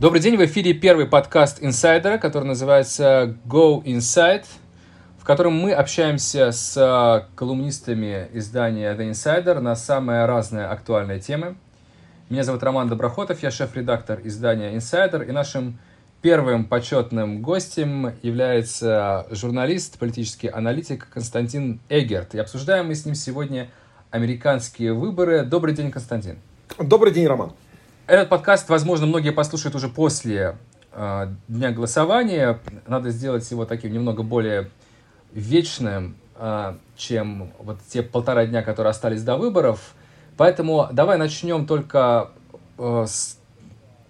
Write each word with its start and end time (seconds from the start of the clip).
Добрый 0.00 0.22
день, 0.22 0.38
в 0.38 0.44
эфире 0.46 0.72
первый 0.72 1.04
подкаст 1.04 1.58
инсайдера, 1.60 2.16
который 2.16 2.44
называется 2.44 3.36
Go 3.44 3.84
Inside, 3.84 4.46
в 5.18 5.26
котором 5.26 5.52
мы 5.52 5.72
общаемся 5.72 6.52
с 6.52 6.74
а, 6.78 7.28
колумнистами 7.34 8.28
издания 8.32 8.96
The 8.96 9.10
Insider 9.10 9.60
на 9.60 9.76
самые 9.76 10.24
разные 10.24 10.64
актуальные 10.64 11.20
темы. 11.20 11.54
Меня 12.30 12.44
зовут 12.44 12.62
Роман 12.62 12.88
Доброхотов, 12.88 13.42
я 13.42 13.50
шеф-редактор 13.50 14.22
издания 14.24 14.74
Insider, 14.74 15.28
и 15.28 15.32
нашим 15.32 15.78
первым 16.22 16.64
почетным 16.64 17.42
гостем 17.42 18.14
является 18.22 19.26
журналист, 19.30 19.98
политический 19.98 20.48
аналитик 20.48 21.08
Константин 21.12 21.78
Эгерт. 21.90 22.34
И 22.34 22.38
обсуждаем 22.38 22.86
мы 22.86 22.94
с 22.94 23.04
ним 23.04 23.14
сегодня 23.14 23.68
американские 24.10 24.94
выборы. 24.94 25.44
Добрый 25.44 25.74
день, 25.74 25.90
Константин. 25.90 26.38
Добрый 26.78 27.12
день, 27.12 27.26
Роман. 27.26 27.52
Этот 28.10 28.28
подкаст, 28.28 28.68
возможно, 28.68 29.06
многие 29.06 29.30
послушают 29.30 29.76
уже 29.76 29.88
после 29.88 30.58
э, 30.90 31.32
дня 31.46 31.70
голосования. 31.70 32.58
Надо 32.88 33.10
сделать 33.10 33.48
его 33.48 33.64
таким 33.64 33.92
немного 33.92 34.24
более 34.24 34.68
вечным, 35.32 36.16
э, 36.34 36.74
чем 36.96 37.52
вот 37.60 37.78
те 37.88 38.02
полтора 38.02 38.46
дня, 38.46 38.62
которые 38.62 38.90
остались 38.90 39.22
до 39.22 39.36
выборов. 39.36 39.94
Поэтому 40.36 40.88
давай 40.90 41.18
начнем 41.18 41.68
только 41.68 42.32
э, 42.78 43.04
с 43.06 43.38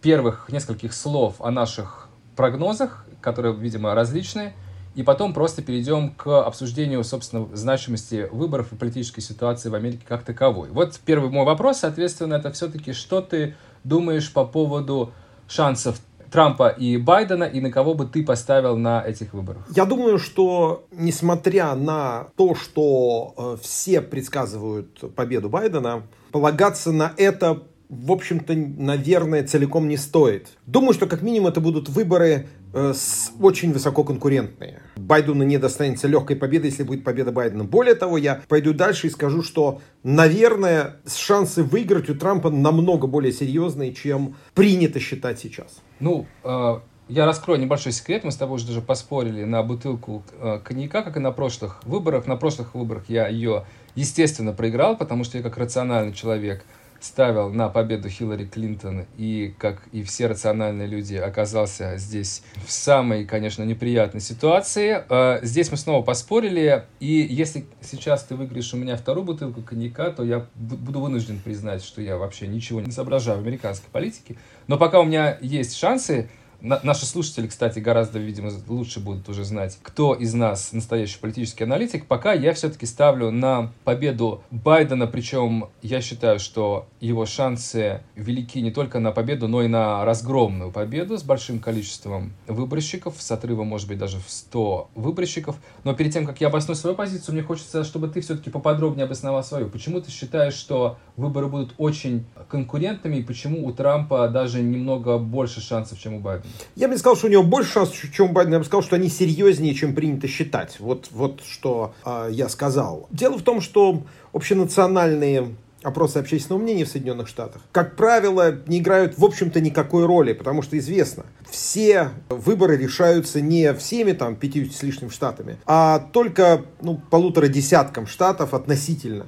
первых 0.01 0.49
нескольких 0.49 0.95
слов 0.95 1.35
о 1.39 1.51
наших 1.51 2.09
прогнозах, 2.37 3.05
которые, 3.21 3.55
видимо, 3.55 3.95
различные, 3.95 4.55
и 4.95 5.03
потом 5.03 5.35
просто 5.35 5.61
перейдем 5.61 6.13
к 6.13 6.43
обсуждению, 6.43 7.05
собственно, 7.05 7.55
значимости 7.55 8.29
выборов 8.33 8.73
и 8.73 8.77
политической 8.77 9.21
ситуации 9.21 9.69
в 9.69 9.75
Америке 9.75 10.05
как 10.09 10.25
таковой. 10.25 10.71
Вот 10.71 10.99
первый 11.05 11.31
мой 11.31 11.45
вопрос, 11.45 11.81
соответственно, 11.81 12.35
это 12.37 12.51
все-таки, 12.51 12.95
что 12.95 13.21
ты 13.21 13.57
думаешь 13.85 14.33
по 14.33 14.45
поводу 14.45 15.13
шансов 15.49 16.01
Трампа 16.31 16.69
и 16.69 16.97
Байдена, 16.97 17.45
и 17.45 17.61
на 17.61 17.73
кого 17.73 17.95
бы 17.95 18.07
ты 18.07 18.25
поставил 18.25 18.77
на 18.77 19.05
этих 19.05 19.35
выборах? 19.35 19.67
Я 19.75 19.85
думаю, 19.85 20.19
что 20.19 20.85
несмотря 20.93 21.75
на 21.75 22.29
то, 22.37 22.55
что 22.55 23.35
э, 23.37 23.57
все 23.63 24.01
предсказывают 24.01 25.15
победу 25.15 25.49
Байдена, 25.49 26.03
полагаться 26.31 26.93
на 26.93 27.13
это 27.17 27.63
в 27.91 28.13
общем-то, 28.13 28.55
наверное, 28.55 29.45
целиком 29.45 29.89
не 29.89 29.97
стоит. 29.97 30.51
Думаю, 30.65 30.95
что 30.95 31.07
как 31.07 31.23
минимум 31.23 31.49
это 31.49 31.61
будут 31.61 31.89
выборы 31.89 32.47
с 32.73 33.33
очень 33.41 33.73
высококонкурентные. 33.73 34.83
Байдену 34.97 35.45
не 35.45 35.59
достанется 35.59 36.07
легкой 36.09 36.37
победы, 36.37 36.69
если 36.69 36.83
будет 36.83 37.05
победа 37.05 37.33
Байдена. 37.33 37.65
Более 37.65 37.95
того, 37.95 38.19
я 38.19 38.43
пойду 38.49 38.73
дальше 38.73 39.09
и 39.09 39.11
скажу, 39.11 39.43
что, 39.43 39.81
наверное, 40.03 40.97
шансы 41.07 41.63
выиграть 41.63 42.09
у 42.11 42.15
Трампа 42.15 42.51
намного 42.51 43.07
более 43.07 43.33
серьезные, 43.33 43.93
чем 43.93 44.37
принято 44.55 45.01
считать 45.01 45.41
сейчас. 45.41 45.81
Ну, 45.99 46.27
э, 46.45 46.81
я 47.09 47.27
раскрою 47.27 47.61
небольшой 47.61 47.93
секрет. 47.93 48.25
Мы 48.25 48.31
с 48.31 48.37
тобой 48.37 48.57
уже 48.57 48.67
даже 48.67 48.81
поспорили 48.83 49.45
на 49.45 49.63
бутылку 49.63 50.23
э, 50.39 50.61
коньяка, 50.63 51.03
как 51.03 51.17
и 51.17 51.21
на 51.21 51.33
прошлых 51.33 51.83
выборах. 51.85 52.27
На 52.27 52.37
прошлых 52.37 52.75
выборах 52.75 53.05
я 53.09 53.27
ее, 53.27 53.65
естественно, 53.97 54.53
проиграл, 54.53 54.97
потому 54.97 55.25
что 55.25 55.39
я 55.39 55.43
как 55.43 55.59
рациональный 55.59 56.13
человек– 56.13 56.65
ставил 57.01 57.51
на 57.51 57.69
победу 57.69 58.09
Хиллари 58.09 58.45
Клинтон 58.45 59.07
и, 59.17 59.55
как 59.59 59.87
и 59.93 60.03
все 60.03 60.27
рациональные 60.27 60.87
люди, 60.87 61.15
оказался 61.15 61.97
здесь 61.97 62.43
в 62.67 62.71
самой, 62.71 63.25
конечно, 63.25 63.63
неприятной 63.63 64.21
ситуации. 64.21 65.03
А, 65.09 65.41
здесь 65.43 65.71
мы 65.71 65.77
снова 65.77 66.03
поспорили, 66.03 66.85
и 67.01 67.27
если 67.31 67.67
сейчас 67.81 68.25
ты 68.25 68.35
выиграешь 68.35 68.73
у 68.75 68.77
меня 68.77 68.97
вторую 68.97 69.25
бутылку 69.25 69.63
коньяка, 69.63 70.11
то 70.11 70.23
я 70.23 70.47
буду 70.55 71.01
вынужден 71.01 71.39
признать, 71.41 71.83
что 71.83 72.03
я 72.03 72.17
вообще 72.17 72.47
ничего 72.47 72.81
не 72.81 72.93
соображаю 72.93 73.39
в 73.39 73.41
американской 73.41 73.89
политике. 73.91 74.37
Но 74.67 74.79
пока 74.79 75.01
у 75.01 75.05
меня 75.05 75.39
есть 75.41 75.77
шансы, 75.77 76.29
наши 76.61 77.07
слушатели, 77.07 77.47
кстати, 77.47 77.79
гораздо, 77.79 78.19
видимо, 78.19 78.51
лучше 78.69 79.01
будут 79.01 79.29
уже 79.29 79.45
знать, 79.45 79.79
кто 79.83 80.15
из 80.15 80.35
нас 80.35 80.73
настоящий 80.73 81.19
политический 81.19 81.65
аналитик. 81.65 82.07
Пока 82.07 82.33
я 82.33 82.53
все-таки 82.55 82.87
ставлю 82.87 83.31
на 83.31 83.73
победу 83.85 84.43
Байдена, 84.51 85.07
причем 85.07 85.67
я 85.83 86.01
считаю, 86.01 86.39
что 86.39 86.87
его 87.01 87.27
шансы 87.27 88.03
велики 88.15 88.61
не 88.61 88.71
только 88.71 89.01
на 89.01 89.13
победу, 89.13 89.49
но 89.49 89.63
и 89.63 89.69
на 89.69 90.05
разгромную 90.05 90.71
победу 90.71 91.19
с 91.19 91.23
большим 91.23 91.59
количеством 91.59 92.33
выборщиков, 92.47 93.15
с 93.19 93.31
отрывом, 93.31 93.69
может 93.69 93.89
быть, 93.89 93.99
даже 93.99 94.19
в 94.19 94.29
100 94.29 94.91
выборщиков. 94.95 95.57
Но 95.85 95.95
перед 95.95 96.13
тем, 96.13 96.27
как 96.27 96.41
я 96.41 96.49
обосную 96.49 96.77
свою 96.77 96.97
позицию, 96.97 97.35
мне 97.35 97.43
хочется, 97.43 97.85
чтобы 97.85 98.09
ты 98.09 98.21
все-таки 98.21 98.51
поподробнее 98.51 99.05
обосновал 99.05 99.43
свою. 99.43 99.69
Почему 99.69 100.01
ты 100.01 100.11
считаешь, 100.11 100.55
что 100.55 100.99
выборы 101.17 101.47
будут 101.47 101.75
очень 101.79 102.25
конкурентными, 102.49 103.17
и 103.17 103.23
почему 103.23 103.67
у 103.67 103.73
Трампа 103.73 104.29
даже 104.29 104.63
немного 104.63 105.19
больше 105.19 105.61
шансов, 105.61 105.99
чем 105.99 106.15
у 106.15 106.21
Байдена? 106.21 106.50
Я 106.77 106.89
бы 106.89 106.95
не 106.95 106.99
сказал, 106.99 107.17
что 107.17 107.27
у 107.27 107.31
него 107.31 107.43
больше 107.43 107.73
шансов, 107.73 108.13
чем 108.13 108.31
у 108.31 108.33
Байдена. 108.33 108.55
Я 108.55 108.59
бы 108.61 108.65
сказал, 108.65 108.83
что 108.83 108.97
они 108.97 109.09
серьезнее, 109.09 109.75
чем 109.75 109.95
принято 109.95 110.29
считать. 110.29 110.77
Вот, 110.81 111.09
вот 111.11 111.43
что 111.47 111.95
э, 112.05 112.29
я 112.33 112.49
сказал. 112.49 113.09
Дело 113.11 113.39
в 113.39 113.43
том, 113.43 113.61
что 113.61 114.03
общенациональные 114.33 115.55
опросы 115.83 116.19
общественного 116.19 116.63
мнения 116.63 116.85
в 116.85 116.89
Соединенных 116.89 117.29
Штатах, 117.29 117.63
как 117.73 117.97
правило, 117.97 118.55
не 118.67 118.79
играют, 118.79 119.19
в 119.19 119.25
общем-то, 119.25 119.61
никакой 119.61 120.05
роли, 120.05 120.33
потому 120.33 120.63
что 120.63 120.79
известно, 120.79 121.25
все 121.49 122.11
выборы 122.29 122.77
решаются 122.77 123.41
не 123.41 123.73
всеми 123.75 124.13
там 124.13 124.37
50 124.37 124.75
с 124.75 124.83
лишним 124.83 125.11
штатами, 125.11 125.59
а 125.67 125.99
только 125.99 126.63
ну, 126.81 127.01
полутора 127.11 127.49
десяткам 127.49 128.07
штатов 128.07 128.55
относительно, 128.55 129.27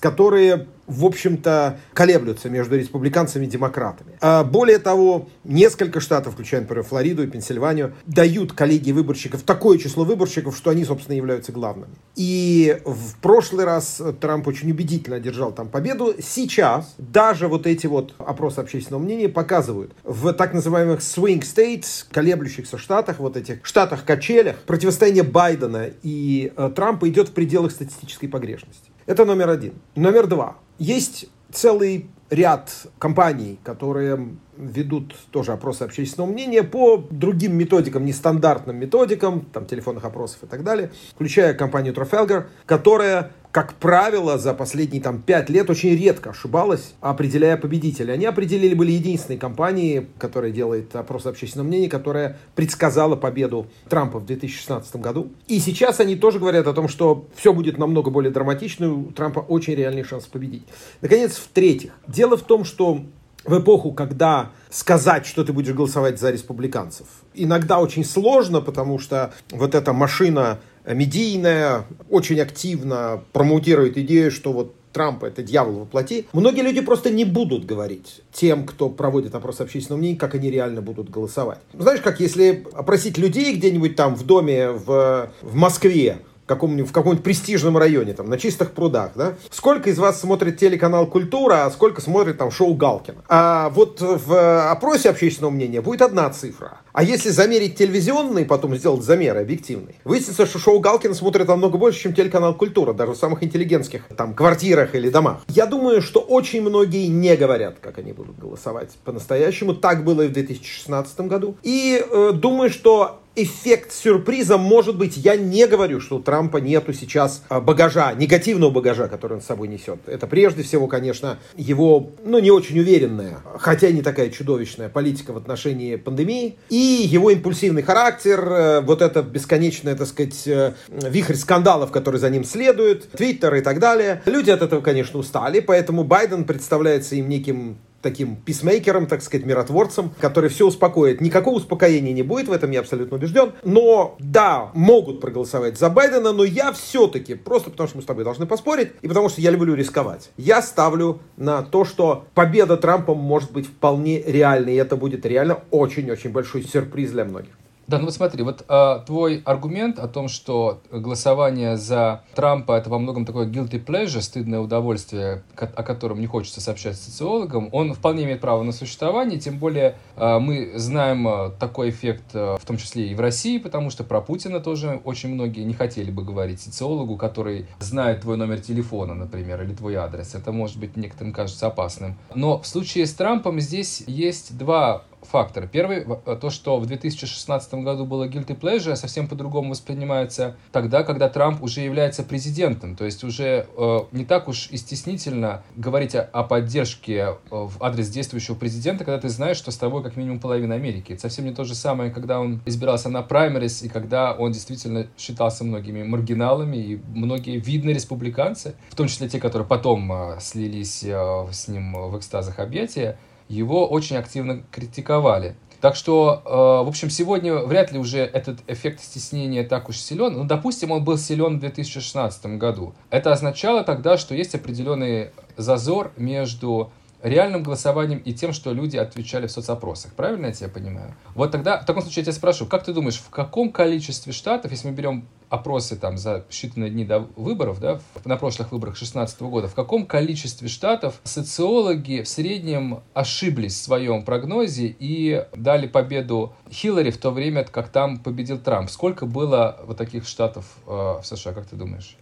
которые 0.00 0.66
в 0.86 1.04
общем-то, 1.04 1.78
колеблются 1.92 2.50
между 2.50 2.76
республиканцами 2.76 3.46
и 3.46 3.48
демократами. 3.48 4.12
А 4.20 4.44
более 4.44 4.78
того, 4.78 5.28
несколько 5.44 6.00
штатов, 6.00 6.34
включая, 6.34 6.62
например, 6.62 6.84
Флориду 6.84 7.22
и 7.22 7.26
Пенсильванию, 7.26 7.94
дают 8.06 8.52
коллегии 8.52 8.92
выборщиков 8.92 9.42
такое 9.42 9.78
число 9.78 10.04
выборщиков, 10.04 10.56
что 10.56 10.70
они, 10.70 10.84
собственно, 10.84 11.16
являются 11.16 11.52
главными. 11.52 11.92
И 12.16 12.80
в 12.84 13.16
прошлый 13.20 13.64
раз 13.64 14.02
Трамп 14.20 14.48
очень 14.48 14.70
убедительно 14.70 15.16
одержал 15.16 15.52
там 15.52 15.68
победу. 15.68 16.14
Сейчас 16.20 16.94
даже 16.98 17.48
вот 17.48 17.66
эти 17.66 17.86
вот 17.86 18.14
опросы 18.18 18.58
общественного 18.58 19.02
мнения 19.02 19.28
показывают 19.28 19.92
в 20.04 20.32
так 20.32 20.52
называемых 20.52 21.00
swing 21.00 21.40
states, 21.40 22.04
колеблющихся 22.10 22.76
штатах, 22.76 23.18
вот 23.18 23.36
этих 23.36 23.64
штатах-качелях, 23.64 24.56
противостояние 24.66 25.22
Байдена 25.22 25.90
и 26.02 26.52
э, 26.54 26.70
Трампа 26.74 27.08
идет 27.08 27.28
в 27.28 27.32
пределах 27.32 27.72
статистической 27.72 28.28
погрешности. 28.28 28.91
Это 29.06 29.24
номер 29.24 29.50
один. 29.50 29.74
Номер 29.94 30.26
два. 30.26 30.56
Есть 30.78 31.28
целый 31.50 32.08
ряд 32.30 32.86
компаний, 32.98 33.58
которые 33.62 34.36
ведут 34.56 35.14
тоже 35.30 35.52
опросы 35.52 35.82
общественного 35.82 36.30
мнения 36.30 36.62
по 36.62 37.04
другим 37.10 37.56
методикам, 37.56 38.04
нестандартным 38.04 38.76
методикам, 38.76 39.46
там, 39.52 39.66
телефонных 39.66 40.04
опросов 40.04 40.38
и 40.42 40.46
так 40.46 40.62
далее, 40.62 40.90
включая 41.14 41.54
компанию 41.54 41.94
Trafalgar, 41.94 42.46
которая 42.66 43.32
как 43.52 43.74
правило, 43.74 44.38
за 44.38 44.54
последние 44.54 45.02
там, 45.02 45.20
пять 45.20 45.50
лет 45.50 45.68
очень 45.68 45.94
редко 45.94 46.30
ошибалась, 46.30 46.94
определяя 47.02 47.58
победителя. 47.58 48.14
Они 48.14 48.24
определили 48.24 48.72
были 48.72 48.92
единственной 48.92 49.38
компанией, 49.38 50.06
которая 50.18 50.50
делает 50.50 50.96
опрос 50.96 51.26
общественного 51.26 51.68
мнения, 51.68 51.90
которая 51.90 52.38
предсказала 52.54 53.14
победу 53.14 53.66
Трампа 53.90 54.20
в 54.20 54.24
2016 54.24 54.96
году. 54.96 55.32
И 55.48 55.58
сейчас 55.58 56.00
они 56.00 56.16
тоже 56.16 56.38
говорят 56.38 56.66
о 56.66 56.72
том, 56.72 56.88
что 56.88 57.26
все 57.36 57.52
будет 57.52 57.76
намного 57.76 58.10
более 58.10 58.32
драматично, 58.32 58.90
у 58.90 59.12
Трампа 59.12 59.40
очень 59.40 59.74
реальный 59.74 60.02
шанс 60.02 60.24
победить. 60.24 60.64
Наконец, 61.02 61.36
в-третьих, 61.36 61.92
дело 62.08 62.38
в 62.38 62.42
том, 62.42 62.64
что 62.64 63.02
в 63.44 63.58
эпоху, 63.60 63.92
когда 63.92 64.50
сказать, 64.70 65.26
что 65.26 65.44
ты 65.44 65.52
будешь 65.52 65.74
голосовать 65.74 66.18
за 66.18 66.30
республиканцев, 66.30 67.06
иногда 67.34 67.80
очень 67.80 68.04
сложно, 68.04 68.60
потому 68.60 68.98
что 68.98 69.32
вот 69.50 69.74
эта 69.74 69.92
машина 69.92 70.58
медийная, 70.86 71.84
очень 72.10 72.40
активно 72.40 73.22
промоутирует 73.32 73.96
идею, 73.98 74.30
что 74.30 74.52
вот 74.52 74.74
Трампа 74.92 75.26
это 75.26 75.42
дьявол 75.42 75.80
воплоти. 75.80 76.26
Многие 76.32 76.60
люди 76.60 76.80
просто 76.82 77.10
не 77.10 77.24
будут 77.24 77.64
говорить 77.64 78.20
тем, 78.30 78.66
кто 78.66 78.90
проводит 78.90 79.34
опрос 79.34 79.60
общественного 79.60 79.98
мнения, 79.98 80.18
как 80.18 80.34
они 80.34 80.50
реально 80.50 80.82
будут 80.82 81.08
голосовать. 81.08 81.60
Знаешь, 81.72 82.00
как 82.00 82.20
если 82.20 82.66
опросить 82.74 83.16
людей 83.16 83.54
где-нибудь 83.54 83.96
там 83.96 84.14
в 84.14 84.26
доме 84.26 84.70
в, 84.70 85.30
в 85.40 85.54
Москве, 85.54 86.18
каком-нибудь, 86.46 86.90
в 86.90 86.92
каком-нибудь 86.92 87.24
престижном 87.24 87.78
районе, 87.78 88.12
там, 88.14 88.28
на 88.28 88.38
чистых 88.38 88.72
прудах, 88.72 89.12
да? 89.14 89.34
Сколько 89.50 89.90
из 89.90 89.98
вас 89.98 90.20
смотрит 90.20 90.58
телеканал 90.58 91.06
«Культура», 91.06 91.66
а 91.66 91.70
сколько 91.70 92.00
смотрит 92.00 92.38
там 92.38 92.50
шоу 92.50 92.74
Галкина? 92.74 93.22
А 93.28 93.70
вот 93.70 94.00
в 94.00 94.70
опросе 94.70 95.10
общественного 95.10 95.50
мнения 95.50 95.80
будет 95.80 96.02
одна 96.02 96.28
цифра. 96.30 96.80
А 96.92 97.02
если 97.02 97.30
замерить 97.30 97.76
телевизионный, 97.76 98.44
потом 98.44 98.76
сделать 98.76 99.02
замеры 99.02 99.40
объективные, 99.40 99.94
выяснится, 100.04 100.46
что 100.46 100.58
шоу 100.58 100.80
Галкина 100.80 101.14
смотрит 101.14 101.48
намного 101.48 101.78
больше, 101.78 102.00
чем 102.00 102.14
телеканал 102.14 102.54
«Культура», 102.54 102.92
даже 102.92 103.12
в 103.12 103.16
самых 103.16 103.42
интеллигентских 103.42 104.08
там 104.16 104.34
квартирах 104.34 104.94
или 104.94 105.08
домах. 105.08 105.38
Я 105.48 105.66
думаю, 105.66 106.02
что 106.02 106.20
очень 106.20 106.60
многие 106.60 107.06
не 107.06 107.36
говорят, 107.36 107.76
как 107.80 107.98
они 107.98 108.12
будут 108.12 108.38
голосовать 108.38 108.90
по-настоящему. 109.04 109.74
Так 109.74 110.04
было 110.04 110.22
и 110.22 110.28
в 110.28 110.32
2016 110.32 111.20
году. 111.20 111.56
И 111.62 112.04
э, 112.04 112.30
думаю, 112.34 112.70
что 112.70 113.21
эффект 113.34 113.92
сюрприза 113.92 114.58
может 114.58 114.96
быть, 114.96 115.16
я 115.16 115.36
не 115.36 115.66
говорю, 115.66 116.00
что 116.00 116.16
у 116.16 116.20
Трампа 116.20 116.58
нету 116.58 116.92
сейчас 116.92 117.42
а, 117.48 117.60
багажа, 117.60 118.12
негативного 118.14 118.70
багажа, 118.70 119.08
который 119.08 119.34
он 119.34 119.40
с 119.40 119.46
собой 119.46 119.68
несет. 119.68 120.00
Это 120.06 120.26
прежде 120.26 120.62
всего, 120.62 120.86
конечно, 120.86 121.38
его, 121.56 122.10
ну, 122.24 122.38
не 122.38 122.50
очень 122.50 122.78
уверенная, 122.78 123.40
хотя 123.58 123.90
не 123.90 124.02
такая 124.02 124.30
чудовищная 124.30 124.88
политика 124.88 125.32
в 125.32 125.36
отношении 125.36 125.96
пандемии, 125.96 126.56
и 126.68 126.76
его 126.76 127.30
импульсивный 127.30 127.82
характер, 127.82 128.40
э, 128.40 128.80
вот 128.80 129.02
это 129.02 129.22
бесконечное, 129.22 129.94
так 129.94 130.08
сказать, 130.08 130.46
э, 130.46 130.74
вихрь 130.88 131.34
скандалов, 131.34 131.90
который 131.90 132.20
за 132.20 132.30
ним 132.30 132.44
следует, 132.44 133.10
твиттер 133.12 133.54
и 133.54 133.60
так 133.60 133.78
далее. 133.78 134.22
Люди 134.26 134.50
от 134.50 134.62
этого, 134.62 134.80
конечно, 134.80 135.18
устали, 135.18 135.60
поэтому 135.60 136.04
Байден 136.04 136.44
представляется 136.44 137.16
им 137.16 137.28
неким 137.28 137.78
таким 138.02 138.36
писмейкером, 138.36 139.06
так 139.06 139.22
сказать, 139.22 139.46
миротворцем, 139.46 140.12
который 140.20 140.50
все 140.50 140.66
успокоит. 140.66 141.20
Никакого 141.20 141.56
успокоения 141.56 142.12
не 142.12 142.22
будет, 142.22 142.48
в 142.48 142.52
этом 142.52 142.70
я 142.70 142.80
абсолютно 142.80 143.16
убежден. 143.16 143.52
Но 143.64 144.16
да, 144.18 144.70
могут 144.74 145.20
проголосовать 145.20 145.78
за 145.78 145.88
Байдена, 145.88 146.32
но 146.32 146.44
я 146.44 146.72
все-таки, 146.72 147.34
просто 147.34 147.70
потому 147.70 147.88
что 147.88 147.98
мы 147.98 148.02
с 148.02 148.06
тобой 148.06 148.24
должны 148.24 148.46
поспорить, 148.46 148.92
и 149.00 149.08
потому 149.08 149.28
что 149.28 149.40
я 149.40 149.50
люблю 149.50 149.74
рисковать, 149.74 150.30
я 150.36 150.60
ставлю 150.62 151.20
на 151.36 151.62
то, 151.62 151.84
что 151.84 152.26
победа 152.34 152.76
Трампа 152.76 153.14
может 153.14 153.52
быть 153.52 153.66
вполне 153.66 154.20
реальной, 154.20 154.74
и 154.74 154.76
это 154.76 154.96
будет 154.96 155.24
реально 155.24 155.60
очень-очень 155.70 156.30
большой 156.30 156.62
сюрприз 156.64 157.12
для 157.12 157.24
многих. 157.24 157.52
Да, 157.92 157.98
ну 157.98 158.06
вот 158.06 158.14
смотри, 158.14 158.42
вот 158.42 158.64
а, 158.68 159.00
твой 159.00 159.42
аргумент 159.44 159.98
о 159.98 160.08
том, 160.08 160.28
что 160.28 160.80
голосование 160.90 161.76
за 161.76 162.22
Трампа 162.34 162.72
это 162.72 162.88
во 162.88 162.98
многом 162.98 163.26
такое 163.26 163.46
guilty 163.46 163.84
pleasure, 163.84 164.22
стыдное 164.22 164.60
удовольствие, 164.60 165.42
о 165.56 165.82
котором 165.82 166.18
не 166.18 166.26
хочется 166.26 166.62
сообщать 166.62 166.96
социологам, 166.96 167.68
он 167.70 167.92
вполне 167.92 168.24
имеет 168.24 168.40
право 168.40 168.62
на 168.62 168.72
существование, 168.72 169.38
тем 169.38 169.58
более 169.58 169.96
а, 170.16 170.38
мы 170.38 170.72
знаем 170.76 171.28
а, 171.28 171.50
такой 171.50 171.90
эффект, 171.90 172.24
а, 172.32 172.56
в 172.56 172.64
том 172.64 172.78
числе 172.78 173.08
и 173.08 173.14
в 173.14 173.20
России, 173.20 173.58
потому 173.58 173.90
что 173.90 174.04
про 174.04 174.22
Путина 174.22 174.60
тоже 174.60 175.02
очень 175.04 175.28
многие 175.28 175.64
не 175.64 175.74
хотели 175.74 176.10
бы 176.10 176.24
говорить 176.24 176.62
социологу, 176.62 177.18
который 177.18 177.66
знает 177.78 178.22
твой 178.22 178.38
номер 178.38 178.60
телефона, 178.60 179.12
например, 179.12 179.60
или 179.64 179.74
твой 179.74 179.96
адрес. 179.96 180.34
Это 180.34 180.50
может 180.50 180.78
быть 180.78 180.96
некоторым 180.96 181.34
кажется 181.34 181.66
опасным. 181.66 182.16
Но 182.34 182.58
в 182.58 182.66
случае 182.66 183.04
с 183.04 183.12
Трампом 183.12 183.60
здесь 183.60 184.02
есть 184.06 184.56
два 184.56 185.04
факторы. 185.22 185.68
Первый, 185.70 186.04
э, 186.26 186.36
то, 186.40 186.50
что 186.50 186.78
в 186.78 186.86
2016 186.86 187.74
году 187.74 188.04
было 188.04 188.28
guilty 188.28 188.58
pleasure, 188.58 188.96
совсем 188.96 189.28
по-другому 189.28 189.70
воспринимается 189.70 190.56
тогда, 190.72 191.02
когда 191.02 191.28
Трамп 191.28 191.62
уже 191.62 191.80
является 191.80 192.22
президентом. 192.22 192.96
То 192.96 193.04
есть 193.04 193.24
уже 193.24 193.66
э, 193.76 193.98
не 194.12 194.24
так 194.24 194.48
уж 194.48 194.68
и 194.70 194.76
стеснительно 194.76 195.62
говорить 195.76 196.14
о, 196.14 196.22
о 196.22 196.42
поддержке 196.42 197.14
э, 197.14 197.34
в 197.50 197.82
адрес 197.82 198.08
действующего 198.08 198.54
президента, 198.54 199.04
когда 199.04 199.20
ты 199.20 199.28
знаешь, 199.28 199.56
что 199.56 199.70
с 199.70 199.76
тобой 199.76 200.02
как 200.02 200.16
минимум 200.16 200.40
половина 200.40 200.74
Америки. 200.74 201.12
Это 201.12 201.22
совсем 201.22 201.44
не 201.44 201.52
то 201.52 201.64
же 201.64 201.74
самое, 201.74 202.10
когда 202.10 202.40
он 202.40 202.60
избирался 202.66 203.08
на 203.08 203.22
праймерис, 203.22 203.82
и 203.82 203.88
когда 203.88 204.32
он 204.32 204.52
действительно 204.52 205.06
считался 205.16 205.64
многими 205.64 206.02
маргиналами, 206.02 206.76
и 206.76 207.00
многие 207.14 207.58
видные 207.58 207.94
республиканцы, 207.94 208.74
в 208.90 208.96
том 208.96 209.08
числе 209.08 209.28
те, 209.28 209.38
которые 209.38 209.66
потом 209.66 210.12
э, 210.12 210.38
слились 210.40 211.04
э, 211.04 211.46
с 211.50 211.68
ним 211.68 211.92
в 212.10 212.18
экстазах 212.18 212.58
объятия, 212.58 213.18
его 213.48 213.86
очень 213.86 214.16
активно 214.16 214.62
критиковали. 214.70 215.56
Так 215.82 215.96
что, 215.96 216.42
э, 216.44 216.84
в 216.84 216.88
общем, 216.88 217.10
сегодня 217.10 217.56
вряд 217.56 217.90
ли 217.90 217.98
уже 217.98 218.20
этот 218.20 218.60
эффект 218.68 219.00
стеснения 219.00 219.64
так 219.64 219.88
уж 219.88 219.96
силен. 219.96 220.34
Ну, 220.34 220.44
допустим, 220.44 220.92
он 220.92 221.02
был 221.02 221.18
силен 221.18 221.56
в 221.56 221.60
2016 221.60 222.56
году. 222.56 222.94
Это 223.10 223.32
означало 223.32 223.82
тогда, 223.82 224.16
что 224.16 224.36
есть 224.36 224.54
определенный 224.54 225.30
зазор 225.56 226.12
между 226.16 226.92
реальным 227.22 227.62
голосованием 227.62 228.18
и 228.18 228.32
тем, 228.32 228.52
что 228.52 228.72
люди 228.72 228.96
отвечали 228.96 229.46
в 229.46 229.52
соцопросах. 229.52 230.12
Правильно 230.14 230.46
я 230.46 230.52
тебя 230.52 230.68
понимаю? 230.68 231.14
Вот 231.34 231.52
тогда, 231.52 231.80
в 231.80 231.86
таком 231.86 232.02
случае 232.02 232.22
я 232.22 232.24
тебя 232.24 232.34
спрошу, 232.34 232.66
как 232.66 232.84
ты 232.84 232.92
думаешь, 232.92 233.18
в 233.18 233.30
каком 233.30 233.70
количестве 233.70 234.32
штатов, 234.32 234.70
если 234.72 234.88
мы 234.88 234.94
берем 234.94 235.28
опросы 235.48 235.96
там 235.96 236.16
за 236.16 236.46
считанные 236.50 236.88
дни 236.88 237.04
до 237.04 237.20
выборов, 237.36 237.78
да, 237.78 238.00
на 238.24 238.36
прошлых 238.36 238.72
выборах 238.72 238.94
2016 238.94 239.42
года, 239.42 239.68
в 239.68 239.74
каком 239.74 240.06
количестве 240.06 240.66
штатов 240.68 241.20
социологи 241.24 242.22
в 242.22 242.28
среднем 242.28 243.00
ошиблись 243.12 243.74
в 243.74 243.82
своем 243.82 244.24
прогнозе 244.24 244.94
и 244.98 245.46
дали 245.54 245.86
победу 245.86 246.54
Хиллари 246.70 247.10
в 247.10 247.18
то 247.18 247.30
время, 247.30 247.64
как 247.64 247.90
там 247.90 248.18
победил 248.18 248.58
Трамп? 248.58 248.90
Сколько 248.90 249.26
было 249.26 249.78
вот 249.84 249.98
таких 249.98 250.26
штатов 250.26 250.64
э, 250.86 250.90
в 250.90 251.22
США, 251.22 251.52
как 251.52 251.66
ты 251.66 251.76
думаешь? 251.76 252.16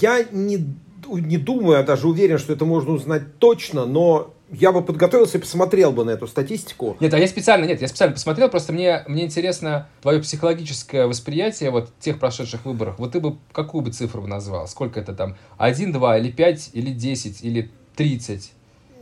Я 0.00 0.24
не, 0.30 0.76
не 1.08 1.38
думаю, 1.38 1.78
я 1.78 1.82
даже 1.82 2.06
уверен, 2.06 2.38
что 2.38 2.52
это 2.52 2.64
можно 2.64 2.92
узнать 2.92 3.38
точно, 3.38 3.86
но 3.86 4.34
я 4.50 4.72
бы 4.72 4.82
подготовился 4.82 5.38
и 5.38 5.40
посмотрел 5.40 5.92
бы 5.92 6.04
на 6.04 6.10
эту 6.10 6.26
статистику. 6.26 6.96
Нет, 7.00 7.12
а 7.12 7.18
я 7.18 7.26
специально, 7.26 7.64
нет, 7.64 7.80
я 7.80 7.88
специально 7.88 8.14
посмотрел, 8.14 8.48
просто 8.48 8.72
мне, 8.72 9.04
мне 9.08 9.24
интересно 9.24 9.88
твое 10.02 10.20
психологическое 10.20 11.06
восприятие 11.06 11.70
вот 11.70 11.90
тех 11.98 12.18
прошедших 12.18 12.64
выборов. 12.64 12.96
Вот 12.98 13.12
ты 13.12 13.20
бы 13.20 13.36
какую 13.52 13.82
бы 13.82 13.90
цифру 13.90 14.22
бы 14.22 14.28
назвал? 14.28 14.68
Сколько 14.68 15.00
это 15.00 15.14
там? 15.14 15.36
Один, 15.58 15.92
два, 15.92 16.18
или 16.18 16.30
пять, 16.30 16.70
или 16.72 16.90
десять, 16.90 17.42
или 17.42 17.70
тридцать? 17.96 18.52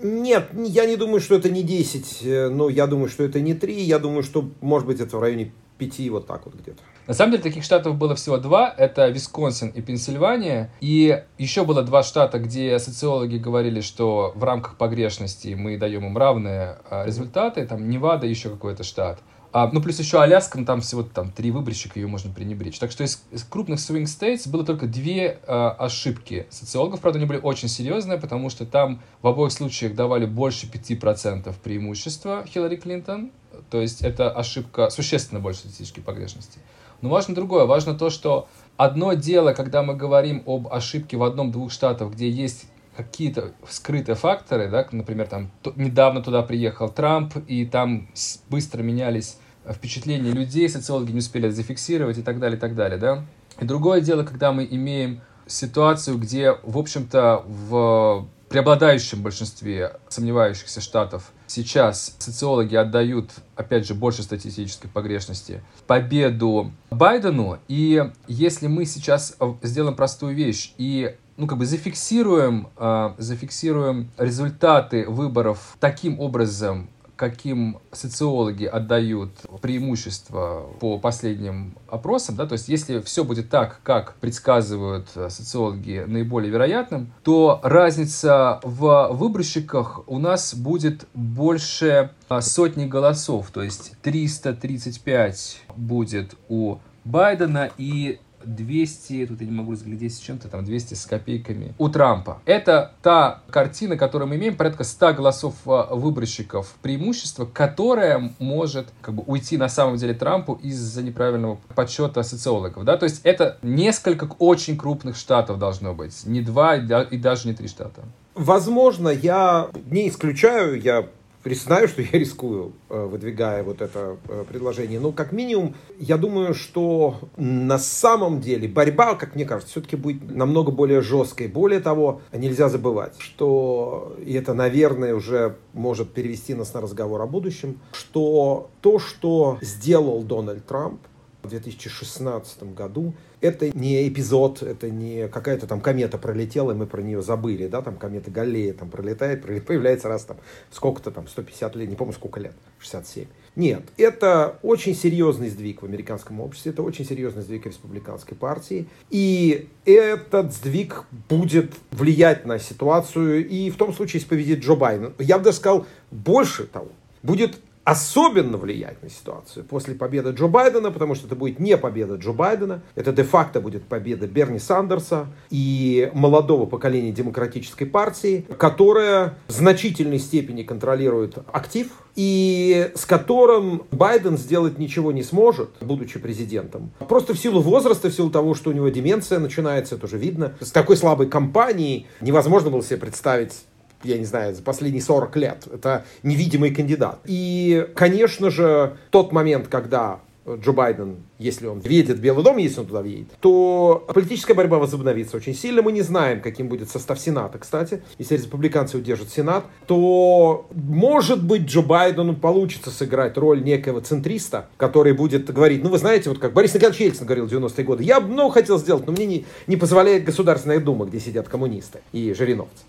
Нет, 0.02 0.48
я 0.52 0.86
не 0.86 0.96
думаю, 0.96 1.20
что 1.20 1.36
это 1.36 1.48
не 1.48 1.62
10, 1.62 2.18
э, 2.22 2.48
но 2.48 2.68
я 2.68 2.86
думаю, 2.86 3.08
что 3.08 3.22
это 3.22 3.40
не 3.40 3.54
3, 3.54 3.80
я 3.82 3.98
думаю, 3.98 4.22
что, 4.22 4.50
может 4.60 4.86
быть, 4.86 5.00
это 5.00 5.16
в 5.16 5.20
районе 5.20 5.52
5, 5.78 6.08
вот 6.10 6.26
так 6.26 6.44
вот 6.46 6.54
где-то. 6.54 6.82
На 7.06 7.12
самом 7.12 7.32
деле 7.32 7.42
таких 7.42 7.64
штатов 7.64 7.96
было 7.96 8.14
всего 8.14 8.38
два, 8.38 8.72
это 8.76 9.08
Висконсин 9.08 9.68
и 9.68 9.82
Пенсильвания, 9.82 10.70
и 10.80 11.22
еще 11.36 11.64
было 11.64 11.82
два 11.82 12.02
штата, 12.02 12.38
где 12.38 12.78
социологи 12.78 13.36
говорили, 13.36 13.82
что 13.82 14.32
в 14.34 14.42
рамках 14.42 14.76
погрешности 14.76 15.54
мы 15.54 15.76
даем 15.76 16.06
им 16.06 16.16
равные 16.16 16.78
а, 16.88 17.04
результаты, 17.04 17.66
там 17.66 17.90
Невада, 17.90 18.26
еще 18.26 18.48
какой-то 18.48 18.84
штат. 18.84 19.20
А, 19.52 19.70
ну, 19.70 19.80
плюс 19.80 20.00
еще 20.00 20.20
Аляска, 20.20 20.58
ну, 20.58 20.64
там 20.64 20.80
всего 20.80 21.04
там 21.04 21.30
три 21.30 21.52
выборщика, 21.52 22.00
ее 22.00 22.08
можно 22.08 22.32
пренебречь. 22.32 22.76
Так 22.80 22.90
что 22.90 23.04
из, 23.04 23.22
из 23.30 23.44
крупных 23.44 23.78
swing 23.78 24.02
states 24.02 24.48
было 24.50 24.64
только 24.64 24.86
две 24.86 25.38
э, 25.46 25.52
ошибки 25.78 26.48
социологов. 26.50 27.00
Правда, 27.00 27.20
они 27.20 27.26
были 27.26 27.38
очень 27.38 27.68
серьезные, 27.68 28.18
потому 28.18 28.50
что 28.50 28.66
там 28.66 29.00
в 29.22 29.28
обоих 29.28 29.52
случаях 29.52 29.94
давали 29.94 30.26
больше 30.26 30.66
5% 30.66 31.54
преимущества 31.62 32.44
Хиллари 32.48 32.74
Клинтон. 32.74 33.30
То 33.70 33.80
есть 33.80 34.02
это 34.02 34.28
ошибка 34.28 34.90
существенно 34.90 35.40
больше 35.40 35.60
статистической 35.60 36.02
погрешности. 36.02 36.58
Но 37.00 37.08
важно 37.08 37.34
другое. 37.34 37.64
Важно 37.66 37.94
то, 37.94 38.10
что 38.10 38.48
одно 38.76 39.12
дело, 39.14 39.52
когда 39.52 39.82
мы 39.82 39.94
говорим 39.94 40.42
об 40.46 40.68
ошибке 40.72 41.16
в 41.16 41.22
одном-двух 41.22 41.70
штатах, 41.70 42.12
где 42.12 42.28
есть 42.28 42.66
какие-то 42.96 43.52
скрытые 43.68 44.14
факторы, 44.14 44.68
да, 44.70 44.86
например, 44.92 45.26
там 45.26 45.50
недавно 45.76 46.22
туда 46.22 46.42
приехал 46.42 46.88
Трамп, 46.88 47.36
и 47.48 47.66
там 47.66 48.08
быстро 48.48 48.82
менялись 48.82 49.38
впечатления 49.68 50.30
людей, 50.30 50.68
социологи 50.68 51.12
не 51.12 51.18
успели 51.18 51.48
это 51.48 51.56
зафиксировать 51.56 52.18
и 52.18 52.22
так 52.22 52.38
далее, 52.38 52.56
и 52.56 52.60
так 52.60 52.74
далее, 52.74 52.98
да. 52.98 53.24
И 53.60 53.64
другое 53.64 54.00
дело, 54.00 54.22
когда 54.22 54.52
мы 54.52 54.66
имеем 54.70 55.20
ситуацию, 55.46 56.18
где, 56.18 56.56
в 56.62 56.78
общем-то, 56.78 57.44
в 57.46 58.28
преобладающем 58.48 59.22
большинстве 59.22 59.98
сомневающихся 60.08 60.80
штатов 60.80 61.32
сейчас 61.54 62.16
социологи 62.18 62.74
отдают, 62.74 63.30
опять 63.54 63.86
же, 63.86 63.94
больше 63.94 64.22
статистической 64.22 64.90
погрешности, 64.90 65.62
победу 65.86 66.72
Байдену. 66.90 67.58
И 67.68 68.10
если 68.26 68.66
мы 68.66 68.84
сейчас 68.84 69.36
сделаем 69.62 69.94
простую 69.94 70.34
вещь 70.34 70.74
и 70.78 71.14
ну, 71.36 71.46
как 71.46 71.58
бы 71.58 71.66
зафиксируем, 71.66 72.68
э, 72.76 73.14
зафиксируем 73.18 74.10
результаты 74.16 75.08
выборов 75.08 75.76
таким 75.80 76.20
образом, 76.20 76.88
каким 77.16 77.78
социологи 77.92 78.64
отдают 78.64 79.30
преимущество 79.60 80.66
по 80.80 80.98
последним 80.98 81.76
опросам, 81.88 82.36
да, 82.36 82.46
то 82.46 82.54
есть 82.54 82.68
если 82.68 83.00
все 83.00 83.24
будет 83.24 83.50
так, 83.50 83.80
как 83.82 84.14
предсказывают 84.16 85.08
э, 85.14 85.28
социологи 85.30 86.04
наиболее 86.06 86.50
вероятным, 86.50 87.12
то 87.22 87.60
разница 87.62 88.60
в 88.62 89.08
выборщиках 89.12 90.02
у 90.06 90.18
нас 90.18 90.54
будет 90.54 91.06
больше 91.14 92.10
а, 92.28 92.40
сотни 92.40 92.86
голосов, 92.86 93.50
то 93.52 93.62
есть 93.62 93.92
335 94.02 95.62
будет 95.76 96.34
у 96.48 96.78
Байдена 97.04 97.70
и 97.76 98.18
200, 98.46 99.26
тут 99.26 99.40
я 99.40 99.46
не 99.46 99.52
могу 99.52 99.72
разглядеть 99.72 100.14
с 100.14 100.18
чем-то, 100.18 100.48
там 100.48 100.64
200 100.64 100.94
с 100.94 101.06
копейками 101.06 101.74
у 101.78 101.88
Трампа. 101.88 102.40
Это 102.44 102.92
та 103.02 103.42
картина, 103.50 103.96
которую 103.96 104.28
мы 104.28 104.36
имеем, 104.36 104.56
порядка 104.56 104.84
100 104.84 105.14
голосов 105.14 105.54
а, 105.66 105.94
выборщиков 105.94 106.74
преимущества, 106.82 107.46
которая 107.46 108.32
может 108.38 108.88
как 109.00 109.14
бы 109.14 109.22
уйти 109.26 109.56
на 109.56 109.68
самом 109.68 109.96
деле 109.96 110.14
Трампу 110.14 110.58
из-за 110.62 111.02
неправильного 111.02 111.58
подсчета 111.74 112.22
социологов. 112.22 112.84
Да? 112.84 112.96
То 112.96 113.04
есть 113.04 113.20
это 113.24 113.58
несколько 113.62 114.28
очень 114.38 114.76
крупных 114.76 115.16
штатов 115.16 115.58
должно 115.58 115.94
быть, 115.94 116.26
не 116.26 116.40
два 116.40 116.76
и 116.76 117.18
даже 117.18 117.48
не 117.48 117.54
три 117.54 117.68
штата. 117.68 118.02
Возможно, 118.34 119.08
я 119.08 119.68
не 119.86 120.08
исключаю, 120.08 120.80
я 120.80 121.06
признаю, 121.44 121.86
что 121.88 122.02
я 122.02 122.08
рискую, 122.12 122.72
э, 122.88 123.04
выдвигая 123.04 123.62
вот 123.62 123.82
это 123.82 124.16
э, 124.28 124.44
предложение. 124.48 124.98
Но 124.98 125.12
как 125.12 125.30
минимум, 125.30 125.76
я 126.00 126.16
думаю, 126.16 126.54
что 126.54 127.20
на 127.36 127.78
самом 127.78 128.40
деле 128.40 128.66
борьба, 128.66 129.14
как 129.14 129.34
мне 129.34 129.44
кажется, 129.44 129.72
все-таки 129.72 129.94
будет 129.94 130.34
намного 130.34 130.72
более 130.72 131.02
жесткой. 131.02 131.48
Более 131.48 131.80
того, 131.80 132.22
нельзя 132.32 132.70
забывать, 132.70 133.14
что, 133.18 134.16
и 134.24 134.32
это, 134.32 134.54
наверное, 134.54 135.14
уже 135.14 135.56
может 135.74 136.12
перевести 136.14 136.54
нас 136.54 136.72
на 136.72 136.80
разговор 136.80 137.20
о 137.20 137.26
будущем, 137.26 137.78
что 137.92 138.70
то, 138.80 138.98
что 138.98 139.58
сделал 139.60 140.22
Дональд 140.22 140.66
Трамп, 140.66 141.00
в 141.44 141.48
2016 141.48 142.74
году. 142.74 143.12
Это 143.44 143.76
не 143.76 144.08
эпизод, 144.08 144.62
это 144.62 144.88
не 144.88 145.28
какая-то 145.28 145.66
там 145.66 145.82
комета 145.82 146.16
пролетела, 146.16 146.72
и 146.72 146.74
мы 146.74 146.86
про 146.86 147.02
нее 147.02 147.20
забыли, 147.20 147.66
да, 147.66 147.82
там 147.82 147.96
комета 147.96 148.30
Галлея 148.30 148.72
там 148.72 148.88
пролетает, 148.88 149.42
появляется 149.66 150.08
раз 150.08 150.24
там 150.24 150.38
сколько-то 150.70 151.10
там, 151.10 151.28
150 151.28 151.76
лет, 151.76 151.90
не 151.90 151.94
помню 151.94 152.14
сколько 152.14 152.40
лет, 152.40 152.54
67. 152.78 153.26
Нет, 153.54 153.82
это 153.98 154.58
очень 154.62 154.94
серьезный 154.94 155.50
сдвиг 155.50 155.82
в 155.82 155.84
американском 155.84 156.40
обществе, 156.40 156.72
это 156.72 156.82
очень 156.82 157.04
серьезный 157.04 157.42
сдвиг 157.42 157.64
в 157.64 157.66
республиканской 157.66 158.34
партии, 158.34 158.88
и 159.10 159.68
этот 159.84 160.54
сдвиг 160.54 161.04
будет 161.28 161.74
влиять 161.90 162.46
на 162.46 162.58
ситуацию, 162.58 163.46
и 163.46 163.68
в 163.68 163.76
том 163.76 163.92
случае, 163.92 164.22
победит 164.24 164.60
Джо 164.60 164.74
Байден. 164.74 165.12
Я 165.18 165.36
бы 165.36 165.44
даже 165.44 165.58
сказал, 165.58 165.86
больше 166.10 166.64
того, 166.64 166.88
будет 167.22 167.58
особенно 167.84 168.56
влиять 168.56 169.02
на 169.02 169.10
ситуацию 169.10 169.64
после 169.64 169.94
победы 169.94 170.30
Джо 170.30 170.48
Байдена, 170.48 170.90
потому 170.90 171.14
что 171.14 171.26
это 171.26 171.36
будет 171.36 171.60
не 171.60 171.76
победа 171.76 172.16
Джо 172.16 172.32
Байдена, 172.32 172.82
это 172.94 173.12
де-факто 173.12 173.60
будет 173.60 173.84
победа 173.84 174.26
Берни 174.26 174.58
Сандерса 174.58 175.26
и 175.50 176.10
молодого 176.14 176.66
поколения 176.66 177.12
демократической 177.12 177.84
партии, 177.84 178.46
которая 178.58 179.38
в 179.48 179.52
значительной 179.52 180.18
степени 180.18 180.62
контролирует 180.62 181.38
актив 181.52 181.88
и 182.16 182.90
с 182.94 183.04
которым 183.04 183.82
Байден 183.90 184.38
сделать 184.38 184.78
ничего 184.78 185.12
не 185.12 185.22
сможет, 185.22 185.70
будучи 185.80 186.18
президентом. 186.18 186.90
Просто 187.08 187.34
в 187.34 187.38
силу 187.38 187.60
возраста, 187.60 188.08
в 188.08 188.14
силу 188.14 188.30
того, 188.30 188.54
что 188.54 188.70
у 188.70 188.72
него 188.72 188.88
деменция 188.88 189.38
начинается, 189.38 189.96
это 189.96 190.06
уже 190.06 190.16
видно. 190.16 190.54
С 190.60 190.70
такой 190.70 190.96
слабой 190.96 191.28
компанией 191.28 192.06
невозможно 192.20 192.70
было 192.70 192.82
себе 192.82 192.98
представить 192.98 193.64
я 194.04 194.18
не 194.18 194.24
знаю, 194.24 194.54
за 194.54 194.62
последние 194.62 195.02
40 195.02 195.36
лет. 195.36 195.64
Это 195.72 196.04
невидимый 196.22 196.74
кандидат. 196.74 197.20
И, 197.24 197.88
конечно 197.94 198.50
же, 198.50 198.96
тот 199.10 199.32
момент, 199.32 199.68
когда 199.68 200.20
Джо 200.46 200.72
Байден, 200.72 201.16
если 201.38 201.66
он 201.66 201.80
въедет 201.80 202.18
в 202.18 202.20
Белый 202.20 202.44
дом, 202.44 202.58
если 202.58 202.80
он 202.80 202.86
туда 202.86 203.00
въедет, 203.00 203.28
то 203.40 204.06
политическая 204.12 204.52
борьба 204.52 204.78
возобновится 204.78 205.38
очень 205.38 205.54
сильно. 205.54 205.80
Мы 205.80 205.92
не 205.92 206.02
знаем, 206.02 206.42
каким 206.42 206.68
будет 206.68 206.90
состав 206.90 207.18
Сената, 207.18 207.58
кстати. 207.58 208.02
Если 208.18 208.36
республиканцы 208.36 208.98
удержат 208.98 209.30
Сенат, 209.30 209.64
то, 209.86 210.66
может 210.74 211.42
быть, 211.42 211.62
Джо 211.62 211.80
Байдену 211.80 212.36
получится 212.36 212.90
сыграть 212.90 213.38
роль 213.38 213.64
некого 213.64 214.02
центриста, 214.02 214.68
который 214.76 215.14
будет 215.14 215.50
говорить, 215.50 215.82
ну, 215.82 215.88
вы 215.88 215.98
знаете, 215.98 216.28
вот 216.28 216.38
как 216.38 216.52
Борис 216.52 216.74
Николаевич 216.74 217.00
Ельцин 217.00 217.26
говорил 217.26 217.46
в 217.46 217.52
90-е 217.52 217.84
годы, 217.84 218.04
я 218.04 218.20
бы 218.20 218.28
много 218.28 218.52
хотел 218.52 218.78
сделать, 218.78 219.06
но 219.06 219.12
мне 219.12 219.24
не, 219.24 219.46
не 219.66 219.76
позволяет 219.76 220.24
Государственная 220.24 220.80
Дума, 220.80 221.06
где 221.06 221.20
сидят 221.20 221.48
коммунисты 221.48 222.00
и 222.12 222.34
жириновцы. 222.34 222.84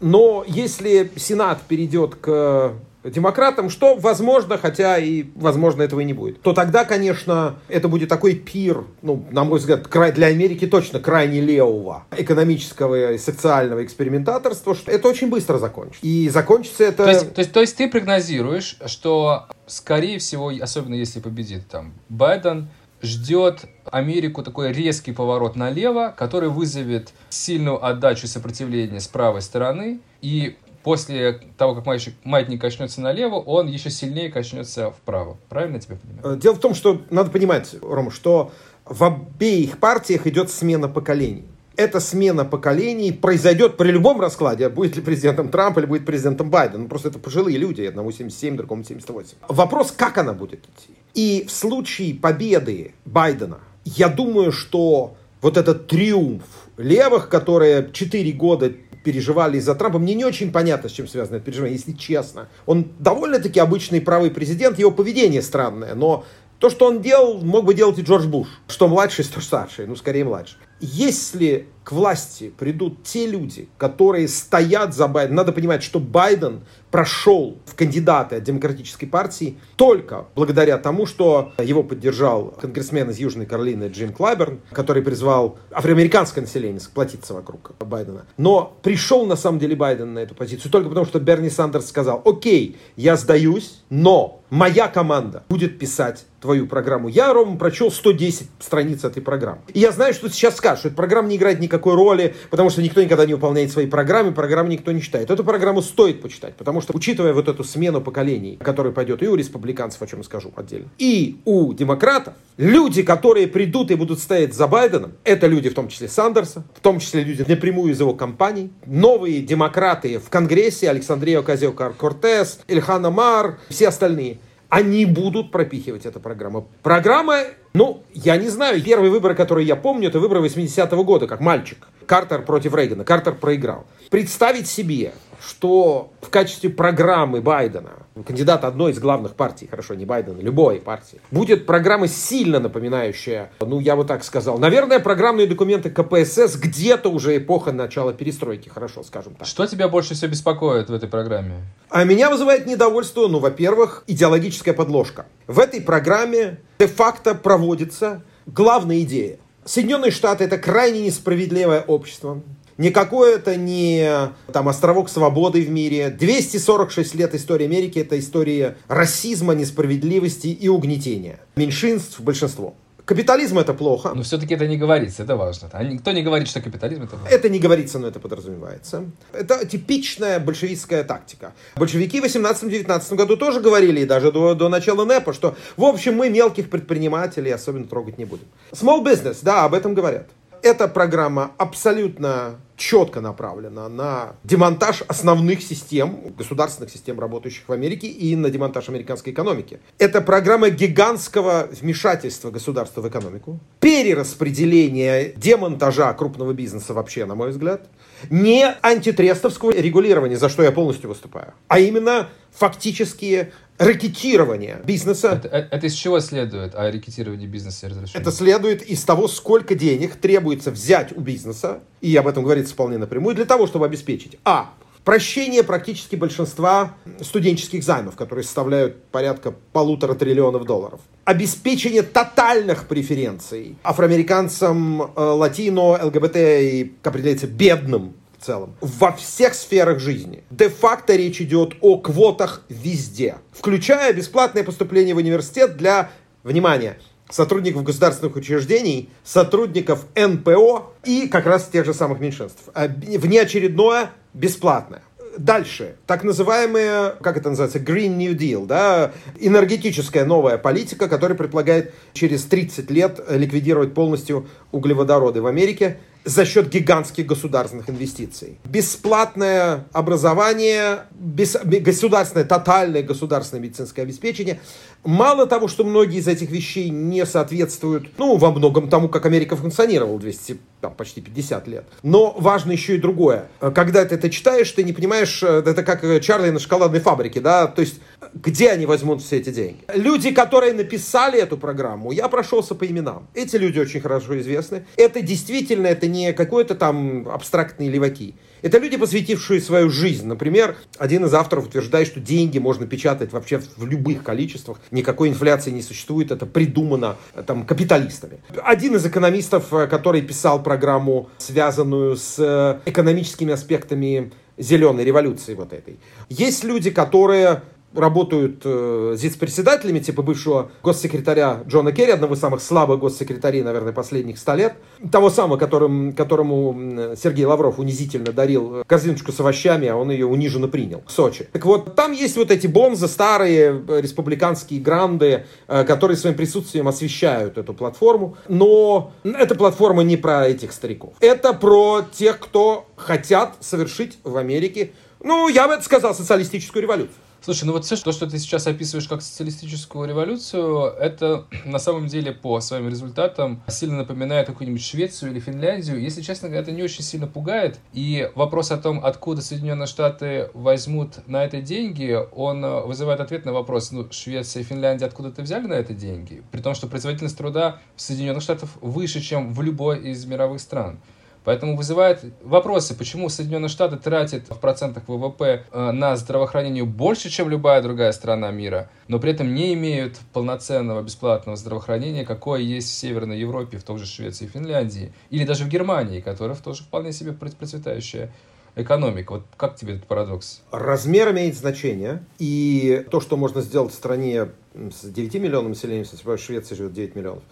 Но 0.00 0.44
если 0.46 1.10
Сенат 1.16 1.62
перейдет 1.62 2.16
к 2.16 2.74
демократам, 3.04 3.68
что 3.68 3.96
возможно, 3.96 4.58
хотя 4.58 4.98
и 4.98 5.24
возможно 5.34 5.82
этого 5.82 6.00
и 6.00 6.04
не 6.04 6.12
будет, 6.12 6.40
то 6.42 6.52
тогда, 6.52 6.84
конечно, 6.84 7.56
это 7.68 7.88
будет 7.88 8.08
такой 8.08 8.34
пир, 8.34 8.84
ну, 9.02 9.26
на 9.30 9.44
мой 9.44 9.58
взгляд, 9.58 9.88
для 10.14 10.26
Америки 10.28 10.66
точно 10.66 11.00
крайне 11.00 11.40
левого 11.40 12.04
экономического 12.16 13.12
и 13.12 13.18
социального 13.18 13.84
экспериментаторства, 13.84 14.74
что 14.74 14.90
это 14.90 15.08
очень 15.08 15.28
быстро 15.30 15.58
закончится. 15.58 16.06
И 16.06 16.28
закончится 16.28 16.84
это... 16.84 17.04
То 17.04 17.10
есть, 17.10 17.34
то 17.34 17.40
есть, 17.40 17.52
то 17.52 17.60
есть 17.60 17.76
ты 17.76 17.88
прогнозируешь, 17.88 18.76
что, 18.86 19.46
скорее 19.66 20.18
всего, 20.18 20.52
особенно 20.60 20.94
если 20.94 21.20
победит 21.20 21.68
там 21.68 21.94
Байден, 22.08 22.68
ждет 23.02 23.64
Америку 23.92 24.42
такой 24.42 24.72
резкий 24.72 25.12
поворот 25.12 25.54
налево, 25.54 26.14
который 26.16 26.48
вызовет 26.48 27.12
сильную 27.28 27.84
отдачу 27.84 28.26
сопротивления 28.26 29.00
с 29.00 29.06
правой 29.06 29.42
стороны, 29.42 30.00
и 30.22 30.56
после 30.82 31.40
того, 31.56 31.74
как 31.74 31.86
маятник, 31.86 32.14
маятник 32.24 32.60
качнется 32.60 33.00
налево, 33.00 33.36
он 33.36 33.66
еще 33.68 33.90
сильнее 33.90 34.30
качнется 34.30 34.90
вправо. 34.90 35.36
Правильно 35.48 35.76
я 35.76 35.80
тебя 35.80 35.96
понимаю? 35.96 36.36
Э, 36.36 36.40
дело 36.40 36.54
в 36.54 36.60
том, 36.60 36.74
что 36.74 37.02
надо 37.10 37.30
понимать, 37.30 37.76
Рома, 37.82 38.10
что 38.10 38.50
в 38.84 39.04
обеих 39.04 39.78
партиях 39.78 40.26
идет 40.26 40.50
смена 40.50 40.88
поколений. 40.88 41.44
Эта 41.76 42.00
смена 42.00 42.44
поколений 42.44 43.12
произойдет 43.12 43.76
при 43.76 43.90
любом 43.90 44.20
раскладе, 44.20 44.68
будет 44.68 44.96
ли 44.96 45.02
президентом 45.02 45.48
Трамп 45.48 45.78
или 45.78 45.86
будет 45.86 46.04
президентом 46.04 46.50
Байден. 46.50 46.82
Ну, 46.82 46.88
просто 46.88 47.08
это 47.08 47.18
пожилые 47.18 47.56
люди, 47.56 47.82
одному 47.82 48.10
77, 48.10 48.56
другому 48.56 48.84
78. 48.84 49.36
Вопрос, 49.48 49.90
как 49.90 50.18
она 50.18 50.34
будет 50.34 50.60
идти. 50.60 50.94
И 51.14 51.46
в 51.46 51.52
случае 51.52 52.14
победы 52.14 52.94
Байдена, 53.06 53.60
я 53.84 54.08
думаю, 54.08 54.52
что 54.52 55.16
вот 55.40 55.56
этот 55.56 55.88
триумф 55.88 56.42
левых, 56.76 57.28
которые 57.28 57.90
4 57.92 58.32
года 58.32 58.72
переживали 59.04 59.58
из-за 59.58 59.74
Трампа. 59.74 59.98
Мне 59.98 60.14
не 60.14 60.24
очень 60.24 60.52
понятно, 60.52 60.88
с 60.88 60.92
чем 60.92 61.08
связано 61.08 61.36
это 61.36 61.46
переживание, 61.46 61.76
если 61.76 61.92
честно. 61.92 62.48
Он 62.66 62.92
довольно-таки 62.98 63.58
обычный 63.58 64.00
правый 64.00 64.30
президент, 64.30 64.78
его 64.78 64.90
поведение 64.90 65.42
странное, 65.42 65.94
но 65.94 66.24
то, 66.58 66.70
что 66.70 66.86
он 66.86 67.02
делал, 67.02 67.42
мог 67.42 67.64
бы 67.64 67.74
делать 67.74 67.98
и 67.98 68.02
Джордж 68.02 68.26
Буш. 68.26 68.46
Что 68.68 68.86
младший, 68.86 69.24
что 69.24 69.40
старший, 69.40 69.86
ну 69.86 69.96
скорее 69.96 70.24
младший. 70.24 70.58
Если 70.80 71.66
к 71.84 71.92
власти 71.92 72.52
придут 72.56 73.02
те 73.02 73.26
люди, 73.26 73.68
которые 73.78 74.28
стоят 74.28 74.94
за 74.94 75.08
Байденом, 75.08 75.36
надо 75.36 75.52
понимать, 75.52 75.82
что 75.82 75.98
Байден 75.98 76.60
прошел 76.90 77.58
в 77.64 77.74
кандидаты 77.74 78.36
от 78.36 78.44
Демократической 78.44 79.06
партии 79.06 79.58
только 79.76 80.26
благодаря 80.36 80.78
тому, 80.78 81.06
что 81.06 81.52
его 81.58 81.82
поддержал 81.82 82.54
конгрессмен 82.60 83.10
из 83.10 83.18
Южной 83.18 83.46
Каролины 83.46 83.88
Джим 83.88 84.12
Клайберн, 84.12 84.60
который 84.70 85.02
призвал 85.02 85.58
афроамериканское 85.72 86.42
население 86.42 86.80
сплотиться 86.80 87.34
вокруг 87.34 87.72
Байдена. 87.80 88.26
Но 88.36 88.76
пришел 88.82 89.26
на 89.26 89.36
самом 89.36 89.58
деле 89.58 89.74
Байден 89.74 90.14
на 90.14 90.20
эту 90.20 90.34
позицию 90.34 90.70
только 90.70 90.88
потому, 90.88 91.06
что 91.06 91.18
Берни 91.18 91.50
Сандерс 91.50 91.88
сказал, 91.88 92.22
окей, 92.24 92.76
я 92.96 93.16
сдаюсь, 93.16 93.82
но 93.88 94.42
моя 94.50 94.86
команда 94.88 95.44
будет 95.48 95.78
писать 95.78 96.26
твою 96.42 96.66
программу. 96.66 97.08
Я, 97.08 97.32
Рома, 97.32 97.56
прочел 97.56 97.90
110 97.90 98.48
страниц 98.58 99.04
этой 99.04 99.22
программы. 99.22 99.62
И 99.72 99.80
я 99.80 99.92
знаю, 99.92 100.12
что 100.12 100.28
ты 100.28 100.34
сейчас 100.34 100.56
скажешь, 100.56 100.80
что 100.80 100.88
эта 100.88 100.96
программа 100.96 101.28
не 101.28 101.36
играет 101.36 101.60
никакой 101.60 101.71
роли, 101.84 102.34
потому 102.50 102.70
что 102.70 102.82
никто 102.82 103.02
никогда 103.02 103.26
не 103.26 103.34
выполняет 103.34 103.70
свои 103.70 103.86
программы, 103.86 104.32
программу 104.32 104.70
никто 104.70 104.92
не 104.92 105.00
читает. 105.00 105.30
Эту 105.30 105.44
программу 105.44 105.82
стоит 105.82 106.22
почитать, 106.22 106.54
потому 106.56 106.80
что, 106.80 106.92
учитывая 106.96 107.32
вот 107.32 107.48
эту 107.48 107.64
смену 107.64 108.00
поколений, 108.00 108.58
которая 108.62 108.92
пойдет 108.92 109.22
и 109.22 109.28
у 109.28 109.34
республиканцев, 109.34 110.02
о 110.02 110.06
чем 110.06 110.20
я 110.20 110.24
скажу 110.24 110.52
отдельно, 110.56 110.88
и 110.98 111.36
у 111.44 111.72
демократов, 111.72 112.34
люди, 112.56 113.02
которые 113.02 113.46
придут 113.46 113.90
и 113.90 113.94
будут 113.94 114.18
стоять 114.18 114.54
за 114.54 114.66
Байденом, 114.66 115.12
это 115.24 115.46
люди 115.46 115.68
в 115.68 115.74
том 115.74 115.88
числе 115.88 116.08
Сандерса, 116.08 116.64
в 116.74 116.80
том 116.80 116.98
числе 117.00 117.22
люди 117.24 117.44
напрямую 117.46 117.92
из 117.92 118.00
его 118.00 118.14
компаний, 118.14 118.70
новые 118.86 119.40
демократы 119.40 120.18
в 120.18 120.28
Конгрессе, 120.28 120.90
Александрия 120.90 121.40
Оказио-Кортес, 121.40 122.60
Ильхан 122.68 123.04
Амар, 123.06 123.58
все 123.68 123.88
остальные– 123.88 124.38
они 124.72 125.04
будут 125.04 125.50
пропихивать 125.50 126.06
эту 126.06 126.18
программу. 126.18 126.66
Программа, 126.82 127.40
ну, 127.74 128.02
я 128.14 128.38
не 128.38 128.48
знаю, 128.48 128.82
первый 128.82 129.10
выбор, 129.10 129.34
который 129.34 129.66
я 129.66 129.76
помню, 129.76 130.08
это 130.08 130.18
выборы 130.18 130.40
80-го 130.40 131.04
года, 131.04 131.26
как 131.26 131.40
мальчик. 131.40 131.88
Картер 132.06 132.40
против 132.40 132.74
Рейгана. 132.74 133.04
Картер 133.04 133.34
проиграл. 133.34 133.84
Представить 134.08 134.66
себе, 134.66 135.12
что 135.44 136.12
в 136.20 136.30
качестве 136.30 136.70
программы 136.70 137.40
Байдена, 137.40 137.90
кандидата 138.26 138.68
одной 138.68 138.92
из 138.92 138.98
главных 138.98 139.34
партий, 139.34 139.66
хорошо, 139.68 139.94
не 139.94 140.04
Байдена, 140.04 140.38
любой 140.40 140.80
партии, 140.80 141.20
будет 141.30 141.66
программа 141.66 142.08
сильно 142.08 142.60
напоминающая, 142.60 143.50
ну, 143.60 143.80
я 143.80 143.96
бы 143.96 144.04
так 144.04 144.22
сказал, 144.24 144.58
наверное, 144.58 145.00
программные 145.00 145.46
документы 145.46 145.90
КПСС 145.90 146.56
где-то 146.56 147.10
уже 147.10 147.36
эпоха 147.36 147.72
начала 147.72 148.12
перестройки, 148.12 148.68
хорошо, 148.68 149.02
скажем 149.02 149.34
так. 149.34 149.46
Что 149.46 149.66
тебя 149.66 149.88
больше 149.88 150.14
всего 150.14 150.30
беспокоит 150.30 150.88
в 150.88 150.94
этой 150.94 151.08
программе? 151.08 151.62
А 151.90 152.04
меня 152.04 152.30
вызывает 152.30 152.66
недовольство, 152.66 153.26
ну, 153.26 153.38
во-первых, 153.38 154.04
идеологическая 154.06 154.74
подложка. 154.74 155.26
В 155.46 155.58
этой 155.58 155.80
программе 155.80 156.60
де-факто 156.78 157.34
проводится 157.34 158.22
главная 158.46 159.00
идея. 159.00 159.38
Соединенные 159.64 160.10
Штаты 160.10 160.44
это 160.44 160.58
крайне 160.58 161.02
несправедливое 161.06 161.82
общество, 161.82 162.42
Никакой 162.82 163.36
это 163.36 163.54
не 163.54 164.32
там, 164.52 164.68
островок 164.68 165.08
свободы 165.08 165.62
в 165.62 165.70
мире. 165.70 166.10
246 166.10 167.14
лет 167.14 167.32
истории 167.32 167.66
Америки– 167.66 167.98
это 168.00 168.18
история 168.18 168.76
расизма, 168.88 169.54
несправедливости 169.54 170.48
и 170.48 170.66
угнетения. 170.66 171.38
Меньшинств– 171.54 172.20
большинство. 172.20 172.74
Капитализм 173.04 173.60
это 173.60 173.72
плохо. 173.72 174.10
Но 174.16 174.24
все-таки 174.24 174.54
это 174.54 174.66
не 174.66 174.76
говорится, 174.76 175.22
это 175.22 175.36
важно. 175.36 175.70
А 175.72 175.84
никто 175.84 176.10
не 176.10 176.24
говорит, 176.24 176.48
что 176.48 176.60
капитализм 176.60 177.04
это 177.04 177.16
плохо. 177.16 177.32
Это 177.32 177.48
не 177.48 177.60
говорится, 177.60 178.00
но 178.00 178.08
это 178.08 178.18
подразумевается. 178.18 179.04
Это 179.32 179.64
типичная 179.64 180.40
большевистская 180.40 181.04
тактика. 181.04 181.52
Большевики 181.76 182.20
в 182.20 182.24
18-19 182.24 183.14
году 183.14 183.36
тоже 183.36 183.60
говорили, 183.60 184.00
и 184.00 184.06
даже 184.06 184.32
до, 184.32 184.54
до 184.54 184.68
начала 184.68 185.04
НЭПа, 185.04 185.32
что 185.32 185.54
в 185.76 185.84
общем 185.84 186.16
мы 186.16 186.30
мелких 186.30 186.68
предпринимателей 186.68 187.52
особенно 187.52 187.86
трогать 187.86 188.18
не 188.18 188.24
будем. 188.24 188.46
Small 188.72 189.04
business, 189.04 189.38
да, 189.42 189.64
об 189.66 189.74
этом 189.74 189.94
говорят. 189.94 190.26
Эта 190.62 190.86
программа 190.86 191.50
абсолютно 191.58 192.60
четко 192.76 193.20
направлена 193.20 193.88
на 193.88 194.36
демонтаж 194.44 195.02
основных 195.08 195.60
систем, 195.60 196.32
государственных 196.38 196.92
систем, 196.92 197.18
работающих 197.18 197.68
в 197.68 197.72
Америке, 197.72 198.06
и 198.06 198.36
на 198.36 198.48
демонтаж 198.48 198.88
американской 198.88 199.32
экономики. 199.32 199.80
Это 199.98 200.20
программа 200.20 200.70
гигантского 200.70 201.68
вмешательства 201.72 202.52
государства 202.52 203.00
в 203.00 203.08
экономику, 203.08 203.58
перераспределение 203.80 205.32
демонтажа 205.36 206.12
крупного 206.14 206.52
бизнеса 206.52 206.94
вообще, 206.94 207.24
на 207.24 207.34
мой 207.34 207.50
взгляд, 207.50 207.88
не 208.30 208.64
антитрестовского 208.82 209.72
регулирования, 209.72 210.36
за 210.36 210.48
что 210.48 210.62
я 210.62 210.70
полностью 210.70 211.08
выступаю, 211.08 211.54
а 211.66 211.80
именно 211.80 212.28
фактические 212.52 213.52
ракетирование 213.78 214.80
бизнеса. 214.84 215.32
Это, 215.32 215.48
это, 215.48 215.76
это 215.76 215.86
из 215.86 215.94
чего 215.94 216.20
следует 216.20 216.74
о 216.74 216.90
ракетировании 216.90 217.46
бизнеса 217.46 217.90
Это 218.14 218.30
следует 218.30 218.82
из 218.82 219.02
того, 219.04 219.28
сколько 219.28 219.74
денег 219.74 220.16
требуется 220.16 220.70
взять 220.70 221.16
у 221.16 221.20
бизнеса, 221.20 221.80
и 222.00 222.14
об 222.16 222.26
этом 222.26 222.44
говорится 222.44 222.74
вполне 222.74 222.98
напрямую, 222.98 223.34
для 223.34 223.44
того, 223.44 223.66
чтобы 223.66 223.86
обеспечить 223.86 224.38
а. 224.44 224.72
Прощение 225.04 225.64
практически 225.64 226.14
большинства 226.14 226.94
студенческих 227.20 227.82
займов, 227.82 228.14
которые 228.14 228.44
составляют 228.44 229.02
порядка 229.06 229.52
полутора 229.72 230.14
триллионов 230.14 230.64
долларов. 230.64 231.00
Обеспечение 231.24 232.02
тотальных 232.02 232.86
преференций 232.86 233.76
афроамериканцам, 233.82 235.02
э, 235.02 235.08
латино, 235.16 235.98
ЛГБТ 236.04 236.36
и, 236.36 236.92
как 237.02 237.14
определяется, 237.14 237.48
бедным 237.48 238.14
целом, 238.42 238.76
во 238.80 239.12
всех 239.12 239.54
сферах 239.54 239.98
жизни. 239.98 240.44
Де-факто 240.50 241.14
речь 241.16 241.40
идет 241.40 241.74
о 241.80 241.98
квотах 241.98 242.62
везде, 242.68 243.36
включая 243.52 244.12
бесплатное 244.12 244.64
поступление 244.64 245.14
в 245.14 245.18
университет 245.18 245.76
для, 245.76 246.10
внимания, 246.42 246.98
сотрудников 247.30 247.82
государственных 247.82 248.36
учреждений, 248.36 249.10
сотрудников 249.24 250.06
НПО 250.14 250.92
и 251.04 251.28
как 251.28 251.46
раз 251.46 251.66
тех 251.66 251.84
же 251.84 251.94
самых 251.94 252.20
меньшинств. 252.20 252.64
А 252.74 252.88
внеочередное 252.88 254.10
бесплатное. 254.34 255.02
Дальше, 255.38 255.96
так 256.06 256.24
называемая, 256.24 257.12
как 257.22 257.38
это 257.38 257.48
называется, 257.48 257.78
Green 257.78 258.16
New 258.16 258.34
Deal, 258.34 258.66
да, 258.66 259.12
энергетическая 259.40 260.26
новая 260.26 260.58
политика, 260.58 261.08
которая 261.08 261.38
предполагает 261.38 261.94
через 262.12 262.44
30 262.44 262.90
лет 262.90 263.18
ликвидировать 263.30 263.94
полностью 263.94 264.46
углеводороды 264.72 265.40
в 265.40 265.46
Америке 265.46 265.98
за 266.24 266.44
счет 266.44 266.68
гигантских 266.68 267.26
государственных 267.26 267.90
инвестиций. 267.90 268.58
Бесплатное 268.64 269.86
образование, 269.92 271.04
без, 271.10 271.56
государственное, 271.62 272.44
тотальное 272.44 273.02
государственное 273.02 273.62
медицинское 273.62 274.02
обеспечение. 274.02 274.60
Мало 275.04 275.46
того, 275.46 275.66
что 275.66 275.82
многие 275.82 276.18
из 276.18 276.28
этих 276.28 276.50
вещей 276.50 276.88
не 276.88 277.26
соответствуют, 277.26 278.16
ну, 278.18 278.36
во 278.36 278.52
многом 278.52 278.88
тому, 278.88 279.08
как 279.08 279.26
Америка 279.26 279.56
функционировала 279.56 280.18
200, 280.18 280.58
там, 280.80 280.94
почти 280.94 281.20
50 281.20 281.66
лет. 281.66 281.84
Но 282.04 282.34
важно 282.38 282.70
еще 282.70 282.94
и 282.94 282.98
другое. 282.98 283.48
Когда 283.58 284.04
ты 284.04 284.14
это 284.14 284.30
читаешь, 284.30 284.70
ты 284.70 284.84
не 284.84 284.92
понимаешь, 284.92 285.42
э, 285.42 285.62
это 285.66 285.82
как 285.82 286.04
э, 286.04 286.20
Чарли 286.20 286.50
на 286.50 286.60
шоколадной 286.60 287.00
фабрике, 287.00 287.40
да, 287.40 287.66
то 287.66 287.80
есть 287.80 288.00
где 288.34 288.70
они 288.70 288.86
возьмут 288.86 289.22
все 289.22 289.38
эти 289.38 289.50
деньги. 289.50 289.80
Люди, 289.92 290.30
которые 290.30 290.72
написали 290.72 291.40
эту 291.40 291.56
программу, 291.56 292.12
я 292.12 292.28
прошелся 292.28 292.74
по 292.76 292.86
именам. 292.86 293.26
Эти 293.34 293.56
люди 293.56 293.80
очень 293.80 294.00
хорошо 294.00 294.38
известны. 294.38 294.86
Это 294.96 295.20
действительно, 295.20 295.88
это 295.88 296.06
не 296.06 296.32
какой-то 296.32 296.76
там 296.76 297.28
абстрактные 297.28 297.90
леваки. 297.90 298.34
Это 298.62 298.78
люди, 298.78 298.96
посвятившие 298.96 299.60
свою 299.60 299.90
жизнь. 299.90 300.26
Например, 300.26 300.76
один 300.96 301.24
из 301.24 301.34
авторов 301.34 301.66
утверждает, 301.66 302.06
что 302.06 302.20
деньги 302.20 302.58
можно 302.58 302.86
печатать 302.86 303.32
вообще 303.32 303.60
в 303.76 303.84
любых 303.84 304.22
количествах. 304.22 304.78
Никакой 304.92 305.28
инфляции 305.28 305.72
не 305.72 305.82
существует. 305.82 306.30
Это 306.30 306.46
придумано 306.46 307.16
там, 307.46 307.66
капиталистами. 307.66 308.38
Один 308.62 308.94
из 308.94 309.04
экономистов, 309.04 309.72
э, 309.74 309.88
который 309.88 310.22
писал 310.22 310.62
программу, 310.62 311.28
связанную 311.38 312.16
с 312.16 312.36
э, 312.38 312.78
экономическими 312.88 313.52
аспектами 313.52 314.32
зеленой 314.56 315.04
революции 315.04 315.54
вот 315.54 315.72
этой. 315.72 315.98
Есть 316.28 316.62
люди, 316.62 316.90
которые 316.90 317.62
работают 317.94 318.62
э, 318.64 319.14
ЗИЦ-председателями, 319.16 319.98
типа 319.98 320.22
бывшего 320.22 320.70
госсекретаря 320.82 321.62
Джона 321.66 321.92
Керри, 321.92 322.12
одного 322.12 322.34
из 322.34 322.40
самых 322.40 322.62
слабых 322.62 323.00
госсекретарей, 323.00 323.62
наверное, 323.62 323.92
последних 323.92 324.38
ста 324.38 324.56
лет, 324.56 324.74
того 325.10 325.30
самого, 325.30 325.56
которым, 325.56 326.12
которому 326.12 327.14
Сергей 327.16 327.44
Лавров 327.44 327.78
унизительно 327.78 328.32
дарил 328.32 328.80
э, 328.80 328.84
корзиночку 328.86 329.32
с 329.32 329.40
овощами, 329.40 329.88
а 329.88 329.96
он 329.96 330.10
ее 330.10 330.26
униженно 330.26 330.68
принял 330.68 331.02
в 331.06 331.12
Сочи. 331.12 331.48
Так 331.52 331.64
вот, 331.64 331.94
там 331.94 332.12
есть 332.12 332.36
вот 332.36 332.50
эти 332.50 332.66
бонзы, 332.66 333.08
старые 333.08 333.82
э, 333.86 334.00
республиканские 334.00 334.80
гранды, 334.80 335.44
э, 335.68 335.84
которые 335.84 336.16
своим 336.16 336.36
присутствием 336.36 336.88
освещают 336.88 337.58
эту 337.58 337.74
платформу, 337.74 338.36
но 338.48 339.12
эта 339.24 339.54
платформа 339.54 340.02
не 340.02 340.16
про 340.16 340.46
этих 340.46 340.72
стариков. 340.72 341.14
Это 341.20 341.52
про 341.52 342.02
тех, 342.12 342.38
кто 342.38 342.86
хотят 342.96 343.56
совершить 343.60 344.18
в 344.24 344.36
Америке, 344.36 344.92
ну, 345.24 345.48
я 345.48 345.68
бы 345.68 345.74
это 345.74 345.84
сказал, 345.84 346.14
социалистическую 346.14 346.82
революцию. 346.82 347.14
Слушай, 347.44 347.64
ну 347.64 347.72
вот 347.72 347.84
все, 347.84 347.96
то, 347.96 348.12
что 348.12 348.30
ты 348.30 348.38
сейчас 348.38 348.68
описываешь 348.68 349.08
как 349.08 349.20
социалистическую 349.20 350.08
революцию, 350.08 350.92
это 350.92 351.46
на 351.64 351.80
самом 351.80 352.06
деле 352.06 352.30
по 352.30 352.60
своим 352.60 352.88
результатам 352.88 353.60
сильно 353.66 353.96
напоминает 353.96 354.46
какую-нибудь 354.46 354.80
Швецию 354.80 355.32
или 355.32 355.40
Финляндию. 355.40 356.00
Если 356.00 356.22
честно, 356.22 356.46
это 356.46 356.70
не 356.70 356.84
очень 356.84 357.02
сильно 357.02 357.26
пугает. 357.26 357.80
И 357.92 358.30
вопрос 358.36 358.70
о 358.70 358.76
том, 358.76 359.04
откуда 359.04 359.42
Соединенные 359.42 359.88
Штаты 359.88 360.50
возьмут 360.54 361.26
на 361.26 361.44
это 361.44 361.60
деньги, 361.60 362.16
он 362.32 362.64
вызывает 362.86 363.18
ответ 363.18 363.44
на 363.44 363.52
вопрос, 363.52 363.90
ну, 363.90 364.06
Швеция 364.12 364.60
и 364.60 364.64
Финляндия 364.64 365.06
откуда-то 365.06 365.42
взяли 365.42 365.66
на 365.66 365.74
это 365.74 365.94
деньги? 365.94 366.44
При 366.52 366.60
том, 366.60 366.76
что 366.76 366.86
производительность 366.86 367.36
труда 367.36 367.80
в 367.96 368.02
Соединенных 368.02 368.44
Штатах 368.44 368.70
выше, 368.80 369.20
чем 369.20 369.52
в 369.52 369.60
любой 369.62 370.10
из 370.10 370.24
мировых 370.26 370.60
стран. 370.60 371.00
Поэтому 371.44 371.76
вызывает 371.76 372.24
вопросы, 372.42 372.96
почему 372.96 373.28
Соединенные 373.28 373.68
Штаты 373.68 373.96
тратят 373.96 374.44
в 374.48 374.58
процентах 374.58 375.04
ВВП 375.08 375.64
э, 375.70 375.90
на 375.90 376.16
здравоохранение 376.16 376.84
больше, 376.84 377.30
чем 377.30 377.48
любая 377.48 377.82
другая 377.82 378.12
страна 378.12 378.50
мира, 378.50 378.90
но 379.08 379.18
при 379.18 379.32
этом 379.32 379.54
не 379.54 379.74
имеют 379.74 380.18
полноценного 380.32 381.02
бесплатного 381.02 381.56
здравоохранения, 381.56 382.24
какое 382.24 382.60
есть 382.60 382.90
в 382.90 382.94
Северной 382.94 383.38
Европе, 383.38 383.78
в 383.78 383.82
том 383.82 383.98
же 383.98 384.06
Швеции 384.06 384.44
и 384.44 384.48
Финляндии, 384.48 385.12
или 385.30 385.44
даже 385.44 385.64
в 385.64 385.68
Германии, 385.68 386.20
которая 386.20 386.56
тоже 386.56 386.84
вполне 386.84 387.12
себе 387.12 387.32
процветающая 387.32 388.30
экономика. 388.76 389.32
Вот 389.32 389.42
как 389.56 389.76
тебе 389.76 389.94
этот 389.94 390.06
парадокс? 390.06 390.62
Размер 390.70 391.30
имеет 391.32 391.56
значение. 391.56 392.24
И 392.38 393.04
то, 393.10 393.20
что 393.20 393.36
можно 393.36 393.60
сделать 393.60 393.92
в 393.92 393.96
стране 393.96 394.48
с 394.74 395.04
9 395.04 395.34
миллионами 395.34 395.70
населения, 395.70 396.04
в 396.04 396.38
Швеции 396.38 396.74
живет 396.74 396.92
9 396.92 397.14
миллионов, 397.16 397.42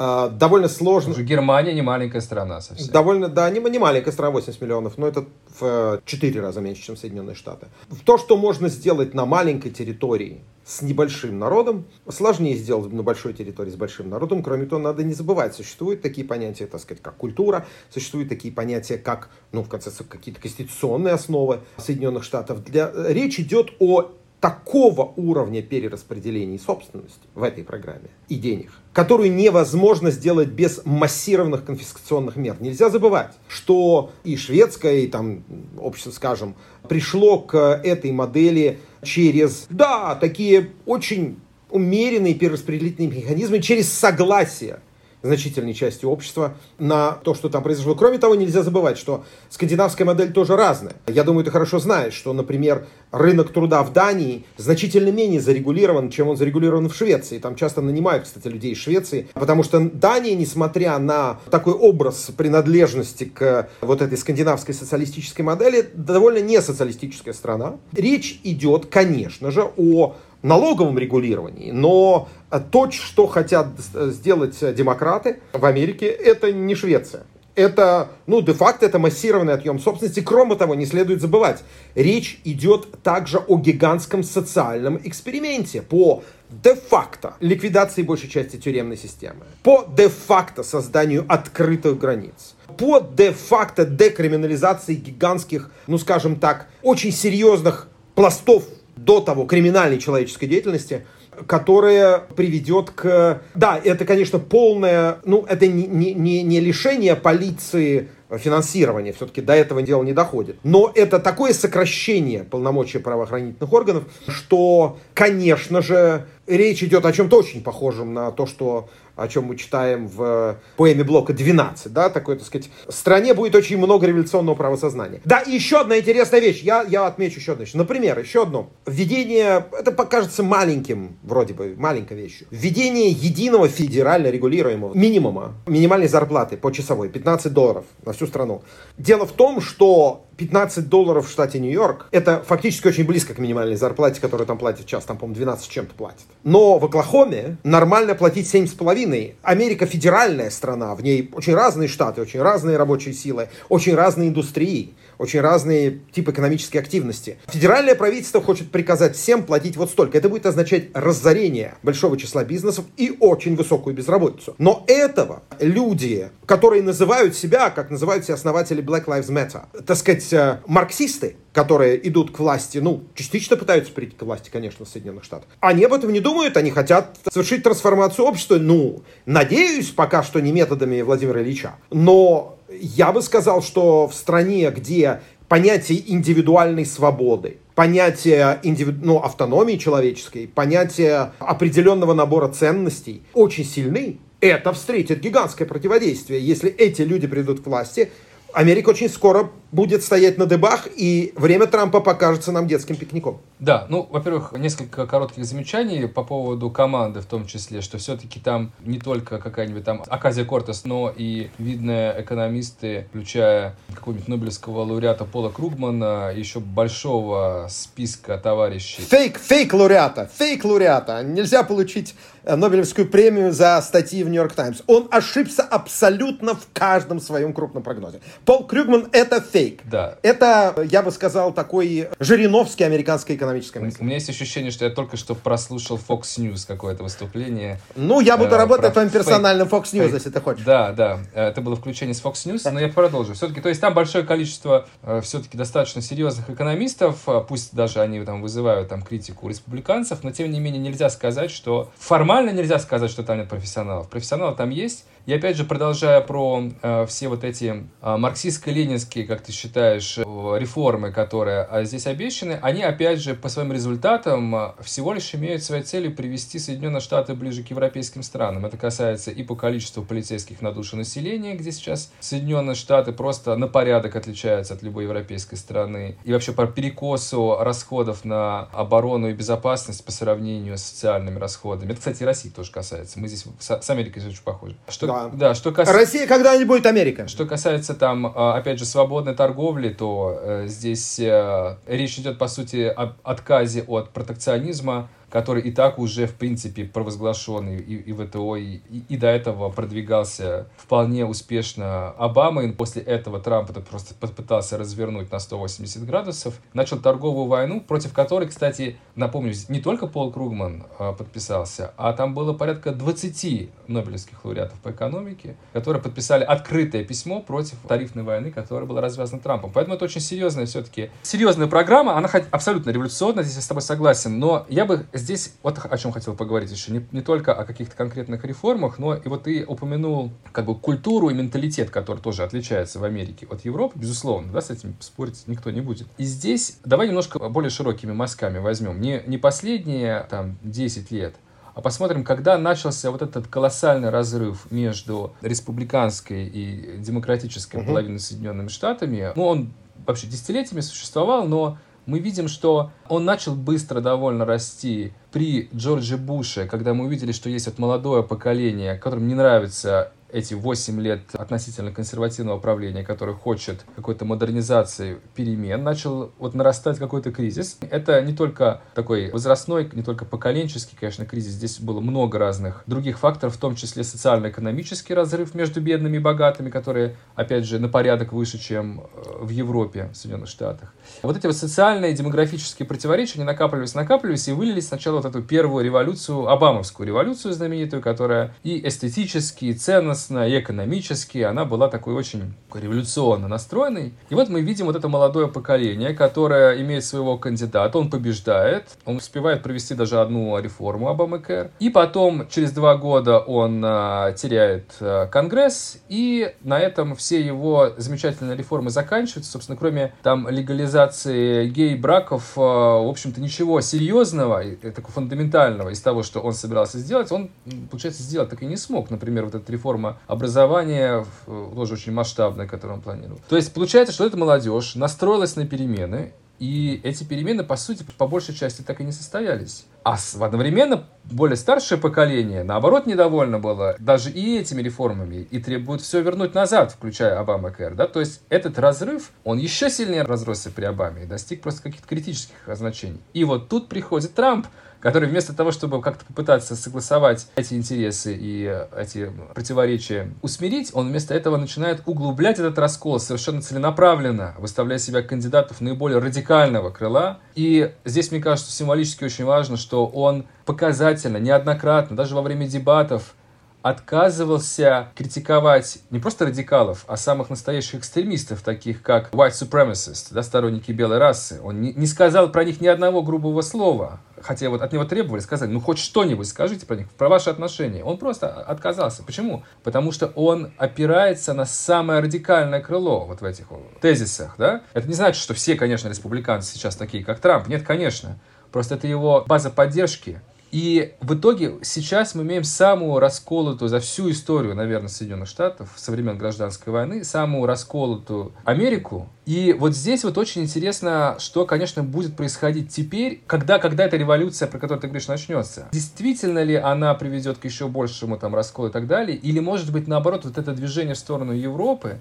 довольно 0.00 0.68
сложно. 0.68 1.14
Германия 1.22 1.74
не 1.74 1.82
маленькая 1.82 2.20
страна 2.22 2.60
совсем. 2.60 2.90
Довольно, 2.90 3.28
да, 3.28 3.50
не, 3.50 3.60
не 3.60 3.78
маленькая 3.78 4.12
страна, 4.12 4.30
80 4.32 4.60
миллионов, 4.62 4.96
но 4.96 5.06
это 5.06 5.26
в 5.58 6.00
4 6.04 6.40
раза 6.40 6.60
меньше, 6.60 6.82
чем 6.82 6.96
Соединенные 6.96 7.34
Штаты. 7.36 7.66
То, 8.04 8.16
что 8.16 8.36
можно 8.36 8.68
сделать 8.68 9.14
на 9.14 9.26
маленькой 9.26 9.70
территории 9.70 10.40
с 10.64 10.82
небольшим 10.82 11.38
народом, 11.38 11.84
сложнее 12.08 12.56
сделать 12.56 12.92
на 12.92 13.02
большой 13.02 13.34
территории 13.34 13.70
с 13.70 13.76
большим 13.76 14.08
народом. 14.08 14.42
Кроме 14.42 14.66
того, 14.66 14.80
надо 14.80 15.02
не 15.02 15.14
забывать, 15.14 15.54
существуют 15.54 16.00
такие 16.00 16.26
понятия, 16.26 16.66
так 16.66 16.80
сказать, 16.80 17.02
как 17.02 17.16
культура, 17.16 17.66
существуют 17.90 18.28
такие 18.28 18.54
понятия, 18.54 18.96
как, 18.96 19.30
ну, 19.52 19.62
в 19.62 19.68
конце 19.68 19.90
концов, 19.90 20.08
какие-то 20.08 20.40
конституционные 20.40 21.14
основы 21.14 21.60
Соединенных 21.76 22.24
Штатов. 22.24 22.62
Для... 22.64 22.92
Речь 23.08 23.40
идет 23.40 23.70
о 23.80 24.12
такого 24.40 25.12
уровня 25.16 25.62
перераспределения 25.62 26.58
собственности 26.58 27.20
в 27.34 27.42
этой 27.42 27.62
программе 27.62 28.08
и 28.28 28.36
денег, 28.36 28.72
которую 28.92 29.32
невозможно 29.32 30.10
сделать 30.10 30.48
без 30.48 30.80
массированных 30.84 31.64
конфискационных 31.64 32.36
мер. 32.36 32.56
Нельзя 32.58 32.88
забывать, 32.88 33.34
что 33.48 34.12
и 34.24 34.36
шведское, 34.36 35.00
и 35.00 35.06
там 35.08 35.44
общество, 35.78 36.10
скажем, 36.10 36.54
пришло 36.88 37.38
к 37.38 37.56
этой 37.84 38.12
модели 38.12 38.78
через, 39.02 39.66
да, 39.68 40.14
такие 40.14 40.70
очень 40.86 41.38
умеренные 41.70 42.34
перераспределительные 42.34 43.10
механизмы, 43.10 43.60
через 43.60 43.92
согласие 43.92 44.80
значительной 45.22 45.74
части 45.74 46.04
общества 46.04 46.54
на 46.78 47.12
то, 47.12 47.34
что 47.34 47.48
там 47.48 47.62
произошло. 47.62 47.94
Кроме 47.94 48.18
того, 48.18 48.34
нельзя 48.34 48.62
забывать, 48.62 48.98
что 48.98 49.24
скандинавская 49.48 50.06
модель 50.06 50.32
тоже 50.32 50.56
разная. 50.56 50.94
Я 51.06 51.24
думаю, 51.24 51.44
ты 51.44 51.50
хорошо 51.50 51.78
знаешь, 51.78 52.14
что, 52.14 52.32
например, 52.32 52.86
рынок 53.10 53.52
труда 53.52 53.82
в 53.82 53.92
Дании 53.92 54.44
значительно 54.56 55.10
менее 55.10 55.40
зарегулирован, 55.40 56.10
чем 56.10 56.28
он 56.28 56.36
зарегулирован 56.36 56.88
в 56.88 56.94
Швеции. 56.94 57.38
Там 57.38 57.56
часто 57.56 57.80
нанимают, 57.80 58.24
кстати, 58.24 58.48
людей 58.48 58.72
из 58.72 58.78
Швеции, 58.78 59.28
потому 59.34 59.62
что 59.62 59.80
Дания, 59.80 60.34
несмотря 60.34 60.98
на 60.98 61.40
такой 61.50 61.74
образ 61.74 62.30
принадлежности 62.36 63.24
к 63.24 63.68
вот 63.80 64.02
этой 64.02 64.16
скандинавской 64.16 64.74
социалистической 64.74 65.44
модели, 65.44 65.88
довольно 65.94 66.38
не 66.38 66.60
социалистическая 66.60 67.32
страна. 67.32 67.76
Речь 67.92 68.40
идет, 68.44 68.86
конечно 68.86 69.50
же, 69.50 69.70
о 69.76 70.16
налоговом 70.42 70.98
регулировании, 70.98 71.70
но 71.70 72.28
то, 72.70 72.90
что 72.90 73.26
хотят 73.26 73.68
сделать 73.94 74.58
демократы 74.74 75.40
в 75.52 75.64
Америке, 75.64 76.06
это 76.06 76.52
не 76.52 76.74
Швеция. 76.74 77.24
Это, 77.56 78.08
ну, 78.26 78.40
де-факто, 78.40 78.86
это 78.86 78.98
массированный 78.98 79.52
отъем 79.52 79.80
собственности. 79.80 80.20
Кроме 80.20 80.54
того, 80.54 80.74
не 80.76 80.86
следует 80.86 81.20
забывать, 81.20 81.62
речь 81.94 82.40
идет 82.44 83.02
также 83.02 83.38
о 83.38 83.58
гигантском 83.58 84.22
социальном 84.22 84.98
эксперименте 85.02 85.82
по 85.82 86.22
де-факто 86.48 87.34
ликвидации 87.40 88.02
большей 88.02 88.30
части 88.30 88.56
тюремной 88.56 88.96
системы, 88.96 89.40
по 89.62 89.84
де-факто 89.94 90.62
созданию 90.62 91.26
открытых 91.28 91.98
границ, 91.98 92.54
по 92.78 93.00
де-факто 93.00 93.84
декриминализации 93.84 94.94
гигантских, 94.94 95.70
ну, 95.86 95.98
скажем 95.98 96.36
так, 96.36 96.68
очень 96.82 97.12
серьезных 97.12 97.88
пластов 98.14 98.64
до 99.04 99.20
того 99.20 99.44
криминальной 99.46 99.98
человеческой 99.98 100.46
деятельности, 100.46 101.06
которое 101.46 102.18
приведет 102.36 102.90
к... 102.90 103.42
Да, 103.54 103.80
это, 103.82 104.04
конечно, 104.04 104.38
полное... 104.38 105.18
Ну, 105.24 105.44
это 105.48 105.66
не, 105.66 105.86
не, 105.86 106.42
не 106.42 106.60
лишение 106.60 107.16
полиции 107.16 108.10
финансирования. 108.38 109.12
Все-таки 109.12 109.40
до 109.40 109.54
этого 109.54 109.82
дела 109.82 110.02
не 110.02 110.12
доходит. 110.12 110.56
Но 110.64 110.90
это 110.94 111.18
такое 111.18 111.52
сокращение 111.52 112.44
полномочий 112.44 112.98
правоохранительных 112.98 113.72
органов, 113.72 114.04
что, 114.28 114.98
конечно 115.14 115.82
же, 115.82 116.26
речь 116.46 116.82
идет 116.82 117.04
о 117.06 117.12
чем-то 117.12 117.38
очень 117.38 117.62
похожем 117.62 118.14
на 118.14 118.30
то, 118.30 118.46
что 118.46 118.88
о 119.20 119.28
чем 119.28 119.44
мы 119.44 119.56
читаем 119.56 120.08
в 120.08 120.56
поэме 120.76 121.04
Блока 121.04 121.34
12, 121.34 121.92
да, 121.92 122.08
такой, 122.08 122.36
так 122.36 122.46
сказать, 122.46 122.70
в 122.88 122.92
стране 122.92 123.34
будет 123.34 123.54
очень 123.54 123.76
много 123.76 124.06
революционного 124.06 124.54
правосознания. 124.54 125.20
Да, 125.26 125.40
и 125.40 125.50
еще 125.52 125.80
одна 125.80 125.98
интересная 125.98 126.40
вещь, 126.40 126.62
я, 126.62 126.82
я 126.88 127.06
отмечу 127.06 127.38
еще 127.38 127.52
одну 127.52 127.64
вещь. 127.64 127.74
Например, 127.74 128.18
еще 128.18 128.42
одно. 128.42 128.70
Введение, 128.86 129.66
это 129.78 129.92
покажется 129.92 130.42
маленьким, 130.42 131.18
вроде 131.22 131.52
бы, 131.52 131.74
маленькой 131.76 132.16
вещью. 132.16 132.46
Введение 132.50 133.10
единого 133.10 133.68
федерально 133.68 134.28
регулируемого 134.28 134.94
минимума, 134.94 135.54
минимальной 135.66 136.08
зарплаты 136.08 136.56
по 136.56 136.70
часовой, 136.70 137.10
15 137.10 137.52
долларов 137.52 137.84
на 138.06 138.14
всю 138.14 138.19
страну. 138.26 138.62
Дело 139.00 139.24
в 139.24 139.32
том, 139.32 139.62
что 139.62 140.26
15 140.36 140.88
долларов 140.88 141.26
в 141.26 141.30
штате 141.30 141.58
Нью-Йорк, 141.58 142.08
это 142.10 142.42
фактически 142.46 142.88
очень 142.88 143.04
близко 143.04 143.32
к 143.32 143.38
минимальной 143.38 143.76
зарплате, 143.76 144.20
которую 144.20 144.46
там 144.46 144.56
платят 144.58 144.86
в 144.86 144.88
час, 144.88 145.04
там, 145.04 145.16
по-моему, 145.16 145.36
12 145.36 145.64
с 145.64 145.68
чем-то 145.68 145.94
платят. 145.94 146.24
Но 146.44 146.78
в 146.78 146.84
Оклахоме 146.86 147.56
нормально 147.62 148.14
платить 148.14 148.54
7,5. 148.54 149.34
Америка 149.42 149.86
федеральная 149.86 150.50
страна, 150.50 150.94
в 150.94 151.02
ней 151.02 151.30
очень 151.34 151.54
разные 151.54 151.88
штаты, 151.88 152.20
очень 152.20 152.40
разные 152.40 152.78
рабочие 152.78 153.12
силы, 153.14 153.48
очень 153.68 153.94
разные 153.94 154.30
индустрии, 154.30 154.94
очень 155.18 155.40
разные 155.40 156.00
типы 156.12 156.30
экономической 156.30 156.78
активности. 156.78 157.36
Федеральное 157.48 157.94
правительство 157.94 158.40
хочет 158.40 158.70
приказать 158.70 159.16
всем 159.16 159.42
платить 159.42 159.76
вот 159.76 159.90
столько. 159.90 160.16
Это 160.16 160.30
будет 160.30 160.46
означать 160.46 160.84
разорение 160.94 161.74
большого 161.82 162.16
числа 162.16 162.44
бизнесов 162.44 162.86
и 162.96 163.14
очень 163.20 163.56
высокую 163.56 163.94
безработицу. 163.94 164.54
Но 164.56 164.84
этого 164.86 165.42
люди, 165.58 166.30
которые 166.46 166.82
называют 166.82 167.36
себя, 167.36 167.68
как 167.68 167.90
называют 167.90 168.24
себя 168.24 168.36
основатели 168.36 168.80
Black 168.90 169.04
Lives 169.06 169.30
Matter, 169.30 169.62
так 169.84 169.96
сказать, 169.96 170.32
Э, 170.40 170.58
марксисты, 170.66 171.36
которые 171.52 172.08
идут 172.08 172.30
к 172.30 172.38
власти, 172.38 172.78
ну, 172.78 173.04
частично 173.14 173.56
пытаются 173.56 173.92
прийти 173.92 174.16
к 174.16 174.22
власти, 174.22 174.48
конечно, 174.50 174.84
в 174.84 174.88
Соединенных 174.88 175.24
Штатах, 175.24 175.48
они 175.60 175.84
об 175.84 175.92
этом 175.92 176.12
не 176.12 176.20
думают, 176.20 176.56
они 176.56 176.70
хотят 176.70 177.18
совершить 177.30 177.62
трансформацию 177.62 178.24
общества, 178.26 178.56
ну, 178.56 179.02
надеюсь, 179.26 179.90
пока 179.90 180.22
что 180.22 180.40
не 180.40 180.52
методами 180.52 181.02
Владимира 181.02 181.42
Ильича, 181.42 181.74
но 181.90 182.58
я 182.70 183.12
бы 183.12 183.22
сказал, 183.22 183.62
что 183.62 184.08
в 184.08 184.14
стране, 184.14 184.70
где 184.70 185.20
понятие 185.48 186.10
индивидуальной 186.10 186.86
свободы, 186.86 187.58
понятие 187.74 188.60
индивиду... 188.62 189.04
ну, 189.04 189.18
автономии 189.18 189.76
человеческой, 189.76 190.46
понятие 190.48 191.32
определенного 191.38 192.14
набора 192.14 192.48
ценностей 192.48 193.22
очень 193.34 193.64
сильны, 193.64 194.18
это 194.40 194.72
встретит 194.72 195.20
гигантское 195.20 195.68
противодействие. 195.68 196.40
Если 196.40 196.70
эти 196.70 197.02
люди 197.02 197.26
придут 197.26 197.62
к 197.62 197.66
власти, 197.66 198.10
Америка 198.54 198.90
очень 198.90 199.08
скоро 199.08 199.50
будет 199.72 200.02
стоять 200.02 200.38
на 200.38 200.46
дыбах, 200.46 200.88
и 200.96 201.32
время 201.36 201.66
Трампа 201.66 202.00
покажется 202.00 202.52
нам 202.52 202.66
детским 202.66 202.96
пикником. 202.96 203.40
Да, 203.60 203.86
ну, 203.88 204.06
во-первых, 204.10 204.52
несколько 204.52 205.06
коротких 205.06 205.44
замечаний 205.44 206.06
по 206.06 206.24
поводу 206.24 206.70
команды 206.70 207.20
в 207.20 207.26
том 207.26 207.46
числе, 207.46 207.80
что 207.80 207.98
все-таки 207.98 208.40
там 208.40 208.72
не 208.80 208.98
только 208.98 209.38
какая-нибудь 209.38 209.84
там 209.84 210.02
Аказия 210.08 210.44
Кортес, 210.44 210.84
но 210.84 211.12
и 211.14 211.50
видные 211.58 212.20
экономисты, 212.20 213.06
включая 213.10 213.76
какого-нибудь 213.94 214.28
Нобелевского 214.28 214.80
лауреата 214.80 215.24
Пола 215.24 215.50
Кругмана, 215.50 216.32
еще 216.34 216.58
большого 216.58 217.66
списка 217.70 218.38
товарищей. 218.38 219.02
Фейк, 219.02 219.38
фейк 219.38 219.72
лауреата, 219.72 220.28
фейк 220.34 220.64
лауреата. 220.64 221.22
Нельзя 221.22 221.62
получить 221.62 222.14
э, 222.42 222.56
Нобелевскую 222.56 223.06
премию 223.06 223.52
за 223.52 223.80
статьи 223.82 224.24
в 224.24 224.28
Нью-Йорк 224.28 224.54
Таймс. 224.54 224.82
Он 224.86 225.06
ошибся 225.10 225.62
абсолютно 225.62 226.54
в 226.54 226.66
каждом 226.72 227.20
своем 227.20 227.52
крупном 227.52 227.82
прогнозе. 227.82 228.20
Пол 228.44 228.66
Крюгман 228.66 229.08
это 229.12 229.40
фейк 229.40 229.60
фейк. 229.60 229.82
Да. 229.84 230.18
Это, 230.22 230.86
я 230.90 231.02
бы 231.02 231.10
сказал, 231.10 231.52
такой 231.52 232.08
Жириновский 232.18 232.84
американской 232.84 233.36
экономической 233.36 233.78
мысли. 233.78 234.00
У 234.00 234.04
меня 234.04 234.14
есть 234.14 234.30
ощущение, 234.30 234.70
что 234.70 234.84
я 234.84 234.90
только 234.90 235.16
что 235.16 235.34
прослушал 235.34 235.98
Fox 235.98 236.38
News 236.38 236.66
какое-то 236.66 237.02
выступление. 237.02 237.78
Ну, 237.96 238.20
я 238.20 238.36
буду 238.36 238.54
э, 238.54 238.58
работать 238.58 238.90
в 238.90 238.92
твоем 238.92 239.10
персональном 239.10 239.68
Fox 239.68 239.92
News, 239.92 240.12
если 240.12 240.30
ты 240.30 240.40
хочешь. 240.40 240.64
Да, 240.64 240.92
да. 240.92 241.20
Это 241.34 241.60
было 241.60 241.76
включение 241.76 242.14
с 242.14 242.22
Fox 242.22 242.34
News, 242.46 242.70
но 242.70 242.80
я 242.80 242.88
продолжу. 242.88 243.34
Все-таки, 243.34 243.60
то 243.60 243.68
есть 243.68 243.80
там 243.80 243.94
большое 243.94 244.24
количество 244.24 244.86
э, 245.02 245.20
все-таки 245.22 245.56
достаточно 245.56 246.02
серьезных 246.02 246.48
экономистов, 246.50 247.28
э, 247.28 247.42
пусть 247.46 247.74
даже 247.74 248.00
они 248.00 248.20
там 248.24 248.42
вызывают 248.42 248.88
там 248.88 249.02
критику 249.02 249.48
республиканцев, 249.48 250.22
но 250.22 250.30
тем 250.30 250.50
не 250.50 250.60
менее 250.60 250.80
нельзя 250.80 251.10
сказать, 251.10 251.50
что 251.50 251.90
формально 251.98 252.50
нельзя 252.50 252.78
сказать, 252.78 253.10
что 253.10 253.22
там 253.22 253.38
нет 253.38 253.48
профессионалов. 253.48 254.08
Профессионалы 254.08 254.56
там 254.56 254.70
есть, 254.70 255.04
и 255.30 255.32
опять 255.32 255.56
же, 255.56 255.62
продолжая 255.62 256.20
про 256.22 256.60
э, 256.82 257.06
все 257.06 257.28
вот 257.28 257.44
эти 257.44 257.66
э, 258.02 258.16
марксистско-ленинские, 258.16 259.26
как 259.26 259.42
ты 259.42 259.52
считаешь, 259.52 260.18
э, 260.18 260.22
реформы, 260.24 261.12
которые 261.12 261.68
э, 261.70 261.84
здесь 261.84 262.08
обещаны, 262.08 262.58
они 262.60 262.82
опять 262.82 263.20
же 263.20 263.34
по 263.34 263.48
своим 263.48 263.72
результатам 263.72 264.52
э, 264.56 264.72
всего 264.80 265.12
лишь 265.12 265.32
имеют 265.36 265.62
своей 265.62 265.84
целью 265.84 266.16
привести 266.16 266.58
Соединенные 266.58 267.00
Штаты 267.00 267.34
ближе 267.34 267.62
к 267.62 267.70
европейским 267.70 268.24
странам. 268.24 268.66
Это 268.66 268.76
касается 268.76 269.30
и 269.30 269.44
по 269.44 269.54
количеству 269.54 270.02
полицейских 270.02 270.62
на 270.62 270.72
душу 270.72 270.96
населения, 270.96 271.54
где 271.54 271.70
сейчас 271.70 272.10
Соединенные 272.18 272.74
Штаты 272.74 273.12
просто 273.12 273.54
на 273.54 273.68
порядок 273.68 274.16
отличаются 274.16 274.74
от 274.74 274.82
любой 274.82 275.04
европейской 275.04 275.54
страны. 275.54 276.16
И 276.24 276.32
вообще 276.32 276.50
по 276.50 276.66
перекосу 276.66 277.56
расходов 277.60 278.24
на 278.24 278.62
оборону 278.72 279.28
и 279.28 279.32
безопасность 279.32 280.04
по 280.04 280.10
сравнению 280.10 280.76
с 280.76 280.82
социальными 280.82 281.38
расходами. 281.38 281.92
Это, 281.92 281.98
кстати, 282.00 282.24
и 282.24 282.26
России 282.26 282.48
тоже 282.48 282.72
касается. 282.72 283.20
Мы 283.20 283.28
здесь 283.28 283.44
с, 283.60 283.90
Америкой 283.90 284.26
очень 284.26 284.42
похожи. 284.42 284.76
Что 284.88 285.06
да. 285.06 285.19
Да, 285.28 285.54
что 285.54 285.70
касается... 285.70 285.92
Россия 285.92 286.26
когда-нибудь 286.26 286.66
будет 286.66 286.86
Америка. 286.86 287.28
Что 287.28 287.46
касается 287.46 287.94
там, 287.94 288.26
а, 288.26 288.56
опять 288.56 288.78
же, 288.78 288.84
свободной 288.84 289.34
торговли, 289.34 289.90
то 289.90 290.38
э, 290.42 290.64
здесь 290.66 291.18
э, 291.18 291.76
речь 291.86 292.18
идет, 292.18 292.38
по 292.38 292.48
сути, 292.48 292.84
об 292.84 293.14
отказе 293.22 293.82
от 293.82 294.10
протекционизма, 294.10 295.08
который 295.30 295.62
и 295.62 295.72
так 295.72 295.98
уже, 295.98 296.26
в 296.26 296.34
принципе, 296.34 296.84
провозглашен 296.84 297.68
и, 297.68 297.76
и 297.78 298.12
ВТО, 298.12 298.56
и, 298.56 298.80
и 299.08 299.16
до 299.16 299.28
этого 299.28 299.70
продвигался 299.70 300.66
вполне 300.76 301.24
успешно 301.24 302.10
Обама, 302.10 302.64
и 302.64 302.72
после 302.72 303.02
этого 303.02 303.40
Трамп 303.40 303.70
это 303.70 303.80
просто 303.80 304.14
попытался 304.14 304.76
развернуть 304.76 305.30
на 305.30 305.38
180 305.38 306.04
градусов, 306.04 306.54
начал 306.74 306.98
торговую 306.98 307.46
войну, 307.46 307.80
против 307.80 308.12
которой, 308.12 308.48
кстати, 308.48 308.96
напомню, 309.14 309.54
не 309.68 309.80
только 309.80 310.06
Пол 310.06 310.32
Кругман 310.32 310.84
а, 310.98 311.12
подписался, 311.12 311.92
а 311.96 312.12
там 312.12 312.34
было 312.34 312.52
порядка 312.52 312.92
20 312.92 313.70
нобелевских 313.86 314.44
лауреатов 314.44 314.78
по 314.80 314.90
экономике, 314.90 315.56
которые 315.72 316.02
подписали 316.02 316.44
открытое 316.44 317.04
письмо 317.04 317.40
против 317.40 317.76
тарифной 317.86 318.22
войны, 318.22 318.50
которая 318.50 318.86
была 318.86 319.00
развязана 319.00 319.40
Трампом. 319.40 319.70
Поэтому 319.72 319.96
это 319.96 320.04
очень 320.04 320.20
серьезная 320.20 320.66
все-таки, 320.66 321.10
серьезная 321.22 321.66
программа, 321.66 322.16
она 322.16 322.28
хоть 322.28 322.44
абсолютно 322.50 322.90
революционная, 322.90 323.44
здесь 323.44 323.56
я 323.56 323.62
с 323.62 323.66
тобой 323.66 323.82
согласен, 323.82 324.38
но 324.38 324.66
я 324.68 324.84
бы 324.84 325.06
здесь 325.20 325.54
вот 325.62 325.78
о 325.78 325.98
чем 325.98 326.12
хотел 326.12 326.34
поговорить 326.34 326.70
еще, 326.70 326.92
не, 326.92 327.06
не 327.12 327.20
только 327.20 327.54
о 327.54 327.64
каких-то 327.64 327.96
конкретных 327.96 328.44
реформах, 328.44 328.98
но 328.98 329.14
и 329.14 329.28
вот 329.28 329.44
ты 329.44 329.64
упомянул 329.66 330.32
как 330.52 330.66
бы 330.66 330.74
культуру 330.74 331.30
и 331.30 331.34
менталитет, 331.34 331.90
который 331.90 332.18
тоже 332.18 332.42
отличается 332.42 332.98
в 332.98 333.04
Америке 333.04 333.46
от 333.50 333.64
Европы, 333.64 333.98
безусловно, 333.98 334.52
да, 334.52 334.60
с 334.60 334.70
этим 334.70 334.96
спорить 335.00 335.44
никто 335.46 335.70
не 335.70 335.80
будет. 335.80 336.08
И 336.18 336.24
здесь 336.24 336.78
давай 336.84 337.08
немножко 337.08 337.38
более 337.48 337.70
широкими 337.70 338.12
мазками 338.12 338.58
возьмем, 338.58 339.00
не, 339.00 339.22
не 339.26 339.38
последние 339.38 340.26
там 340.28 340.58
10 340.62 341.10
лет, 341.10 341.34
а 341.74 341.82
посмотрим, 341.82 342.24
когда 342.24 342.58
начался 342.58 343.10
вот 343.10 343.22
этот 343.22 343.46
колоссальный 343.46 344.10
разрыв 344.10 344.70
между 344.70 345.34
республиканской 345.40 346.46
и 346.46 346.98
демократической 346.98 347.76
угу. 347.76 347.86
половиной 347.86 348.18
Соединенными 348.18 348.68
Штатами. 348.68 349.32
Ну, 349.36 349.46
он 349.46 349.72
вообще 350.06 350.26
десятилетиями 350.26 350.80
существовал, 350.80 351.46
но 351.46 351.78
мы 352.10 352.18
видим, 352.18 352.48
что 352.48 352.90
он 353.08 353.24
начал 353.24 353.54
быстро 353.54 354.00
довольно 354.00 354.44
расти 354.44 355.12
при 355.30 355.70
Джордже 355.74 356.16
Буше, 356.16 356.66
когда 356.66 356.92
мы 356.92 357.04
увидели, 357.04 357.30
что 357.30 357.48
есть 357.48 357.66
вот 357.66 357.78
молодое 357.78 358.24
поколение, 358.24 358.96
которым 358.96 359.28
не 359.28 359.34
нравится 359.34 360.12
эти 360.32 360.54
8 360.54 361.00
лет 361.00 361.20
относительно 361.32 361.92
консервативного 361.92 362.58
правления, 362.58 363.02
который 363.02 363.34
хочет 363.34 363.84
какой-то 363.96 364.24
модернизации 364.24 365.18
перемен, 365.34 365.82
начал 365.82 366.32
вот 366.38 366.54
нарастать 366.54 366.98
какой-то 366.98 367.32
кризис. 367.32 367.78
Это 367.90 368.20
не 368.22 368.34
только 368.34 368.82
такой 368.94 369.30
возрастной, 369.30 369.88
не 369.92 370.02
только 370.02 370.24
поколенческий, 370.24 370.96
конечно, 370.98 371.26
кризис. 371.26 371.52
Здесь 371.52 371.80
было 371.80 372.00
много 372.00 372.38
разных 372.38 372.82
других 372.86 373.18
факторов, 373.18 373.56
в 373.56 373.58
том 373.58 373.76
числе 373.76 374.04
социально-экономический 374.04 375.14
разрыв 375.14 375.54
между 375.54 375.80
бедными 375.80 376.16
и 376.16 376.20
богатыми, 376.20 376.70
которые, 376.70 377.16
опять 377.34 377.64
же, 377.64 377.78
на 377.78 377.88
порядок 377.88 378.32
выше, 378.32 378.58
чем 378.58 379.00
э, 379.00 379.04
в 379.40 379.50
Европе, 379.50 380.10
в 380.12 380.16
Соединенных 380.16 380.48
Штатах. 380.48 380.94
Вот 381.22 381.36
эти 381.36 381.46
вот 381.46 381.56
социальные 381.56 382.12
и 382.12 382.14
демографические 382.14 382.86
противоречия, 382.86 383.34
они 383.36 383.44
накапливались, 383.44 383.94
накапливались 383.94 384.48
и 384.48 384.52
вылились 384.52 384.88
сначала 384.88 385.16
вот 385.16 385.24
эту 385.24 385.42
первую 385.42 385.84
революцию, 385.84 386.48
Обамовскую 386.48 387.06
революцию 387.06 387.54
знаменитую, 387.54 388.02
которая 388.02 388.54
и 388.62 388.86
эстетически, 388.86 389.66
и 389.66 389.74
ценностно 389.74 390.19
ценностно 390.20 390.46
и 390.48 390.60
экономически. 390.60 391.38
Она 391.38 391.64
была 391.64 391.88
такой 391.88 392.14
очень 392.14 392.54
революционно 392.72 393.48
настроенной. 393.48 394.12
И 394.28 394.34
вот 394.34 394.48
мы 394.48 394.60
видим 394.60 394.86
вот 394.86 394.96
это 394.96 395.08
молодое 395.08 395.48
поколение, 395.48 396.14
которое 396.14 396.80
имеет 396.82 397.04
своего 397.04 397.38
кандидата, 397.38 397.98
он 397.98 398.10
побеждает, 398.10 398.88
он 399.04 399.16
успевает 399.16 399.62
провести 399.62 399.94
даже 399.94 400.20
одну 400.20 400.58
реформу 400.58 401.08
Обамакэр. 401.08 401.70
И 401.80 401.90
потом, 401.90 402.48
через 402.48 402.72
два 402.72 402.96
года, 402.96 403.38
он 403.38 403.82
а, 403.84 404.32
теряет 404.32 404.94
а, 405.00 405.26
Конгресс, 405.26 405.98
и 406.08 406.54
на 406.62 406.78
этом 406.78 407.16
все 407.16 407.40
его 407.40 407.90
замечательные 407.96 408.56
реформы 408.56 408.90
заканчиваются. 408.90 409.52
Собственно, 409.52 409.78
кроме 409.78 410.12
там 410.22 410.48
легализации 410.48 411.68
гей-браков, 411.68 412.52
а, 412.56 413.02
в 413.02 413.08
общем-то, 413.08 413.40
ничего 413.40 413.80
серьезного, 413.80 414.62
такого 414.76 415.12
фундаментального 415.12 415.90
из 415.90 416.00
того, 416.00 416.22
что 416.22 416.40
он 416.40 416.52
собирался 416.52 416.98
сделать, 416.98 417.32
он, 417.32 417.50
получается, 417.90 418.22
сделать 418.22 418.50
так 418.50 418.62
и 418.62 418.66
не 418.66 418.76
смог. 418.76 419.10
Например, 419.10 419.44
вот 419.44 419.54
эта 419.54 419.72
реформа 419.72 420.09
образования, 420.26 421.24
тоже 421.46 421.94
очень 421.94 422.12
масштабная, 422.12 422.66
которую 422.66 422.98
он 422.98 423.02
планировал. 423.02 423.40
То 423.48 423.56
есть, 423.56 423.72
получается, 423.72 424.12
что 424.12 424.26
эта 424.26 424.36
молодежь 424.36 424.94
настроилась 424.94 425.56
на 425.56 425.66
перемены, 425.66 426.32
и 426.60 427.00
эти 427.04 427.24
перемены, 427.24 427.64
по 427.64 427.76
сути, 427.76 428.04
по 428.18 428.28
большей 428.28 428.54
части 428.54 428.82
так 428.82 429.00
и 429.00 429.04
не 429.04 429.12
состоялись. 429.12 429.86
А 430.04 430.18
одновременно 430.40 431.06
более 431.24 431.56
старшее 431.56 431.98
поколение, 431.98 432.64
наоборот, 432.64 433.06
недовольно 433.06 433.58
было 433.58 433.96
даже 433.98 434.30
и 434.30 434.58
этими 434.58 434.82
реформами, 434.82 435.36
и 435.36 435.58
требует 435.58 436.02
все 436.02 436.20
вернуть 436.20 436.54
назад, 436.54 436.92
включая 436.92 437.38
Обама 437.40 437.70
Кэр. 437.70 437.94
Да? 437.94 438.06
То 438.06 438.20
есть 438.20 438.42
этот 438.50 438.78
разрыв, 438.78 439.30
он 439.42 439.56
еще 439.56 439.88
сильнее 439.88 440.22
разросся 440.22 440.70
при 440.70 440.84
Обаме 440.84 441.22
и 441.22 441.26
достиг 441.26 441.62
просто 441.62 441.82
каких-то 441.82 442.06
критических 442.06 442.56
значений. 442.66 443.22
И 443.32 443.44
вот 443.44 443.70
тут 443.70 443.88
приходит 443.88 444.34
Трамп, 444.34 444.66
который 445.00 445.28
вместо 445.28 445.54
того, 445.54 445.72
чтобы 445.72 446.00
как-то 446.00 446.24
попытаться 446.24 446.76
согласовать 446.76 447.48
эти 447.56 447.74
интересы 447.74 448.36
и 448.38 448.86
эти 448.96 449.32
противоречия 449.54 450.32
усмирить, 450.42 450.90
он 450.92 451.08
вместо 451.08 451.34
этого 451.34 451.56
начинает 451.56 452.02
углублять 452.06 452.58
этот 452.58 452.78
раскол 452.78 453.18
совершенно 453.18 453.62
целенаправленно, 453.62 454.54
выставляя 454.58 454.98
себя 454.98 455.22
кандидатов 455.22 455.80
наиболее 455.80 456.18
радикального 456.18 456.90
крыла. 456.90 457.40
И 457.54 457.92
здесь, 458.04 458.30
мне 458.30 458.40
кажется, 458.40 458.72
символически 458.72 459.24
очень 459.24 459.44
важно, 459.44 459.76
что 459.76 460.06
он 460.06 460.46
показательно, 460.64 461.38
неоднократно, 461.38 462.16
даже 462.16 462.34
во 462.34 462.42
время 462.42 462.66
дебатов, 462.66 463.34
отказывался 463.82 465.08
критиковать 465.14 465.98
не 466.10 466.18
просто 466.18 466.46
радикалов, 466.46 467.04
а 467.06 467.16
самых 467.16 467.50
настоящих 467.50 468.00
экстремистов, 468.00 468.62
таких 468.62 469.02
как 469.02 469.30
white 469.32 469.52
supremacists, 469.52 470.28
да, 470.30 470.42
сторонники 470.42 470.92
белой 470.92 471.18
расы. 471.18 471.60
Он 471.62 471.80
не, 471.80 472.06
сказал 472.06 472.50
про 472.50 472.64
них 472.64 472.80
ни 472.80 472.86
одного 472.86 473.22
грубого 473.22 473.62
слова, 473.62 474.20
хотя 474.40 474.68
вот 474.70 474.82
от 474.82 474.92
него 474.92 475.04
требовали 475.04 475.40
сказать, 475.40 475.70
ну 475.70 475.80
хоть 475.80 475.98
что-нибудь 475.98 476.48
скажите 476.48 476.86
про 476.86 476.96
них, 476.96 477.10
про 477.10 477.28
ваши 477.28 477.50
отношения. 477.50 478.04
Он 478.04 478.18
просто 478.18 478.48
отказался. 478.48 479.22
Почему? 479.22 479.64
Потому 479.82 480.12
что 480.12 480.26
он 480.34 480.72
опирается 480.76 481.54
на 481.54 481.64
самое 481.64 482.20
радикальное 482.20 482.80
крыло 482.80 483.26
вот 483.26 483.40
в 483.40 483.44
этих 483.44 483.66
тезисах. 484.00 484.54
Да? 484.58 484.82
Это 484.92 485.08
не 485.08 485.14
значит, 485.14 485.40
что 485.40 485.54
все, 485.54 485.74
конечно, 485.74 486.08
республиканцы 486.08 486.72
сейчас 486.74 486.96
такие, 486.96 487.24
как 487.24 487.40
Трамп. 487.40 487.68
Нет, 487.68 487.82
конечно. 487.82 488.38
Просто 488.72 488.94
это 488.94 489.06
его 489.06 489.44
база 489.46 489.70
поддержки. 489.70 490.40
И 490.70 491.14
в 491.20 491.34
итоге 491.34 491.74
сейчас 491.82 492.34
мы 492.34 492.42
имеем 492.42 492.64
самую 492.64 493.18
расколотую 493.18 493.88
за 493.88 494.00
всю 494.00 494.30
историю, 494.30 494.74
наверное, 494.74 495.08
Соединенных 495.08 495.48
Штатов 495.48 495.90
со 495.96 496.12
времен 496.12 496.38
гражданской 496.38 496.92
войны, 496.92 497.24
самую 497.24 497.66
расколотую 497.66 498.52
Америку. 498.64 499.28
И 499.46 499.72
вот 499.72 499.96
здесь 499.96 500.22
вот 500.22 500.38
очень 500.38 500.62
интересно, 500.62 501.36
что, 501.38 501.66
конечно, 501.66 502.04
будет 502.04 502.36
происходить 502.36 502.88
теперь, 502.90 503.42
когда, 503.46 503.78
когда 503.78 504.04
эта 504.04 504.16
революция, 504.16 504.68
про 504.68 504.78
которую 504.78 505.00
ты 505.00 505.08
говоришь, 505.08 505.26
начнется. 505.26 505.88
Действительно 505.90 506.62
ли 506.62 506.76
она 506.76 507.14
приведет 507.14 507.58
к 507.58 507.64
еще 507.64 507.88
большему 507.88 508.38
там 508.38 508.54
расколу 508.54 508.88
и 508.88 508.92
так 508.92 509.08
далее? 509.08 509.36
Или, 509.36 509.58
может 509.58 509.92
быть, 509.92 510.06
наоборот, 510.06 510.44
вот 510.44 510.56
это 510.56 510.72
движение 510.72 511.14
в 511.14 511.18
сторону 511.18 511.52
Европы, 511.52 512.20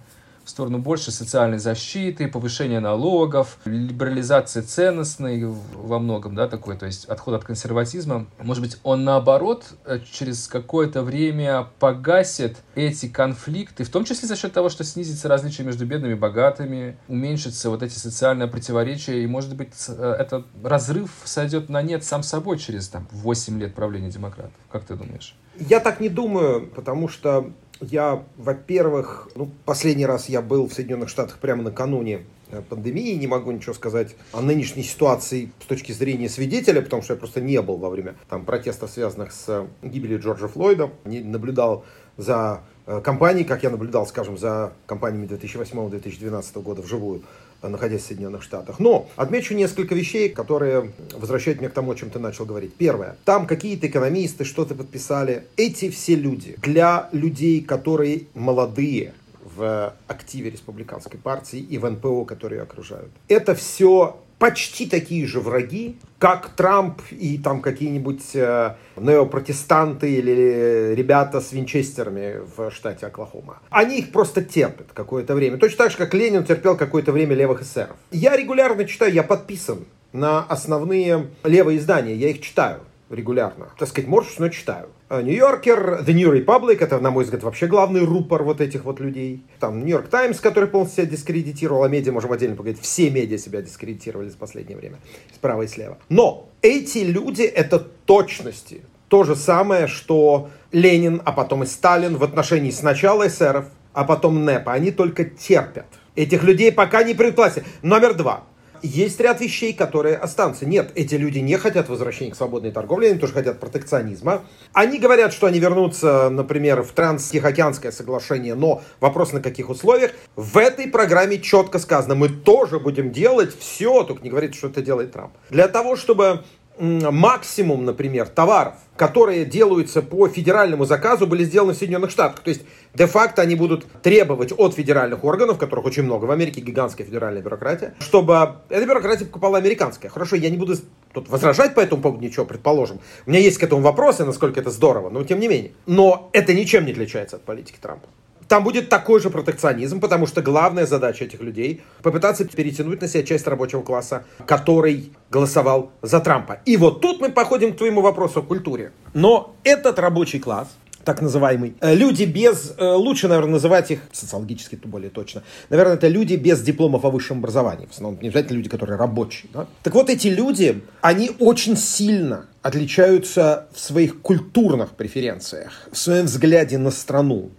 в 0.49 0.51
сторону 0.51 0.79
большей 0.79 1.13
социальной 1.13 1.59
защиты, 1.59 2.27
повышения 2.27 2.79
налогов, 2.79 3.57
либерализации 3.65 4.62
ценностной 4.62 5.45
во 5.45 5.99
многом, 5.99 6.33
да, 6.33 6.47
такой, 6.47 6.75
то 6.75 6.88
есть 6.88 7.05
отход 7.05 7.35
от 7.35 7.43
консерватизма. 7.43 8.25
Может 8.41 8.63
быть, 8.63 8.77
он 8.81 9.03
наоборот 9.03 9.65
э, 9.85 9.99
через 10.12 10.47
какое-то 10.47 11.03
время 11.03 11.67
погасит 11.79 12.57
эти 12.73 13.07
конфликты, 13.07 13.83
в 13.83 13.89
том 13.89 14.05
числе 14.05 14.27
за 14.27 14.35
счет 14.35 14.51
того, 14.51 14.69
что 14.69 14.83
снизится 14.83 15.27
различие 15.27 15.67
между 15.67 15.85
бедными 15.85 16.13
и 16.13 16.15
богатыми, 16.15 16.97
уменьшится 17.07 17.69
вот 17.69 17.83
эти 17.83 17.93
социальные 17.93 18.47
противоречия, 18.47 19.23
и, 19.23 19.27
может 19.27 19.55
быть, 19.55 19.73
э, 19.88 20.15
этот 20.19 20.47
разрыв 20.63 21.12
сойдет 21.25 21.69
на 21.69 21.83
нет 21.83 22.03
сам 22.03 22.23
собой 22.23 22.57
через 22.57 22.89
там, 22.89 23.07
8 23.12 23.59
лет 23.59 23.75
правления 23.75 24.09
демократов. 24.09 24.57
Как 24.71 24.83
ты 24.83 24.95
думаешь? 24.95 25.35
Я 25.59 25.79
так 25.79 25.99
не 25.99 26.09
думаю, 26.09 26.67
потому 26.67 27.07
что 27.07 27.51
я, 27.81 28.23
во-первых, 28.37 29.29
ну, 29.35 29.49
последний 29.65 30.05
раз 30.05 30.29
я 30.29 30.41
был 30.41 30.67
в 30.67 30.73
Соединенных 30.73 31.09
Штатах 31.09 31.39
прямо 31.39 31.63
накануне 31.63 32.21
э, 32.51 32.61
пандемии, 32.67 33.15
не 33.15 33.27
могу 33.27 33.51
ничего 33.51 33.73
сказать 33.73 34.15
о 34.33 34.41
нынешней 34.41 34.83
ситуации 34.83 35.51
с 35.61 35.65
точки 35.65 35.91
зрения 35.91 36.29
свидетеля, 36.29 36.81
потому 36.81 37.01
что 37.01 37.13
я 37.13 37.19
просто 37.19 37.41
не 37.41 37.61
был 37.61 37.77
во 37.77 37.89
время 37.89 38.15
там, 38.29 38.45
протестов, 38.45 38.91
связанных 38.91 39.31
с 39.31 39.67
гибелью 39.81 40.19
Джорджа 40.19 40.47
Флойда, 40.47 40.91
не 41.05 41.21
наблюдал 41.21 41.85
за 42.17 42.61
э, 42.85 43.01
компанией, 43.01 43.45
как 43.45 43.63
я 43.63 43.69
наблюдал, 43.69 44.05
скажем, 44.05 44.37
за 44.37 44.73
компаниями 44.85 45.27
2008-2012 45.27 46.61
года 46.61 46.81
вживую 46.81 47.21
находясь 47.62 48.04
в 48.04 48.06
Соединенных 48.06 48.43
Штатах. 48.43 48.80
Но 48.80 49.10
отмечу 49.15 49.54
несколько 49.54 49.95
вещей, 49.95 50.30
которые 50.30 50.91
возвращают 51.13 51.60
меня 51.60 51.69
к 51.69 51.74
тому, 51.74 51.91
о 51.91 51.95
чем 51.95 52.10
ты 52.10 52.19
начал 52.19 52.45
говорить. 52.45 52.74
Первое. 52.76 53.17
Там 53.26 53.48
какие-то 53.48 53.88
экономисты 53.88 54.45
что-то 54.45 54.76
подписали. 54.76 55.45
Эти 55.58 55.89
все 55.89 56.15
люди 56.15 56.56
для 56.62 57.10
людей, 57.12 57.62
которые 57.62 58.24
молодые, 58.34 59.13
в 59.56 59.93
активе 60.08 60.52
республиканской 60.52 61.19
партии 61.19 61.60
и 61.60 61.78
в 61.78 61.89
НПО, 61.89 62.26
которые 62.26 62.60
ее 62.60 62.63
окружают. 62.63 63.10
Это 63.28 63.56
все 63.56 64.22
почти 64.39 64.88
такие 64.88 65.28
же 65.28 65.39
враги, 65.41 65.97
как 66.17 66.49
Трамп 66.49 67.02
и 67.12 67.38
там 67.38 67.62
какие-нибудь 67.62 68.36
э, 68.36 68.75
неопротестанты 68.95 70.12
или 70.12 70.93
ребята 70.95 71.41
с 71.41 71.52
винчестерами 71.52 72.41
в 72.56 72.71
штате 72.71 73.06
Оклахома. 73.06 73.60
Они 73.69 73.99
их 73.99 74.12
просто 74.12 74.43
терпят 74.43 74.88
какое-то 74.93 75.36
время. 75.36 75.58
Точно 75.58 75.78
так 75.78 75.91
же, 75.91 75.97
как 75.97 76.13
Ленин 76.13 76.43
терпел 76.43 76.75
какое-то 76.75 77.12
время 77.12 77.36
левых 77.36 77.62
эсеров. 77.62 77.95
Я 78.12 78.36
регулярно 78.36 78.86
читаю, 78.86 79.13
я 79.13 79.23
подписан 79.23 79.86
на 80.13 80.43
основные 80.43 81.28
левые 81.43 81.78
издания, 81.78 82.15
я 82.15 82.30
их 82.30 82.41
читаю 82.41 82.80
регулярно. 83.10 83.69
Так 83.78 83.89
сказать, 83.89 84.08
морщусь, 84.08 84.39
но 84.39 84.49
читаю. 84.49 84.89
Нью-Йоркер, 85.10 86.04
The 86.06 86.13
New 86.13 86.32
Republic, 86.32 86.78
это, 86.82 87.00
на 87.00 87.10
мой 87.10 87.24
взгляд, 87.24 87.41
вообще 87.41 87.65
главный 87.65 88.06
рупор 88.06 88.43
вот 88.43 88.62
этих 88.62 88.86
вот 88.86 89.00
людей. 89.00 89.43
Там 89.60 89.80
Нью-Йорк 89.80 90.08
Таймс, 90.08 90.39
который 90.39 90.69
полностью 90.69 91.04
себя 91.04 91.12
дискредитировал, 91.12 91.84
а 91.84 91.89
медиа, 91.89 92.12
можем 92.12 92.32
отдельно 92.32 92.56
поговорить, 92.56 92.80
все 92.80 93.10
медиа 93.10 93.39
себя 93.39 93.63
дискредитировали 93.63 94.30
за 94.30 94.38
последнее 94.38 94.78
время, 94.78 94.98
справа 95.34 95.63
и 95.63 95.67
слева. 95.67 95.98
Но 96.10 96.50
эти 96.62 97.00
люди— 97.00 97.41
это 97.43 97.80
точности. 97.80 98.82
То 99.08 99.24
же 99.24 99.36
самое, 99.36 99.88
что 99.88 100.50
Ленин, 100.72 101.24
а 101.26 101.32
потом 101.32 101.63
и 101.63 101.65
Сталин 101.65 102.15
в 102.15 102.24
отношении 102.24 102.69
сначала 102.69 103.28
эсеров, 103.28 103.65
а 103.93 104.04
потом 104.04 104.45
НЭПа. 104.45 104.74
Они 104.74 104.91
только 104.91 105.26
терпят. 105.26 105.88
Этих 106.15 106.43
людей 106.43 106.72
пока 106.72 107.02
не 107.02 107.15
предклассе. 107.15 107.63
Номер 107.82 108.13
два 108.13 108.43
есть 108.81 109.19
ряд 109.19 109.41
вещей, 109.41 109.73
которые 109.73 110.15
останутся. 110.15 110.65
Нет, 110.65 110.91
эти 110.95 111.15
люди 111.15 111.39
не 111.39 111.57
хотят 111.57 111.89
возвращения 111.89 112.31
к 112.31 112.35
свободной 112.35 112.71
торговле, 112.71 113.09
они 113.09 113.19
тоже 113.19 113.33
хотят 113.33 113.59
протекционизма. 113.59 114.43
Они 114.73 114.99
говорят, 114.99 115.33
что 115.33 115.47
они 115.47 115.59
вернутся, 115.59 116.29
например, 116.29 116.83
в 116.83 116.91
Транстихоокеанское 116.91 117.91
соглашение, 117.91 118.55
но 118.55 118.81
вопрос 118.99 119.33
на 119.33 119.41
каких 119.41 119.69
условиях. 119.69 120.11
В 120.35 120.57
этой 120.57 120.87
программе 120.87 121.39
четко 121.39 121.79
сказано, 121.79 122.15
мы 122.15 122.29
тоже 122.29 122.79
будем 122.79 123.11
делать 123.11 123.57
все, 123.57 124.03
только 124.03 124.23
не 124.23 124.29
говорите, 124.29 124.57
что 124.57 124.67
это 124.67 124.81
делает 124.81 125.11
Трамп. 125.11 125.33
Для 125.49 125.67
того, 125.67 125.95
чтобы 125.95 126.43
максимум, 126.79 127.85
например, 127.85 128.27
товаров, 128.27 128.75
которые 128.95 129.45
делаются 129.45 130.01
по 130.01 130.27
федеральному 130.27 130.85
заказу, 130.85 131.27
были 131.27 131.43
сделаны 131.43 131.73
в 131.73 131.77
Соединенных 131.77 132.09
Штатах. 132.09 132.39
То 132.39 132.49
есть, 132.49 132.61
де-факто 132.93 133.41
они 133.41 133.55
будут 133.55 133.85
требовать 134.01 134.53
от 134.57 134.73
федеральных 134.75 135.23
органов, 135.23 135.57
которых 135.57 135.85
очень 135.85 136.03
много 136.03 136.25
в 136.25 136.31
Америке, 136.31 136.61
гигантская 136.61 137.05
федеральная 137.05 137.41
бюрократия, 137.41 137.95
чтобы 137.99 138.55
эта 138.69 138.85
бюрократия 138.85 139.25
покупала 139.25 139.57
американская. 139.57 140.09
Хорошо, 140.09 140.37
я 140.37 140.49
не 140.49 140.57
буду 140.57 140.75
тут 141.13 141.29
возражать 141.29 141.75
по 141.75 141.81
этому 141.81 142.01
поводу 142.01 142.23
ничего, 142.23 142.45
предположим. 142.45 142.99
У 143.25 143.29
меня 143.29 143.39
есть 143.39 143.57
к 143.57 143.63
этому 143.63 143.81
вопросы, 143.81 144.25
насколько 144.25 144.59
это 144.59 144.71
здорово, 144.71 145.09
но 145.09 145.23
тем 145.23 145.39
не 145.39 145.47
менее. 145.47 145.73
Но 145.85 146.29
это 146.33 146.53
ничем 146.53 146.85
не 146.85 146.93
отличается 146.93 147.35
от 147.35 147.43
политики 147.43 147.77
Трампа. 147.81 148.07
Там 148.49 148.63
будет 148.63 148.89
такой 148.89 149.21
же 149.21 149.29
протекционизм, 149.29 149.99
потому 149.99 150.25
что 150.25 150.41
главная 150.41 150.88
задача 150.88 151.25
этих 151.25 151.39
людей 151.39 151.83
попытаться 152.01 152.45
перетянуть 152.45 152.99
на 152.99 153.07
себя 153.07 153.21
часть 153.21 153.45
рабочего 153.45 153.83
класса, 153.83 154.25
который 154.47 155.12
голосовал 155.29 155.91
за 156.01 156.19
Трампа. 156.19 156.59
И 156.65 156.75
вот 156.75 156.99
тут 156.99 157.21
мы 157.21 157.29
походим 157.29 157.73
к 157.73 157.77
твоему 157.77 158.01
вопросу 158.01 158.39
о 158.39 158.41
культуре. 158.41 158.91
Но 159.13 159.55
этот 159.63 159.99
рабочий 159.99 160.39
класс, 160.39 160.67
так 161.03 161.21
называемый. 161.21 161.75
Э, 161.79 161.93
люди 161.93 162.23
без, 162.23 162.73
э, 162.75 162.83
лучше, 162.83 163.27
наверное, 163.27 163.51
называть 163.51 163.91
их 163.91 163.99
социологически, 164.12 164.75
то 164.77 164.88
более 164.88 165.12
точно. 165.12 165.43
Наверное, 165.69 165.93
это 165.93 166.07
люди 166.07 166.33
без 166.33 166.59
дипломов 166.62 167.05
о 167.05 167.12
высшем 167.12 167.38
образовании. 167.38 167.85
В 167.85 167.91
основном, 167.91 168.19
не 168.19 168.29
обязательно 168.29 168.57
люди, 168.57 168.69
которые 168.69 168.97
рабочие. 168.97 169.51
Да? 169.53 169.67
Так 169.83 169.93
вот, 169.93 170.09
эти 170.09 170.27
люди, 170.27 170.81
они 171.01 171.31
очень 171.38 171.77
сильно 171.77 172.47
отличаются 172.63 173.67
в 173.73 173.79
своих 173.79 174.21
культурных 174.21 174.89
преференциях, 174.91 175.88
в 175.91 175.97
своем 175.97 176.25
взгляде 176.25 176.79
на 176.79 176.89
страну, 176.89 177.51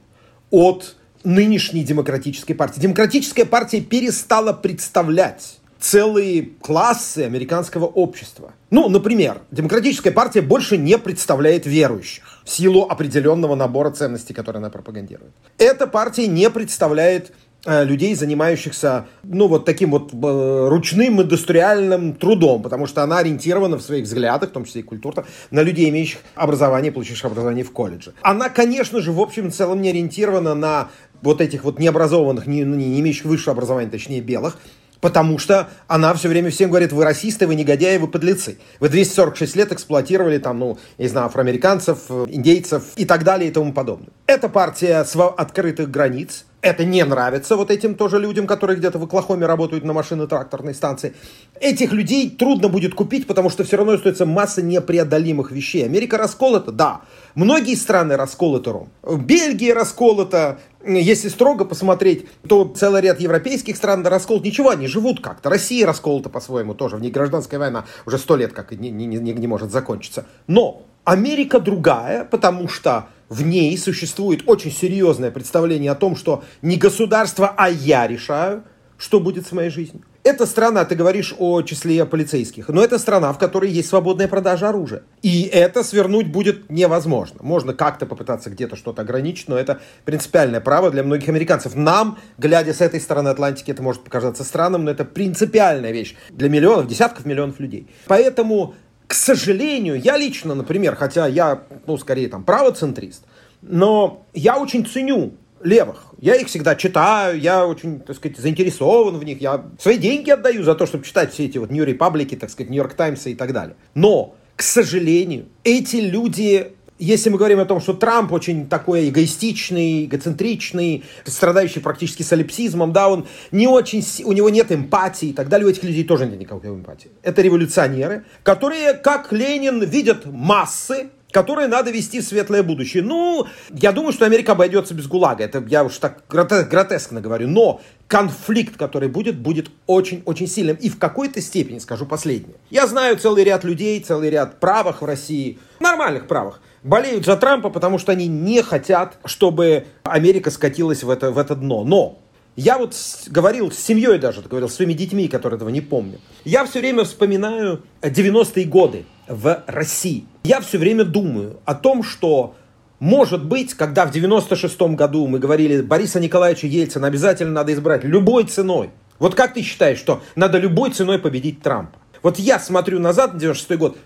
от 0.50 0.96
нынешней 1.24 1.84
демократической 1.84 2.54
партии. 2.54 2.80
Демократическая 2.80 3.44
партия 3.44 3.80
перестала 3.80 4.52
представлять 4.52 5.60
целые 5.78 6.50
классы 6.60 7.20
американского 7.20 7.86
общества. 7.86 8.52
Ну, 8.70 8.88
например, 8.88 9.40
демократическая 9.50 10.10
партия 10.10 10.42
больше 10.42 10.76
не 10.76 10.98
представляет 10.98 11.66
верующих 11.66 12.22
в 12.44 12.50
силу 12.50 12.82
определенного 12.82 13.54
набора 13.54 13.90
ценностей, 13.90 14.34
которые 14.34 14.60
она 14.60 14.70
пропагандирует. 14.70 15.32
Эта 15.58 15.86
партия 15.86 16.26
не 16.26 16.50
представляет 16.50 17.32
людей, 17.66 18.14
занимающихся, 18.14 19.06
ну, 19.22 19.46
вот 19.46 19.64
таким 19.64 19.90
вот 19.90 20.12
э, 20.12 20.68
ручным 20.68 21.20
индустриальным 21.20 22.14
трудом, 22.14 22.62
потому 22.62 22.86
что 22.86 23.02
она 23.02 23.18
ориентирована 23.18 23.76
в 23.76 23.82
своих 23.82 24.04
взглядах, 24.04 24.50
в 24.50 24.52
том 24.52 24.64
числе 24.64 24.80
и 24.80 24.84
культурно, 24.84 25.24
на 25.50 25.62
людей, 25.62 25.90
имеющих 25.90 26.20
образование, 26.34 26.90
получивших 26.90 27.26
образование 27.26 27.64
в 27.64 27.72
колледже. 27.72 28.14
Она, 28.22 28.48
конечно 28.48 29.00
же, 29.00 29.12
в 29.12 29.20
общем 29.20 29.52
целом 29.52 29.82
не 29.82 29.90
ориентирована 29.90 30.54
на 30.54 30.88
вот 31.20 31.40
этих 31.40 31.64
вот 31.64 31.78
необразованных, 31.78 32.46
не, 32.46 32.62
не 32.62 32.98
имеющих 33.00 33.26
высшего 33.26 33.52
образования, 33.52 33.90
точнее, 33.90 34.20
белых, 34.20 34.56
Потому 35.00 35.38
что 35.38 35.70
она 35.86 36.12
все 36.14 36.28
время 36.28 36.50
всем 36.50 36.68
говорит, 36.68 36.92
вы 36.92 37.04
расисты, 37.04 37.46
вы 37.46 37.54
негодяи, 37.54 37.96
вы 37.96 38.06
подлецы. 38.06 38.58
Вы 38.80 38.90
246 38.90 39.56
лет 39.56 39.72
эксплуатировали 39.72 40.38
там, 40.38 40.58
ну, 40.58 40.78
я 40.98 41.04
не 41.04 41.08
знаю, 41.08 41.26
афроамериканцев, 41.26 42.10
индейцев 42.28 42.84
и 42.96 43.06
так 43.06 43.24
далее 43.24 43.48
и 43.48 43.52
тому 43.52 43.72
подобное. 43.72 44.10
Это 44.26 44.48
партия 44.48 44.98
открытых 44.98 45.90
границ, 45.90 46.44
это 46.62 46.84
не 46.84 47.04
нравится 47.04 47.56
вот 47.56 47.70
этим 47.70 47.94
тоже 47.94 48.18
людям, 48.18 48.46
которые 48.46 48.76
где-то 48.76 48.98
в 48.98 49.04
Оклахоме 49.04 49.46
работают 49.46 49.84
на 49.84 49.92
машино-тракторной 49.92 50.74
станции. 50.74 51.14
Этих 51.58 51.92
людей 51.92 52.28
трудно 52.30 52.68
будет 52.68 52.94
купить, 52.94 53.26
потому 53.26 53.48
что 53.48 53.64
все 53.64 53.76
равно 53.76 53.92
остается 53.92 54.26
масса 54.26 54.60
непреодолимых 54.60 55.52
вещей. 55.52 55.84
Америка 55.84 56.18
расколота, 56.18 56.70
да. 56.72 57.00
Многие 57.34 57.74
страны 57.76 58.16
расколоты, 58.16 58.72
Ром. 58.72 58.90
Бельгия 59.02 59.72
расколота. 59.72 60.58
Если 60.86 61.28
строго 61.28 61.64
посмотреть, 61.64 62.26
то 62.46 62.64
целый 62.64 63.02
ряд 63.02 63.20
европейских 63.20 63.76
стран 63.76 64.06
расколот. 64.06 64.44
Ничего, 64.44 64.70
они 64.70 64.86
живут 64.86 65.20
как-то. 65.20 65.48
Россия 65.48 65.86
расколота 65.86 66.28
по-своему 66.28 66.74
тоже. 66.74 66.96
В 66.96 67.00
ней 67.00 67.10
гражданская 67.10 67.58
война 67.58 67.86
уже 68.06 68.18
сто 68.18 68.36
лет 68.36 68.52
как 68.52 68.72
не, 68.72 68.90
не, 68.90 69.06
не, 69.06 69.32
не 69.32 69.46
может 69.46 69.70
закончиться. 69.70 70.26
Но 70.46 70.82
Америка 71.04 71.58
другая, 71.58 72.24
потому 72.24 72.68
что 72.68 73.08
в 73.30 73.42
ней 73.42 73.78
существует 73.78 74.42
очень 74.46 74.72
серьезное 74.72 75.30
представление 75.30 75.92
о 75.92 75.94
том, 75.94 76.16
что 76.16 76.42
не 76.60 76.76
государство, 76.76 77.54
а 77.56 77.70
я 77.70 78.06
решаю, 78.06 78.64
что 78.98 79.20
будет 79.20 79.46
с 79.46 79.52
моей 79.52 79.70
жизнью. 79.70 80.02
Это 80.22 80.44
страна, 80.44 80.84
ты 80.84 80.94
говоришь 80.94 81.34
о 81.38 81.62
числе 81.62 82.04
полицейских, 82.04 82.68
но 82.68 82.84
это 82.84 82.98
страна, 82.98 83.32
в 83.32 83.38
которой 83.38 83.70
есть 83.70 83.88
свободная 83.88 84.28
продажа 84.28 84.68
оружия. 84.68 85.04
И 85.22 85.44
это 85.44 85.82
свернуть 85.82 86.26
будет 86.26 86.68
невозможно. 86.68 87.38
Можно 87.40 87.72
как-то 87.72 88.04
попытаться 88.04 88.50
где-то 88.50 88.76
что-то 88.76 89.00
ограничить, 89.00 89.48
но 89.48 89.56
это 89.56 89.80
принципиальное 90.04 90.60
право 90.60 90.90
для 90.90 91.02
многих 91.02 91.30
американцев. 91.30 91.74
Нам, 91.74 92.18
глядя 92.36 92.74
с 92.74 92.82
этой 92.82 93.00
стороны 93.00 93.28
Атлантики, 93.28 93.70
это 93.70 93.82
может 93.82 94.04
показаться 94.04 94.44
странным, 94.44 94.84
но 94.84 94.90
это 94.90 95.06
принципиальная 95.06 95.92
вещь 95.92 96.16
для 96.28 96.50
миллионов, 96.50 96.86
десятков 96.86 97.24
миллионов 97.24 97.58
людей. 97.60 97.88
Поэтому 98.06 98.74
к 99.10 99.14
сожалению, 99.14 100.00
я 100.00 100.16
лично, 100.16 100.54
например, 100.54 100.94
хотя 100.94 101.26
я, 101.26 101.64
ну, 101.88 101.98
скорее 101.98 102.28
там 102.28 102.44
правоцентрист, 102.44 103.24
но 103.60 104.24
я 104.34 104.56
очень 104.56 104.86
ценю 104.86 105.32
левых. 105.64 106.14
Я 106.20 106.36
их 106.36 106.46
всегда 106.46 106.76
читаю, 106.76 107.36
я 107.40 107.66
очень, 107.66 107.98
так 107.98 108.14
сказать, 108.14 108.38
заинтересован 108.38 109.18
в 109.18 109.24
них. 109.24 109.40
Я 109.40 109.64
свои 109.80 109.98
деньги 109.98 110.30
отдаю 110.30 110.62
за 110.62 110.76
то, 110.76 110.86
чтобы 110.86 111.04
читать 111.04 111.32
все 111.32 111.46
эти 111.46 111.58
вот 111.58 111.72
Нью 111.72 111.84
Репаблики, 111.84 112.36
так 112.36 112.50
сказать, 112.50 112.70
Нью-Йорк 112.70 112.94
Таймсы 112.94 113.32
и 113.32 113.34
так 113.34 113.52
далее. 113.52 113.74
Но, 113.96 114.36
к 114.54 114.62
сожалению, 114.62 115.46
эти 115.64 115.96
люди 115.96 116.70
если 117.00 117.30
мы 117.30 117.38
говорим 117.38 117.60
о 117.60 117.64
том, 117.64 117.80
что 117.80 117.94
Трамп 117.94 118.32
очень 118.32 118.68
такой 118.68 119.08
эгоистичный, 119.08 120.04
эгоцентричный, 120.04 121.04
страдающий 121.24 121.80
практически 121.80 122.22
солипсизмом, 122.22 122.92
да, 122.92 123.08
он 123.08 123.26
не 123.50 123.66
очень, 123.66 124.04
у 124.24 124.32
него 124.32 124.50
нет 124.50 124.70
эмпатии 124.70 125.30
и 125.30 125.32
так 125.32 125.48
далее, 125.48 125.66
у 125.66 125.70
этих 125.70 125.82
людей 125.82 126.04
тоже 126.04 126.26
нет 126.26 126.38
никакой 126.38 126.70
эмпатии. 126.70 127.10
Это 127.22 127.42
революционеры, 127.42 128.24
которые, 128.42 128.94
как 128.94 129.32
Ленин, 129.32 129.82
видят 129.82 130.26
массы, 130.26 131.08
которые 131.32 131.68
надо 131.68 131.90
вести 131.90 132.20
в 132.20 132.24
светлое 132.24 132.62
будущее. 132.62 133.02
Ну, 133.02 133.46
я 133.70 133.92
думаю, 133.92 134.12
что 134.12 134.26
Америка 134.26 134.52
обойдется 134.52 134.94
без 134.94 135.06
ГУЛАГа. 135.06 135.44
Это 135.44 135.64
я 135.68 135.84
уж 135.84 135.96
так 135.98 136.22
гротескно 136.28 137.20
говорю. 137.20 137.48
Но 137.48 137.80
конфликт, 138.08 138.76
который 138.76 139.08
будет, 139.08 139.38
будет 139.38 139.70
очень-очень 139.86 140.46
сильным. 140.48 140.76
И 140.76 140.88
в 140.88 140.98
какой-то 140.98 141.40
степени, 141.40 141.78
скажу 141.78 142.06
последнее. 142.06 142.56
Я 142.70 142.86
знаю 142.86 143.16
целый 143.16 143.44
ряд 143.44 143.64
людей, 143.64 144.00
целый 144.00 144.30
ряд 144.30 144.60
правых 144.60 145.02
в 145.02 145.04
России, 145.04 145.58
нормальных 145.78 146.26
правых, 146.26 146.60
болеют 146.82 147.26
за 147.26 147.36
Трампа, 147.36 147.70
потому 147.70 147.98
что 147.98 148.12
они 148.12 148.26
не 148.26 148.62
хотят, 148.62 149.18
чтобы 149.24 149.86
Америка 150.02 150.50
скатилась 150.50 151.02
в 151.02 151.10
это, 151.10 151.30
в 151.30 151.38
это 151.38 151.54
дно. 151.54 151.84
Но 151.84 152.18
я 152.56 152.78
вот 152.78 152.94
говорил 153.28 153.70
с 153.70 153.78
семьей 153.78 154.18
даже, 154.18 154.42
говорил 154.42 154.68
с 154.68 154.74
своими 154.74 154.92
детьми, 154.92 155.28
которые 155.28 155.56
этого 155.56 155.68
не 155.68 155.80
помнят. 155.80 156.20
Я 156.44 156.64
все 156.64 156.80
время 156.80 157.04
вспоминаю 157.04 157.82
90-е 158.02 158.64
годы 158.64 159.04
в 159.28 159.62
России. 159.66 160.24
Я 160.44 160.60
все 160.60 160.78
время 160.78 161.04
думаю 161.04 161.60
о 161.64 161.74
том, 161.74 162.02
что 162.02 162.54
может 162.98 163.46
быть, 163.46 163.74
когда 163.74 164.04
в 164.04 164.14
96-м 164.14 164.94
году 164.94 165.26
мы 165.26 165.38
говорили, 165.38 165.80
Бориса 165.80 166.20
Николаевича 166.20 166.66
Ельцина 166.66 167.06
обязательно 167.06 167.52
надо 167.52 167.72
избрать 167.72 168.04
любой 168.04 168.44
ценой. 168.44 168.90
Вот 169.18 169.34
как 169.34 169.54
ты 169.54 169.62
считаешь, 169.62 169.98
что 169.98 170.22
надо 170.34 170.58
любой 170.58 170.90
ценой 170.90 171.18
победить 171.18 171.62
Трампа? 171.62 171.98
Вот 172.22 172.38
я 172.38 172.58
смотрю 172.58 172.98
назад 172.98 173.34
на 173.34 173.38
96-й 173.38 173.76
год, 173.76 173.96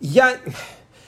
я 0.00 0.36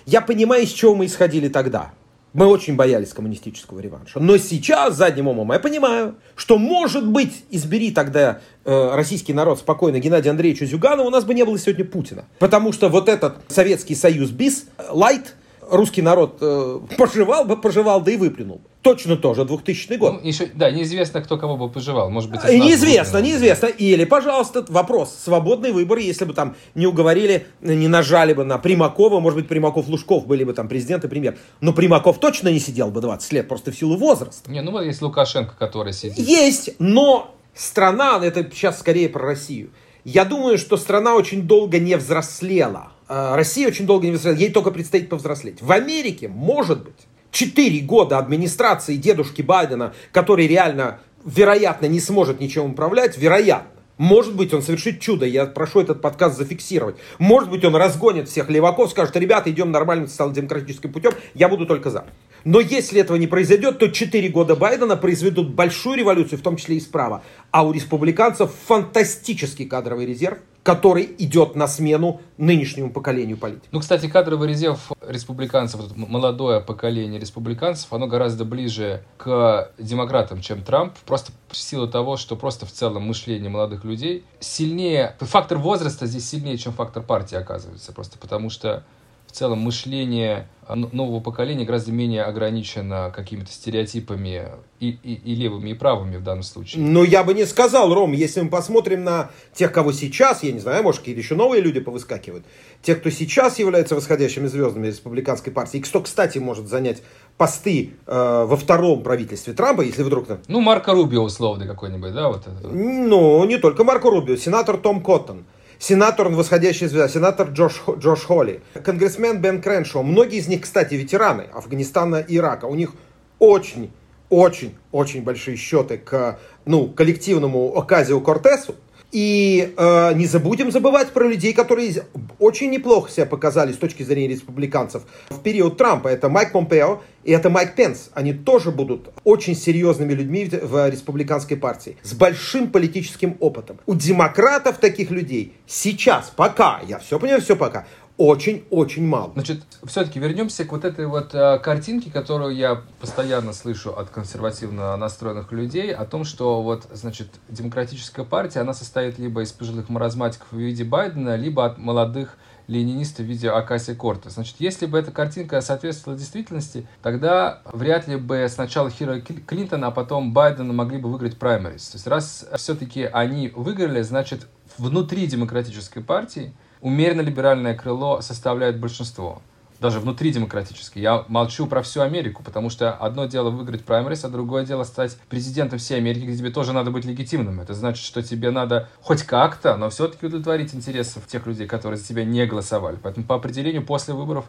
я 0.06 0.20
понимаю, 0.20 0.64
из 0.64 0.70
чего 0.70 0.94
мы 0.94 1.06
исходили 1.06 1.48
тогда. 1.48 1.92
Мы 2.32 2.46
очень 2.46 2.76
боялись 2.76 3.12
коммунистического 3.12 3.78
реванша. 3.80 4.18
Но 4.18 4.38
сейчас, 4.38 4.96
задним 4.96 5.28
умом, 5.28 5.52
я 5.52 5.58
понимаю, 5.58 6.14
что, 6.34 6.56
может 6.56 7.06
быть, 7.06 7.44
избери 7.50 7.90
тогда 7.90 8.40
э, 8.64 8.94
российский 8.94 9.34
народ 9.34 9.58
спокойно 9.58 9.98
Геннадия 10.00 10.30
Андреевича 10.30 10.64
Зюганова, 10.64 11.06
у 11.06 11.10
нас 11.10 11.24
бы 11.24 11.34
не 11.34 11.44
было 11.44 11.58
сегодня 11.58 11.84
Путина. 11.84 12.24
Потому 12.38 12.72
что 12.72 12.88
вот 12.88 13.10
этот 13.10 13.36
Советский 13.48 13.94
Союз 13.94 14.30
БИС, 14.30 14.64
лайт, 14.88 15.34
русский 15.70 16.00
народ 16.00 16.38
э, 16.40 16.80
пожевал 16.96 17.44
бы, 17.44 17.58
пожевал, 17.58 18.00
да 18.00 18.12
и 18.12 18.16
выплюнул. 18.16 18.62
Точно 18.82 19.16
тоже 19.16 19.44
2000 19.44 19.94
год. 19.94 20.12
Ну, 20.14 20.28
еще, 20.28 20.46
да, 20.54 20.70
неизвестно, 20.70 21.22
кто 21.22 21.38
кого 21.38 21.56
бы 21.56 21.70
пожевал. 21.70 22.10
Может 22.10 22.30
быть, 22.30 22.42
Неизвестно, 22.44 23.18
неизвестно. 23.18 23.66
Или, 23.66 24.04
пожалуйста, 24.04 24.64
вопрос. 24.68 25.16
Свободный 25.24 25.70
выбор, 25.70 25.98
если 25.98 26.24
бы 26.24 26.34
там 26.34 26.56
не 26.74 26.86
уговорили, 26.86 27.46
не 27.60 27.86
нажали 27.86 28.34
бы 28.34 28.42
на 28.44 28.58
Примакова, 28.58 29.20
может 29.20 29.38
быть, 29.38 29.48
Примаков-Лужков 29.48 30.26
были 30.26 30.42
бы 30.42 30.52
там 30.52 30.68
президент 30.68 31.04
и 31.04 31.08
премьер. 31.08 31.38
Но 31.60 31.72
Примаков 31.72 32.18
точно 32.18 32.48
не 32.48 32.58
сидел 32.58 32.90
бы 32.90 33.00
20 33.00 33.32
лет, 33.32 33.48
просто 33.48 33.70
в 33.70 33.76
силу 33.76 33.96
возраста. 33.96 34.50
Не, 34.50 34.62
ну 34.62 34.72
вот 34.72 34.82
есть 34.82 35.00
Лукашенко, 35.00 35.54
который 35.56 35.92
сидит. 35.92 36.18
Есть, 36.18 36.74
но 36.80 37.32
страна, 37.54 38.18
это 38.20 38.44
сейчас 38.52 38.80
скорее 38.80 39.08
про 39.08 39.24
Россию. 39.24 39.70
Я 40.04 40.24
думаю, 40.24 40.58
что 40.58 40.76
страна 40.76 41.14
очень 41.14 41.42
долго 41.42 41.78
не 41.78 41.96
взрослела 41.96 42.92
а, 43.14 43.36
Россия 43.36 43.68
очень 43.68 43.86
долго 43.86 44.06
не 44.06 44.12
взрослела, 44.12 44.38
ей 44.38 44.50
только 44.50 44.70
предстоит 44.70 45.10
повзрослеть. 45.10 45.60
В 45.60 45.70
Америке, 45.70 46.28
может 46.28 46.82
быть, 46.82 47.06
4 47.32 47.80
года 47.80 48.18
администрации 48.18 48.96
дедушки 48.96 49.42
Байдена, 49.42 49.94
который 50.12 50.46
реально, 50.46 51.00
вероятно, 51.24 51.86
не 51.86 51.98
сможет 51.98 52.40
ничем 52.40 52.72
управлять, 52.72 53.16
вероятно. 53.16 53.68
Может 53.98 54.34
быть, 54.34 54.52
он 54.52 54.62
совершит 54.62 55.00
чудо, 55.00 55.26
я 55.26 55.46
прошу 55.46 55.80
этот 55.80 56.00
подкаст 56.00 56.36
зафиксировать. 56.36 56.96
Может 57.18 57.50
быть, 57.50 57.64
он 57.64 57.74
разгонит 57.76 58.28
всех 58.28 58.50
леваков, 58.50 58.90
скажет, 58.90 59.16
ребята, 59.16 59.50
идем 59.50 59.70
нормальным 59.70 60.08
социал-демократическим 60.08 60.92
путем, 60.92 61.12
я 61.34 61.48
буду 61.48 61.66
только 61.66 61.90
за. 61.90 62.04
Но 62.44 62.60
если 62.60 63.00
этого 63.00 63.16
не 63.16 63.26
произойдет, 63.26 63.78
то 63.78 63.88
4 63.88 64.28
года 64.28 64.56
Байдена 64.56 64.96
произведут 64.96 65.54
большую 65.54 65.98
революцию, 65.98 66.38
в 66.38 66.42
том 66.42 66.56
числе 66.56 66.76
и 66.76 66.80
справа. 66.80 67.22
А 67.50 67.64
у 67.64 67.72
республиканцев 67.72 68.50
фантастический 68.66 69.66
кадровый 69.66 70.04
резерв– 70.04 70.38
который 70.62 71.12
идет 71.18 71.56
на 71.56 71.66
смену 71.66 72.20
нынешнему 72.36 72.90
поколению 72.90 73.36
политиков. 73.36 73.68
Ну, 73.72 73.80
кстати, 73.80 74.08
кадровый 74.08 74.48
резерв 74.48 74.92
республиканцев, 75.06 75.80
вот 75.80 75.96
молодое 75.96 76.60
поколение 76.60 77.18
республиканцев, 77.18 77.92
оно 77.92 78.06
гораздо 78.06 78.44
ближе 78.44 79.02
к 79.16 79.70
демократам, 79.78 80.40
чем 80.40 80.62
Трамп, 80.62 80.94
просто 81.04 81.32
в 81.48 81.56
силу 81.56 81.88
того, 81.88 82.16
что 82.16 82.36
просто 82.36 82.66
в 82.66 82.72
целом 82.72 83.04
мышление 83.04 83.50
молодых 83.50 83.84
людей 83.84 84.24
сильнее, 84.38 85.16
фактор 85.20 85.58
возраста 85.58 86.06
здесь 86.06 86.28
сильнее, 86.28 86.56
чем 86.58 86.72
фактор 86.72 87.02
партии 87.02 87.36
оказывается, 87.36 87.92
просто 87.92 88.18
потому 88.18 88.48
что 88.48 88.84
в 89.26 89.32
целом 89.32 89.60
мышление 89.60 90.46
нового 90.74 91.20
поколения 91.20 91.64
гораздо 91.64 91.92
менее 91.92 92.22
ограничено 92.22 93.12
какими-то 93.14 93.50
стереотипами 93.50 94.46
и, 94.80 94.90
и, 94.90 95.14
и 95.14 95.34
левыми, 95.34 95.70
и 95.70 95.74
правыми 95.74 96.16
в 96.16 96.22
данном 96.22 96.42
случае. 96.42 96.82
Ну, 96.82 97.04
я 97.04 97.24
бы 97.24 97.34
не 97.34 97.46
сказал, 97.46 97.92
Ром, 97.92 98.12
если 98.12 98.40
мы 98.40 98.48
посмотрим 98.48 99.04
на 99.04 99.30
тех, 99.54 99.72
кого 99.72 99.92
сейчас, 99.92 100.42
я 100.42 100.52
не 100.52 100.60
знаю, 100.60 100.82
может, 100.82 101.00
какие-то 101.00 101.20
еще 101.20 101.34
новые 101.34 101.62
люди 101.62 101.80
повыскакивают, 101.80 102.44
тех, 102.82 103.00
кто 103.00 103.10
сейчас 103.10 103.58
являются 103.58 103.94
восходящими 103.94 104.46
звездами 104.46 104.88
республиканской 104.88 105.52
партии, 105.52 105.78
и 105.78 105.80
кто, 105.80 106.00
кстати, 106.00 106.38
может 106.38 106.68
занять 106.68 107.02
посты 107.36 107.94
э, 108.06 108.44
во 108.46 108.56
втором 108.56 109.02
правительстве 109.02 109.52
Трампа, 109.52 109.82
если 109.82 110.02
вдруг. 110.02 110.26
Ну, 110.48 110.60
Марко 110.60 110.92
Рубио 110.92 111.22
условный 111.22 111.66
какой-нибудь, 111.66 112.12
да? 112.12 112.28
Вот 112.28 112.46
это. 112.46 112.68
Ну, 112.68 113.44
не 113.44 113.58
только 113.58 113.84
Марко 113.84 114.10
Рубио, 114.10 114.36
сенатор 114.36 114.76
Том 114.76 115.02
Коттон 115.02 115.44
сенатор 115.82 116.28
восходящая 116.28 116.88
звезда, 116.88 117.08
сенатор 117.08 117.50
Джош, 117.50 117.82
Джош 117.98 118.24
Холли, 118.24 118.62
конгрессмен 118.84 119.40
Бен 119.40 119.60
Креншоу. 119.60 120.02
Многие 120.02 120.38
из 120.38 120.46
них, 120.46 120.62
кстати, 120.62 120.94
ветераны 120.94 121.48
Афганистана 121.52 122.16
и 122.16 122.36
Ирака. 122.36 122.66
У 122.66 122.74
них 122.74 122.92
очень 123.38 123.90
очень-очень 124.30 125.22
большие 125.22 125.58
счеты 125.58 125.98
к 125.98 126.38
ну, 126.64 126.88
коллективному 126.88 127.76
Оказио 127.76 128.18
Кортесу, 128.20 128.76
и 129.12 129.74
э, 129.76 130.14
не 130.14 130.26
забудем 130.26 130.72
забывать 130.72 131.12
про 131.12 131.28
людей, 131.28 131.52
которые 131.52 132.04
очень 132.38 132.70
неплохо 132.70 133.10
себя 133.10 133.26
показали 133.26 133.72
с 133.72 133.76
точки 133.76 134.02
зрения 134.02 134.28
республиканцев 134.28 135.02
в 135.28 135.38
период 135.40 135.76
Трампа. 135.76 136.08
Это 136.08 136.30
Майк 136.30 136.52
Помпео 136.52 137.02
и 137.24 137.30
это 137.30 137.50
Майк 137.50 137.74
Пенс. 137.74 138.10
Они 138.14 138.32
тоже 138.32 138.70
будут 138.70 139.10
очень 139.24 139.54
серьезными 139.54 140.14
людьми 140.14 140.48
в 140.50 140.88
республиканской 140.88 141.56
партии. 141.56 141.96
С 142.02 142.14
большим 142.14 142.70
политическим 142.70 143.36
опытом. 143.38 143.78
У 143.86 143.94
демократов 143.94 144.78
таких 144.78 145.10
людей 145.10 145.54
сейчас, 145.66 146.32
пока, 146.34 146.80
я 146.88 146.98
все 146.98 147.18
понимаю, 147.18 147.42
все 147.42 147.54
пока, 147.54 147.86
очень-очень 148.22 149.04
мало. 149.04 149.32
Значит, 149.34 149.62
все-таки 149.82 150.20
вернемся 150.20 150.64
к 150.64 150.70
вот 150.70 150.84
этой 150.84 151.06
вот 151.06 151.34
э, 151.34 151.58
картинке, 151.58 152.08
которую 152.08 152.54
я 152.54 152.82
постоянно 153.00 153.52
слышу 153.52 153.90
от 153.90 154.10
консервативно 154.10 154.96
настроенных 154.96 155.50
людей, 155.50 155.92
о 155.92 156.04
том, 156.04 156.24
что 156.24 156.62
вот, 156.62 156.86
значит, 156.92 157.26
демократическая 157.48 158.24
партия, 158.24 158.60
она 158.60 158.74
состоит 158.74 159.18
либо 159.18 159.42
из 159.42 159.50
пожилых 159.50 159.88
маразматиков 159.88 160.46
в 160.52 160.56
виде 160.56 160.84
Байдена, 160.84 161.34
либо 161.34 161.64
от 161.64 161.78
молодых 161.78 162.38
ленинистов 162.68 163.26
в 163.26 163.28
виде 163.28 163.50
Акаси 163.50 163.92
Корта. 163.92 164.30
Значит, 164.30 164.54
если 164.60 164.86
бы 164.86 165.00
эта 165.00 165.10
картинка 165.10 165.60
соответствовала 165.60 166.16
действительности, 166.16 166.86
тогда 167.02 167.62
вряд 167.72 168.06
ли 168.06 168.14
бы 168.14 168.46
сначала 168.48 168.88
Хиллари 168.88 169.20
Клинтон, 169.20 169.82
а 169.82 169.90
потом 169.90 170.32
Байден 170.32 170.72
могли 170.72 170.98
бы 170.98 171.10
выиграть 171.10 171.38
праймерис. 171.38 171.88
То 171.88 171.96
есть 171.96 172.06
раз 172.06 172.46
все-таки 172.56 173.02
они 173.02 173.48
выиграли, 173.48 174.02
значит, 174.02 174.46
внутри 174.78 175.26
демократической 175.26 176.04
партии 176.04 176.54
умеренно 176.82 177.22
либеральное 177.22 177.74
крыло 177.74 178.20
составляет 178.20 178.78
большинство. 178.78 179.40
Даже 179.80 179.98
внутри 179.98 180.30
демократически. 180.30 181.00
Я 181.00 181.24
молчу 181.26 181.66
про 181.66 181.82
всю 181.82 182.02
Америку, 182.02 182.44
потому 182.44 182.70
что 182.70 182.92
одно 182.92 183.24
дело 183.26 183.50
выиграть 183.50 183.84
праймерис, 183.84 184.24
а 184.24 184.28
другое 184.28 184.64
дело 184.64 184.84
стать 184.84 185.16
президентом 185.28 185.80
всей 185.80 185.96
Америки, 185.96 186.24
где 186.24 186.36
тебе 186.36 186.50
тоже 186.50 186.72
надо 186.72 186.92
быть 186.92 187.04
легитимным. 187.04 187.60
Это 187.60 187.74
значит, 187.74 188.04
что 188.04 188.22
тебе 188.22 188.52
надо 188.52 188.88
хоть 189.00 189.24
как-то, 189.24 189.76
но 189.76 189.90
все-таки 189.90 190.26
удовлетворить 190.26 190.72
интересов 190.72 191.26
тех 191.26 191.46
людей, 191.46 191.66
которые 191.66 191.98
за 191.98 192.06
тебя 192.06 192.24
не 192.24 192.46
голосовали. 192.46 192.96
Поэтому 193.02 193.26
по 193.26 193.34
определению 193.34 193.84
после 193.84 194.14
выборов 194.14 194.44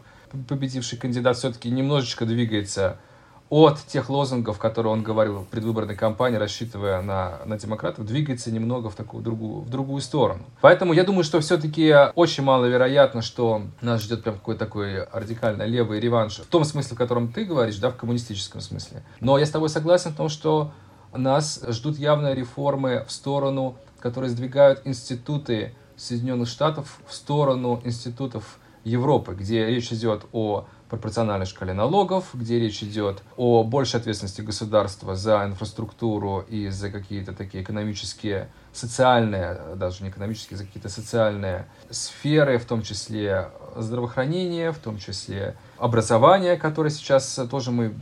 победивший 0.48 0.98
кандидат 0.98 1.36
все-таки 1.36 1.68
немножечко 1.68 2.26
двигается 2.26 2.98
от 3.50 3.78
тех 3.86 4.08
лозунгов, 4.08 4.58
которые 4.58 4.92
он 4.92 5.02
говорил 5.02 5.40
в 5.40 5.46
предвыборной 5.46 5.94
кампании, 5.94 6.38
рассчитывая 6.38 7.02
на, 7.02 7.40
на 7.44 7.58
демократов, 7.58 8.06
двигается 8.06 8.50
немного 8.50 8.90
в 8.90 8.94
такую 8.94 9.22
другую, 9.22 9.60
в 9.60 9.70
другую 9.70 10.00
сторону. 10.00 10.44
Поэтому 10.60 10.92
я 10.92 11.04
думаю, 11.04 11.24
что 11.24 11.40
все-таки 11.40 11.94
очень 12.14 12.42
маловероятно, 12.42 13.22
что 13.22 13.62
нас 13.80 14.02
ждет 14.02 14.22
прям 14.22 14.36
какой-то 14.36 14.64
такой 14.64 15.06
радикально 15.12 15.64
левый 15.64 16.00
реванш, 16.00 16.38
в 16.38 16.46
том 16.46 16.64
смысле, 16.64 16.94
в 16.94 16.98
котором 16.98 17.32
ты 17.32 17.44
говоришь, 17.44 17.76
да, 17.76 17.90
в 17.90 17.96
коммунистическом 17.96 18.60
смысле. 18.60 19.04
Но 19.20 19.38
я 19.38 19.46
с 19.46 19.50
тобой 19.50 19.68
согласен 19.68 20.12
в 20.12 20.16
том, 20.16 20.28
что 20.28 20.72
нас 21.12 21.62
ждут 21.68 21.98
явные 21.98 22.34
реформы 22.34 23.04
в 23.06 23.12
сторону, 23.12 23.76
которые 24.00 24.30
сдвигают 24.30 24.82
институты 24.84 25.74
Соединенных 25.96 26.48
Штатов 26.48 26.98
в 27.06 27.14
сторону 27.14 27.80
институтов 27.84 28.58
Европы, 28.84 29.34
где 29.34 29.66
речь 29.66 29.92
идет 29.92 30.26
о 30.32 30.66
пропорциональной 30.90 31.46
шкале 31.46 31.72
налогов, 31.72 32.30
где 32.34 32.58
речь 32.60 32.82
идет 32.82 33.22
о 33.36 33.64
большей 33.64 33.98
ответственности 34.00 34.42
государства 34.42 35.16
за 35.16 35.44
инфраструктуру 35.44 36.44
и 36.48 36.68
за 36.68 36.90
какие-то 36.90 37.32
такие 37.32 37.64
экономические, 37.64 38.48
социальные, 38.72 39.58
даже 39.76 40.04
не 40.04 40.10
экономические, 40.10 40.58
за 40.58 40.66
какие-то 40.66 40.88
социальные 40.88 41.66
сферы, 41.90 42.58
в 42.58 42.64
том 42.64 42.82
числе 42.82 43.48
здравоохранение, 43.76 44.72
в 44.72 44.78
том 44.78 44.98
числе 44.98 45.56
образование, 45.78 46.56
которое 46.56 46.90
сейчас 46.90 47.40
тоже 47.50 47.70
мы 47.70 47.94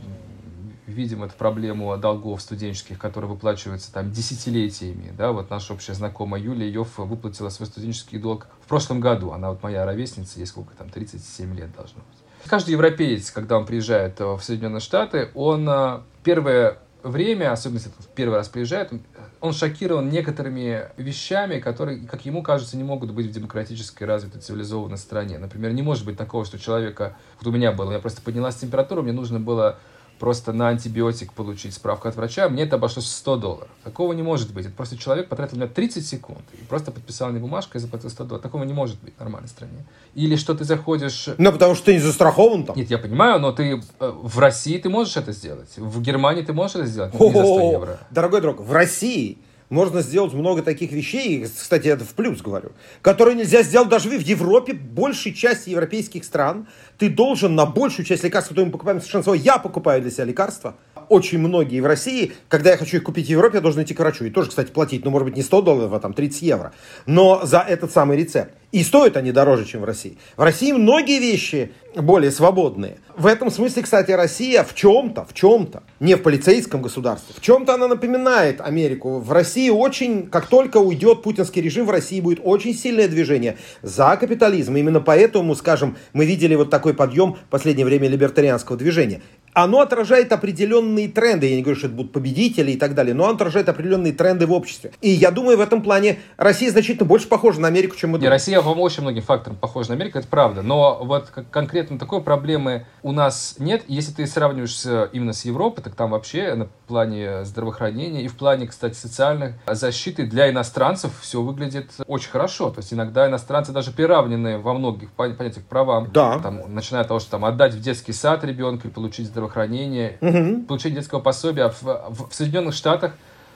видим 0.85 1.23
эту 1.23 1.35
проблему 1.35 1.95
долгов 1.97 2.41
студенческих, 2.41 2.99
которые 2.99 3.29
выплачиваются 3.29 3.91
там 3.91 4.11
десятилетиями. 4.11 5.13
Да, 5.17 5.31
вот 5.31 5.49
наша 5.49 5.73
общая 5.73 5.93
знакомая 5.93 6.41
Юлия 6.41 6.69
Йов 6.69 6.97
выплатила 6.97 7.49
свой 7.49 7.67
студенческий 7.67 8.19
долг 8.19 8.47
в 8.61 8.67
прошлом 8.67 8.99
году. 8.99 9.31
Она 9.31 9.51
вот 9.51 9.63
моя 9.63 9.85
ровесница, 9.85 10.39
ей 10.39 10.45
сколько 10.45 10.75
там, 10.75 10.89
37 10.89 11.55
лет 11.55 11.73
должно 11.75 11.99
быть. 11.99 12.49
Каждый 12.49 12.71
европеец, 12.71 13.31
когда 13.31 13.57
он 13.57 13.65
приезжает 13.65 14.19
э, 14.19 14.25
в 14.25 14.41
Соединенные 14.41 14.81
Штаты, 14.81 15.29
он 15.33 15.67
э, 15.69 16.01
первое 16.23 16.79
время, 17.01 17.51
особенно 17.51 17.77
если 17.77 17.89
он 17.89 18.05
первый 18.15 18.35
раз 18.35 18.49
приезжает, 18.49 18.91
он 19.39 19.53
шокирован 19.53 20.09
некоторыми 20.09 20.89
вещами, 20.97 21.59
которые, 21.59 22.05
как 22.07 22.25
ему 22.25 22.43
кажется, 22.43 22.77
не 22.77 22.83
могут 22.83 23.11
быть 23.11 23.27
в 23.27 23.31
демократической 23.31 24.03
развитой 24.05 24.41
цивилизованной 24.41 24.97
стране. 24.97 25.37
Например, 25.37 25.71
не 25.73 25.81
может 25.81 26.05
быть 26.05 26.17
такого, 26.17 26.45
что 26.45 26.57
человека, 26.57 27.15
вот 27.39 27.47
у 27.47 27.51
меня 27.51 27.71
было, 27.71 27.91
я 27.91 27.99
просто 27.99 28.21
поднялась 28.21 28.55
температура, 28.55 29.01
мне 29.01 29.11
нужно 29.11 29.39
было 29.39 29.79
просто 30.23 30.53
на 30.53 30.69
антибиотик 30.69 31.33
получить 31.33 31.73
справку 31.73 32.07
от 32.07 32.15
врача, 32.15 32.47
мне 32.47 32.63
это 32.63 32.77
обошлось 32.77 33.11
100 33.11 33.35
долларов. 33.35 33.67
Такого 33.83 34.13
не 34.13 34.23
может 34.23 34.53
быть. 34.53 34.65
Это 34.65 34.73
просто 34.73 34.97
человек 34.97 35.27
потратил 35.27 35.57
на 35.57 35.63
меня 35.63 35.73
30 35.73 36.07
секунд 36.07 36.39
и 36.53 36.63
просто 36.63 36.93
подписал 36.93 37.29
мне 37.29 37.41
бумажку 37.41 37.77
и 37.77 37.81
заплатил 37.81 38.09
100 38.09 38.23
долларов. 38.23 38.41
Такого 38.41 38.63
не 38.63 38.71
может 38.71 38.97
быть 39.01 39.13
в 39.17 39.19
нормальной 39.19 39.49
стране. 39.49 39.83
Или 40.15 40.37
что 40.37 40.53
ты 40.53 40.63
заходишь... 40.63 41.27
Ну, 41.37 41.51
потому 41.51 41.75
что 41.75 41.87
ты 41.87 41.95
не 41.95 41.99
застрахован 41.99 42.63
там. 42.63 42.77
Нет, 42.77 42.89
я 42.89 42.99
понимаю, 42.99 43.41
но 43.41 43.51
ты 43.51 43.83
э, 43.99 44.13
в 44.15 44.39
России 44.39 44.77
ты 44.77 44.87
можешь 44.87 45.17
это 45.17 45.33
сделать. 45.33 45.73
В 45.75 46.01
Германии 46.01 46.41
ты 46.41 46.53
можешь 46.53 46.77
это 46.77 46.85
сделать, 46.85 47.13
не 47.13 47.19
за 47.19 47.43
100 47.43 47.71
евро. 47.73 47.99
Дорогой 48.09 48.39
друг, 48.39 48.61
в 48.61 48.71
России 48.71 49.39
можно 49.73 50.01
сделать 50.01 50.33
много 50.33 50.61
таких 50.61 50.91
вещей, 50.91 51.43
кстати, 51.43 51.87
это 51.87 52.05
в 52.05 52.13
плюс 52.13 52.41
говорю, 52.41 52.71
которые 53.01 53.35
нельзя 53.35 53.63
сделать 53.63 53.89
даже 53.89 54.07
в 54.07 54.13
Европе, 54.13 54.73
большей 54.73 55.33
части 55.33 55.71
европейских 55.71 56.23
стран. 56.23 56.67
Ты 56.97 57.09
должен 57.09 57.55
на 57.55 57.65
большую 57.65 58.05
часть 58.05 58.23
лекарств, 58.23 58.49
которые 58.49 58.67
мы 58.67 58.71
покупаем 58.71 58.99
совершенно 58.99 59.23
свое, 59.23 59.41
я 59.41 59.57
покупаю 59.57 60.01
для 60.01 60.11
себя 60.11 60.25
лекарства, 60.25 60.75
очень 61.13 61.39
многие 61.39 61.79
в 61.79 61.85
России, 61.85 62.33
когда 62.49 62.71
я 62.71 62.77
хочу 62.77 62.97
их 62.97 63.03
купить 63.03 63.27
в 63.27 63.29
Европе, 63.29 63.57
я 63.57 63.61
должен 63.61 63.83
идти 63.83 63.93
к 63.93 63.99
врачу. 63.99 64.25
И 64.25 64.31
тоже, 64.31 64.49
кстати, 64.49 64.71
платить, 64.71 65.05
ну, 65.05 65.11
может 65.11 65.27
быть, 65.27 65.37
не 65.37 65.43
100 65.43 65.61
долларов, 65.61 65.93
а 65.93 65.99
там 65.99 66.13
30 66.13 66.41
евро. 66.41 66.73
Но 67.05 67.41
за 67.43 67.59
этот 67.59 67.91
самый 67.91 68.17
рецепт. 68.17 68.51
И 68.71 68.83
стоят 68.83 69.17
они 69.17 69.31
дороже, 69.31 69.65
чем 69.65 69.81
в 69.81 69.83
России. 69.85 70.17
В 70.35 70.41
России 70.41 70.71
многие 70.71 71.19
вещи 71.19 71.71
более 71.95 72.31
свободные. 72.31 72.97
В 73.15 73.27
этом 73.27 73.51
смысле, 73.51 73.83
кстати, 73.83 74.09
Россия 74.09 74.63
в 74.63 74.73
чем-то, 74.73 75.25
в 75.25 75.35
чем-то, 75.35 75.83
не 75.99 76.15
в 76.15 76.23
полицейском 76.23 76.81
государстве, 76.81 77.35
в 77.37 77.41
чем-то 77.41 77.75
она 77.75 77.87
напоминает 77.87 78.59
Америку. 78.59 79.19
В 79.19 79.31
России 79.31 79.69
очень, 79.69 80.25
как 80.25 80.47
только 80.47 80.77
уйдет 80.77 81.21
путинский 81.21 81.61
режим, 81.61 81.85
в 81.85 81.91
России 81.91 82.19
будет 82.19 82.39
очень 82.43 82.73
сильное 82.73 83.07
движение 83.07 83.57
за 83.83 84.17
капитализм. 84.19 84.75
Именно 84.75 85.01
поэтому, 85.01 85.53
скажем, 85.53 85.95
мы 86.13 86.25
видели 86.25 86.55
вот 86.55 86.71
такой 86.71 86.95
подъем 86.95 87.35
в 87.35 87.49
последнее 87.51 87.85
время 87.85 88.07
либертарианского 88.07 88.75
движения 88.75 89.21
оно 89.53 89.79
отражает 89.81 90.31
определенные 90.31 91.07
тренды. 91.07 91.47
Я 91.47 91.55
не 91.55 91.61
говорю, 91.61 91.77
что 91.77 91.87
это 91.87 91.95
будут 91.95 92.11
победители 92.11 92.71
и 92.71 92.77
так 92.77 92.95
далее, 92.95 93.13
но 93.13 93.25
оно 93.25 93.35
отражает 93.35 93.69
определенные 93.69 94.13
тренды 94.13 94.47
в 94.47 94.51
обществе. 94.51 94.91
И 95.01 95.09
я 95.09 95.31
думаю, 95.31 95.57
в 95.57 95.61
этом 95.61 95.81
плане 95.81 96.19
Россия 96.37 96.71
значительно 96.71 97.05
больше 97.05 97.27
похожа 97.27 97.59
на 97.61 97.67
Америку, 97.67 97.95
чем 97.95 98.11
мы 98.11 98.17
думаем. 98.17 98.31
Россия 98.31 98.61
по 98.61 98.69
очень 98.69 99.01
многим 99.03 99.21
факторам 99.21 99.57
похожа 99.57 99.89
на 99.89 99.95
Америку, 99.95 100.17
это 100.17 100.27
правда. 100.27 100.61
Но 100.61 100.99
вот 101.03 101.29
конкретно 101.51 101.99
такой 101.99 102.21
проблемы 102.21 102.85
у 103.01 103.11
нас 103.11 103.55
нет. 103.59 103.83
Если 103.87 104.11
ты 104.11 104.27
сравниваешь 104.27 104.83
именно 105.11 105.33
с 105.33 105.45
Европой, 105.45 105.81
так 105.81 105.95
там 105.95 106.11
вообще 106.11 106.55
на 106.55 106.67
плане 106.87 107.45
здравоохранения 107.45 108.23
и 108.23 108.27
в 108.27 108.35
плане, 108.35 108.67
кстати, 108.67 108.95
социальной 108.95 109.53
защиты 109.67 110.25
для 110.25 110.49
иностранцев 110.49 111.11
все 111.21 111.41
выглядит 111.41 111.91
очень 112.07 112.29
хорошо. 112.29 112.69
То 112.69 112.79
есть 112.79 112.93
иногда 112.93 113.27
иностранцы 113.27 113.71
даже 113.71 113.91
приравнены 113.91 114.57
во 114.57 114.73
многих 114.73 115.11
понятиях 115.11 115.65
правам. 115.65 116.09
Да. 116.11 116.39
Там, 116.39 116.73
начиная 116.73 117.01
от 117.01 117.07
того, 117.07 117.19
что 117.19 117.31
там 117.31 117.45
отдать 117.45 117.73
в 117.73 117.79
детский 117.79 118.13
сад 118.13 118.43
ребенка 118.43 118.87
или 118.87 118.93
получить 118.93 119.27
здравоохранение 119.27 119.42
здравоохранения, 119.43 120.17
угу. 120.21 120.63
получение 120.63 120.99
детского 120.99 121.19
пособия. 121.19 121.69
В, 121.69 121.83
в, 121.83 122.29
в 122.29 122.33
Соединенных 122.33 122.73
Штатах 122.73 123.13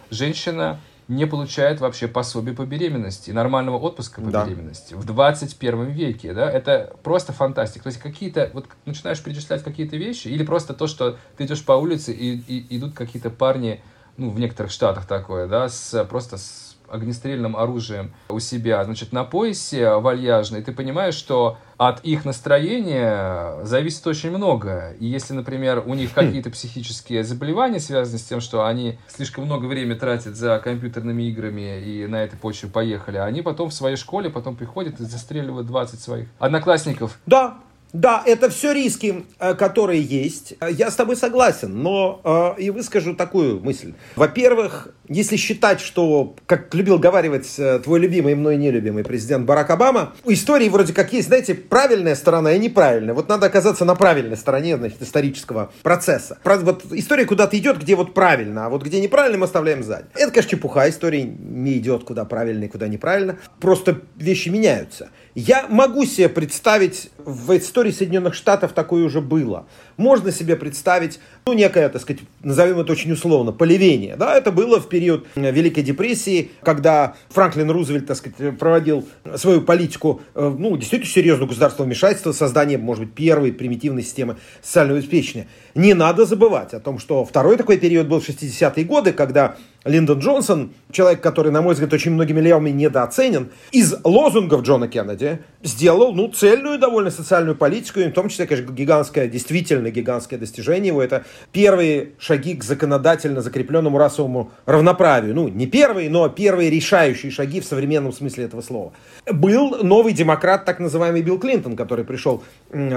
женщина 0.10 0.80
не 1.08 1.26
получает 1.26 1.80
вообще 1.80 2.08
пособие 2.08 2.54
по 2.54 2.66
беременности, 2.66 3.32
нормального 3.32 3.78
отпуска 3.78 4.22
по 4.22 4.30
да. 4.30 4.46
беременности 4.46 4.94
в 4.94 5.06
21 5.06 5.86
веке, 5.86 6.34
да, 6.34 6.52
это 6.52 6.96
просто 7.02 7.32
фантастика. 7.32 7.84
То 7.84 7.88
есть 7.88 8.00
какие-то, 8.00 8.50
вот 8.54 8.66
начинаешь 8.86 9.22
перечислять 9.24 9.64
какие-то 9.64 9.96
вещи, 9.96 10.28
или 10.28 10.44
просто 10.44 10.74
то, 10.74 10.88
что 10.88 11.18
ты 11.38 11.46
идешь 11.46 11.64
по 11.64 11.74
улице 11.74 12.12
и, 12.12 12.36
и 12.36 12.78
идут 12.78 12.94
какие-то 12.94 13.30
парни, 13.30 13.82
ну, 14.18 14.32
в 14.32 14.40
некоторых 14.40 14.72
штатах 14.72 15.06
такое, 15.06 15.48
да, 15.48 15.70
с, 15.70 16.04
просто 16.06 16.38
с 16.38 16.66
огнестрельным 16.90 17.56
оружием 17.56 18.14
у 18.30 18.40
себя, 18.40 18.84
значит, 18.84 19.12
на 19.12 19.24
поясе 19.24 19.96
вальяжно, 19.96 20.58
и 20.58 20.62
ты 20.62 20.72
понимаешь, 20.72 21.16
что 21.16 21.58
от 21.78 22.04
их 22.04 22.26
настроения 22.26 23.64
зависит 23.64 24.06
очень 24.08 24.32
много. 24.32 24.94
И 25.00 25.06
если, 25.06 25.34
например, 25.34 25.84
у 25.86 25.94
них 25.94 26.14
какие-то 26.14 26.50
психические 26.50 27.24
заболевания 27.24 27.80
связаны 27.80 28.18
с 28.18 28.24
тем, 28.24 28.42
что 28.42 28.66
они 28.66 28.98
слишком 29.08 29.46
много 29.46 29.66
времени 29.66 29.98
тратят 29.98 30.36
за 30.36 30.60
компьютерными 30.60 31.24
играми 31.24 31.80
и 31.82 32.08
на 32.08 32.24
этой 32.24 32.38
почве 32.38 32.70
поехали, 32.70 33.18
они 33.18 33.42
потом 33.42 33.70
в 33.70 33.74
своей 33.74 33.96
школе 33.96 34.30
потом 34.30 34.56
приходят 34.56 35.00
и 35.00 35.06
застреливают 35.06 35.68
20 35.68 36.00
своих 36.00 36.28
одноклассников. 36.40 37.20
Да, 37.26 37.60
да, 37.94 38.22
это 38.26 38.50
все 38.50 38.74
риски, 38.74 39.26
э, 39.40 39.54
которые 39.54 40.02
есть. 40.02 40.56
Я 40.70 40.92
с 40.92 40.96
тобой 40.96 41.16
согласен, 41.16 41.82
но 41.82 42.22
э, 42.58 42.62
и 42.62 42.70
выскажу 42.70 43.16
такую 43.16 43.60
мысль. 43.62 43.94
Во-первых, 44.16 44.90
если 45.08 45.38
считать, 45.38 45.80
что, 45.80 46.36
как 46.46 46.74
любил 46.76 47.00
говаривать 47.00 47.56
э, 47.58 47.80
твой 47.80 48.00
любимый 48.00 48.34
и 48.34 48.36
мной 48.36 48.58
нелюбимый 48.58 49.04
президент 49.04 49.46
Барак 49.46 49.70
Обама, 49.70 50.14
у 50.26 50.34
истории 50.34 50.68
вроде 50.68 50.94
как 50.94 51.14
есть, 51.14 51.30
знаете, 51.30 51.56
правильная 51.56 52.16
сторона 52.16 52.54
и 52.54 52.60
неправильная. 52.60 53.14
Вот 53.14 53.30
надо 53.30 53.46
оказаться 53.46 53.86
на 53.86 53.96
правильной 53.96 54.38
стороне, 54.38 54.78
значит, 54.78 55.02
исторического 55.02 55.72
процесса. 55.82 56.38
Вот 56.44 56.84
история 56.92 57.26
куда-то 57.26 57.58
идет, 57.58 57.80
где 57.80 57.96
вот 57.96 58.14
правильно, 58.14 58.66
а 58.66 58.70
вот 58.70 58.84
где 58.84 59.00
неправильно 59.00 59.38
мы 59.38 59.46
оставляем 59.46 59.82
сзади. 59.82 60.08
Это, 60.16 60.32
конечно, 60.32 60.52
чепуха. 60.52 60.90
История 60.90 61.24
не 61.24 61.78
идет 61.78 62.04
куда 62.04 62.26
правильно 62.26 62.66
и 62.66 62.68
куда 62.68 62.88
неправильно. 62.88 63.38
Просто 63.60 64.02
вещи 64.18 64.50
меняются. 64.50 65.10
Я 65.36 65.68
могу 65.70 66.04
себе 66.06 66.30
представить, 66.30 67.12
в 67.28 67.58
истории 67.58 67.92
Соединенных 67.92 68.34
Штатов 68.34 68.72
такое 68.72 69.04
уже 69.04 69.20
было. 69.20 69.66
Можно 69.98 70.32
себе 70.32 70.56
представить, 70.56 71.20
ну, 71.46 71.52
некое, 71.52 71.90
так 71.90 72.02
сказать, 72.02 72.22
назовем 72.42 72.80
это 72.80 72.94
очень 72.94 73.12
условно, 73.12 73.52
полевение. 73.52 74.16
Да, 74.16 74.34
это 74.34 74.54
было 74.54 74.80
в 74.80 74.88
период 74.88 75.28
Великой 75.36 75.84
депрессии, 75.84 76.52
когда 76.62 77.16
Франклин 77.30 77.70
Рузвельт, 77.70 78.08
так 78.08 78.16
сказать, 78.16 78.58
проводил 78.58 79.06
свою 79.36 79.62
политику, 79.62 80.22
э, 80.36 80.56
ну, 80.58 80.78
действительно 80.78 81.12
серьезного 81.12 81.50
государственного 81.50 81.88
вмешательства, 81.88 82.32
создание, 82.32 82.78
может 82.78 83.04
быть, 83.04 83.14
первой 83.14 83.52
примитивной 83.52 84.04
системы 84.04 84.38
социального 84.64 85.00
обеспечения. 85.00 85.48
Не 85.76 85.94
надо 85.94 86.26
забывать 86.26 86.74
о 86.74 86.80
том, 86.80 86.98
что 86.98 87.26
второй 87.26 87.58
такой 87.58 87.78
период 87.78 88.08
был 88.08 88.22
в 88.22 88.30
60-е 88.30 88.86
годы, 88.86 89.12
когда 89.12 89.58
Линдон 89.88 90.20
Джонсон, 90.20 90.74
человек, 90.92 91.22
который, 91.22 91.52
на 91.52 91.62
мой 91.62 91.74
взгляд, 91.74 91.92
очень 91.94 92.12
многими 92.12 92.40
левыми 92.40 92.70
недооценен, 92.70 93.52
из 93.72 93.96
лозунгов 94.04 94.64
Джона 94.64 94.88
Кеннеди 94.88 95.40
сделал, 95.64 96.14
ну, 96.14 96.30
цельную 96.30 96.80
довольно 96.80 97.12
социальную 97.18 97.55
политику, 97.55 97.99
и 97.99 98.07
в 98.07 98.13
том 98.13 98.30
числе, 98.30 98.47
конечно, 98.47 98.72
гигантское, 98.72 99.28
действительно 99.28 99.89
гигантское 99.89 100.39
достижение 100.39 100.88
его, 100.88 101.01
это 101.01 101.26
первые 101.51 102.11
шаги 102.20 102.55
к 102.55 102.63
законодательно 102.63 103.41
закрепленному 103.41 103.97
расовому 103.97 104.51
равноправию. 104.65 105.36
Ну, 105.36 105.47
не 105.47 105.68
первые, 105.68 106.09
но 106.09 106.30
первые 106.30 106.70
решающие 106.70 107.32
шаги 107.32 107.59
в 107.59 107.65
современном 107.65 108.13
смысле 108.13 108.45
этого 108.45 108.61
слова. 108.61 108.93
Был 109.30 109.84
новый 109.84 110.13
демократ, 110.13 110.65
так 110.65 110.80
называемый 110.80 111.22
Билл 111.22 111.39
Клинтон, 111.39 111.76
который 111.76 112.05
пришел 112.05 112.43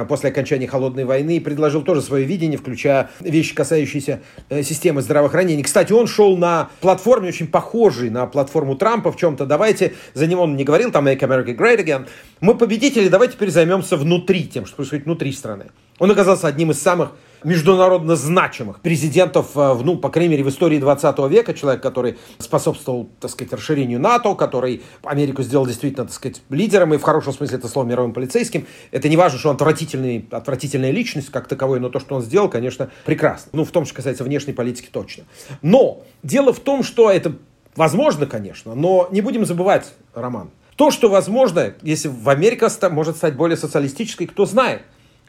после 0.08 0.30
окончания 0.30 0.66
Холодной 0.66 1.04
войны 1.04 1.36
и 1.36 1.40
предложил 1.40 1.82
тоже 1.82 2.02
свое 2.02 2.24
видение, 2.24 2.58
включая 2.58 3.10
вещи, 3.20 3.54
касающиеся 3.54 4.20
э, 4.48 4.62
системы 4.62 5.02
здравоохранения. 5.02 5.64
Кстати, 5.64 5.92
он 5.92 6.06
шел 6.06 6.36
на 6.36 6.70
платформе, 6.80 7.28
очень 7.28 7.46
похожей 7.46 8.10
на 8.10 8.26
платформу 8.26 8.76
Трампа 8.76 9.10
в 9.12 9.16
чем-то. 9.16 9.46
Давайте, 9.46 9.94
за 10.14 10.26
него 10.26 10.42
он 10.42 10.56
не 10.56 10.64
говорил, 10.64 10.90
там 10.90 11.06
Make 11.06 11.20
America 11.20 11.56
Great 11.56 11.84
Again. 11.84 12.06
Мы 12.40 12.56
победители, 12.56 13.08
давайте 13.08 13.34
теперь 13.34 13.50
займемся 13.50 13.96
внутри, 14.10 14.48
тем, 14.48 14.66
что 14.66 14.76
происходит 14.76 15.04
внутри 15.04 15.32
страны. 15.32 15.66
Он 16.00 16.10
оказался 16.10 16.48
одним 16.48 16.72
из 16.72 16.82
самых 16.82 17.12
международно 17.44 18.16
значимых 18.16 18.80
президентов, 18.80 19.50
э, 19.54 19.74
ну, 19.84 19.96
по 19.96 20.08
крайней 20.08 20.32
мере, 20.32 20.44
в 20.44 20.48
истории 20.48 20.78
20 20.78 21.28
века, 21.28 21.54
человек, 21.54 21.82
который 21.82 22.18
способствовал, 22.38 23.08
так 23.20 23.30
сказать, 23.30 23.52
расширению 23.52 24.00
НАТО, 24.00 24.34
который 24.34 24.82
Америку 25.04 25.42
сделал 25.42 25.64
действительно, 25.64 26.06
так 26.06 26.14
сказать, 26.14 26.42
лидером 26.50 26.92
и 26.92 26.98
в 26.98 27.02
хорошем 27.02 27.32
смысле 27.32 27.58
это 27.58 27.68
слово 27.68 27.86
мировым 27.86 28.12
полицейским. 28.12 28.66
Это 28.90 29.08
не 29.08 29.16
важно, 29.16 29.38
что 29.38 29.50
он 29.50 29.54
отвратительный, 29.54 30.26
отвратительная 30.30 30.90
личность 30.90 31.30
как 31.30 31.46
таковой, 31.46 31.78
но 31.78 31.88
то, 31.88 32.00
что 32.00 32.16
он 32.16 32.22
сделал, 32.22 32.48
конечно, 32.48 32.90
прекрасно. 33.06 33.50
Ну, 33.52 33.64
в 33.64 33.70
том, 33.70 33.84
что 33.84 33.94
касается 33.94 34.24
внешней 34.24 34.52
политики, 34.52 34.88
точно. 34.90 35.24
Но 35.62 36.02
дело 36.22 36.52
в 36.52 36.60
том, 36.60 36.82
что 36.82 37.10
это 37.10 37.34
возможно, 37.76 38.26
конечно, 38.26 38.74
но 38.74 39.08
не 39.12 39.20
будем 39.20 39.46
забывать, 39.46 39.92
Роман, 40.14 40.50
то, 40.80 40.90
что 40.90 41.10
возможно, 41.10 41.74
если 41.82 42.08
в 42.08 42.26
Америка 42.30 42.70
может 42.90 43.16
стать 43.16 43.36
более 43.36 43.58
социалистической, 43.58 44.26
кто 44.26 44.46
знает. 44.46 44.80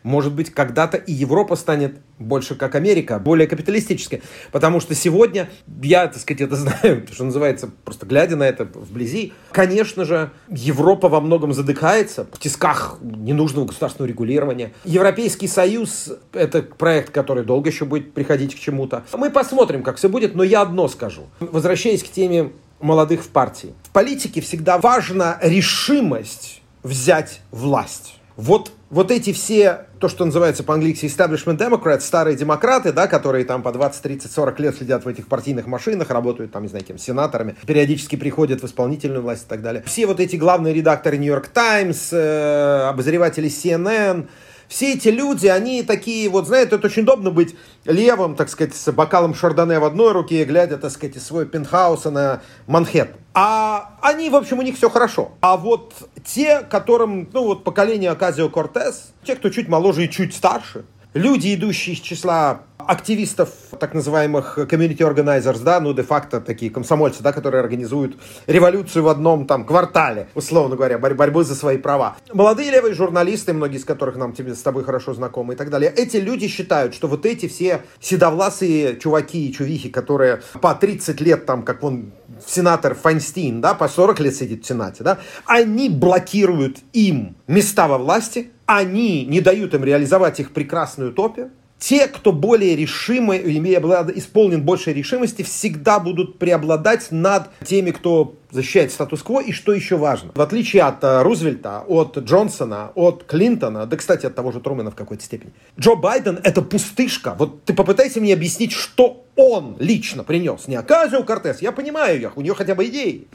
Может 0.02 0.32
быть, 0.34 0.50
когда-то 0.50 0.96
и 0.96 1.12
Европа 1.12 1.58
станет 1.58 1.98
больше 2.20 2.56
как 2.56 2.76
Америка, 2.76 3.20
более 3.20 3.50
капиталистической. 3.50 4.22
Потому 4.54 4.80
что 4.80 4.96
сегодня, 4.96 5.50
я, 5.84 6.08
так 6.08 6.22
сказать, 6.22 6.40
это 6.40 6.56
знаю, 6.56 7.06
что 7.12 7.26
называется, 7.26 7.70
просто 7.84 8.06
глядя 8.06 8.38
на 8.38 8.44
это 8.44 8.64
вблизи, 8.64 9.34
конечно 9.52 10.06
же, 10.06 10.32
Европа 10.48 11.10
во 11.10 11.20
многом 11.20 11.52
задыхается 11.52 12.26
в 12.32 12.40
тисках 12.40 13.00
ненужного 13.02 13.66
государственного 13.66 14.08
регулирования. 14.08 14.72
Европейский 14.86 15.50
Союз— 15.50 16.14
это 16.32 16.62
проект, 16.62 17.10
который 17.12 17.44
долго 17.44 17.70
еще 17.70 17.84
будет 17.84 18.14
приходить 18.14 18.56
к 18.56 18.58
чему-то. 18.58 19.04
Мы 19.12 19.30
посмотрим, 19.30 19.84
как 19.84 19.98
все 19.98 20.08
будет, 20.08 20.34
но 20.34 20.44
я 20.44 20.62
одно 20.62 20.88
скажу. 20.88 21.24
Возвращаясь 21.42 22.04
к 22.04 22.08
теме 22.08 22.52
молодых 22.82 23.24
в 23.24 23.30
партии. 23.30 23.74
В 23.84 23.90
политике 23.90 24.42
всегда 24.42 24.78
важна 24.78 25.38
решимость 25.42 26.62
взять 26.84 27.42
власть. 27.52 28.16
Вот, 28.38 28.72
вот 28.90 29.12
эти 29.12 29.34
все, 29.34 29.86
то, 30.00 30.08
что 30.08 30.26
называется 30.26 30.64
по-английски 30.64 31.06
establishment 31.06 31.58
democrats, 31.58 32.02
старые 32.02 32.36
демократы, 32.36 32.92
да, 32.92 33.08
которые 33.08 33.46
там 33.46 33.62
по 33.62 33.72
20, 33.72 34.02
30, 34.02 34.32
40 34.32 34.60
лет 34.60 34.76
сидят 34.78 35.06
в 35.06 35.08
этих 35.08 35.28
партийных 35.28 35.68
машинах, 35.68 36.10
работают 36.10 36.52
там, 36.52 36.64
не 36.64 36.70
знаю, 36.70 36.84
кем, 36.86 36.98
сенаторами, 36.98 37.56
периодически 37.68 38.16
приходят 38.16 38.62
в 38.62 38.66
исполнительную 38.66 39.22
власть 39.22 39.44
и 39.46 39.48
так 39.48 39.62
далее. 39.62 39.84
Все 39.86 40.08
вот 40.08 40.20
эти 40.20 40.38
главные 40.38 40.74
редакторы 40.74 41.18
New 41.18 41.32
York 41.32 41.50
Times, 41.50 42.10
э, 42.12 42.88
обозреватели 42.90 43.48
CNN, 43.48 44.28
все 44.72 44.94
эти 44.94 45.10
люди, 45.10 45.48
они 45.48 45.84
такие, 45.84 46.30
вот, 46.30 46.48
знаете, 46.48 46.78
это 46.78 46.88
очень 46.88 47.04
удобно 47.04 47.30
быть 47.30 47.56
левым, 47.84 48.36
так 48.36 48.48
сказать, 48.48 48.74
с 48.74 48.90
бокалом 48.94 49.36
шардоне 49.36 49.80
в 49.80 49.84
одной 49.84 50.14
руке, 50.14 50.46
глядя, 50.46 50.78
так 50.78 50.92
сказать, 50.92 51.18
из 51.18 51.28
пентхауса 51.50 52.10
на 52.10 52.42
Манхэттен. 52.68 53.18
А 53.34 53.98
они, 54.02 54.30
в 54.30 54.36
общем, 54.36 54.60
у 54.60 54.62
них 54.62 54.78
все 54.78 54.90
хорошо. 54.90 55.34
А 55.42 55.58
вот 55.58 55.94
те, 56.24 56.62
которым, 56.62 57.30
ну 57.34 57.44
вот 57.44 57.66
поколение 57.66 58.12
Оказио 58.12 58.48
Кортес, 58.48 59.12
те, 59.26 59.36
кто 59.36 59.50
чуть 59.50 59.68
моложе 59.68 60.06
и 60.06 60.10
чуть 60.10 60.34
старше, 60.34 60.86
люди, 61.14 61.54
идущие 61.54 61.96
из 61.96 62.02
числа 62.02 62.62
активистов, 62.78 63.50
так 63.80 63.94
называемых 63.94 64.58
community 64.58 65.00
organizers, 65.00 65.62
да, 65.62 65.80
ну, 65.80 65.94
де-факто 65.94 66.42
такие 66.42 66.72
комсомольцы, 66.72 67.22
да, 67.22 67.32
которые 67.32 67.62
организуют 67.62 68.18
революцию 68.48 69.04
в 69.04 69.08
одном 69.08 69.46
там 69.46 69.66
квартале, 69.66 70.28
условно 70.36 70.76
говоря, 70.76 70.98
борь- 70.98 71.14
борьбу 71.14 71.44
за 71.44 71.56
свои 71.56 71.78
права. 71.78 72.18
Молодые 72.34 72.72
левые 72.72 72.96
журналисты, 72.96 73.54
многие 73.54 73.78
из 73.78 73.86
которых 73.86 74.16
нам 74.16 74.34
тебе, 74.34 74.56
с 74.56 74.62
тобой 74.62 74.84
хорошо 74.84 75.14
знакомы 75.14 75.54
и 75.54 75.58
так 75.58 75.70
далее, 75.70 75.94
эти 75.96 76.18
люди 76.18 76.48
считают, 76.48 76.94
что 76.94 77.08
вот 77.08 77.26
эти 77.26 77.48
все 77.48 77.84
седовласые 78.00 78.98
чуваки 78.98 79.48
и 79.48 79.54
чувихи, 79.54 79.90
которые 79.90 80.42
по 80.60 80.74
30 80.74 81.22
лет 81.22 81.46
там, 81.46 81.64
как 81.64 81.84
он 81.84 82.12
сенатор 82.48 82.96
Файнстейн, 82.96 83.62
да, 83.62 83.74
по 83.74 83.88
40 83.88 84.20
лет 84.20 84.36
сидит 84.36 84.64
в 84.64 84.68
Сенате, 84.68 85.04
да, 85.04 85.20
они 85.46 85.90
блокируют 85.90 86.78
им 86.94 87.36
места 87.48 87.88
во 87.88 87.98
власти, 87.98 88.52
они 88.66 89.26
не 89.26 89.42
дают 89.42 89.74
им 89.74 89.84
реализовать 89.84 90.40
их 90.40 90.52
прекрасную 90.52 91.12
утопию, 91.12 91.52
те, 91.82 92.08
кто 92.08 92.32
более 92.32 92.76
решимы, 92.76 93.38
исполнен 93.38 94.62
большей 94.62 94.94
решимости, 94.94 95.42
всегда 95.42 96.00
будут 96.00 96.38
преобладать 96.38 97.08
над 97.10 97.50
теми, 97.66 97.90
кто 97.90 98.36
защищает 98.52 98.92
статус-кво. 98.92 99.42
И 99.42 99.52
что 99.52 99.74
еще 99.74 99.98
важно, 99.98 100.32
в 100.36 100.42
отличие 100.42 100.84
от 100.84 101.04
uh, 101.04 101.24
Рузвельта, 101.24 101.84
от 101.88 102.20
Джонсона, 102.20 102.92
от 102.94 103.24
Клинтона, 103.24 103.88
да, 103.88 103.98
кстати, 103.98 104.28
от 104.28 104.36
того 104.36 104.52
же 104.52 104.60
Трумэна 104.60 104.92
в 104.92 104.96
какой-то 104.96 105.24
степени, 105.24 105.54
Джо 105.80 105.96
Байден— 105.96 106.40
это 106.44 106.62
пустышка. 106.62 107.34
Вот 107.40 107.64
ты 107.64 107.74
попытайся 107.74 108.22
мне 108.22 108.36
объяснить, 108.36 108.74
что 108.74 109.26
он 109.36 109.76
лично 109.80 110.24
принес. 110.24 110.68
Не 110.68 110.76
Аказио 110.76 111.24
Кортес, 111.24 111.64
я 111.64 111.72
понимаю 111.72 112.16
ее, 112.16 112.32
у 112.36 112.42
нее 112.42 112.54
хотя 112.54 112.76
бы 112.76 112.86
идеи. 112.86 113.28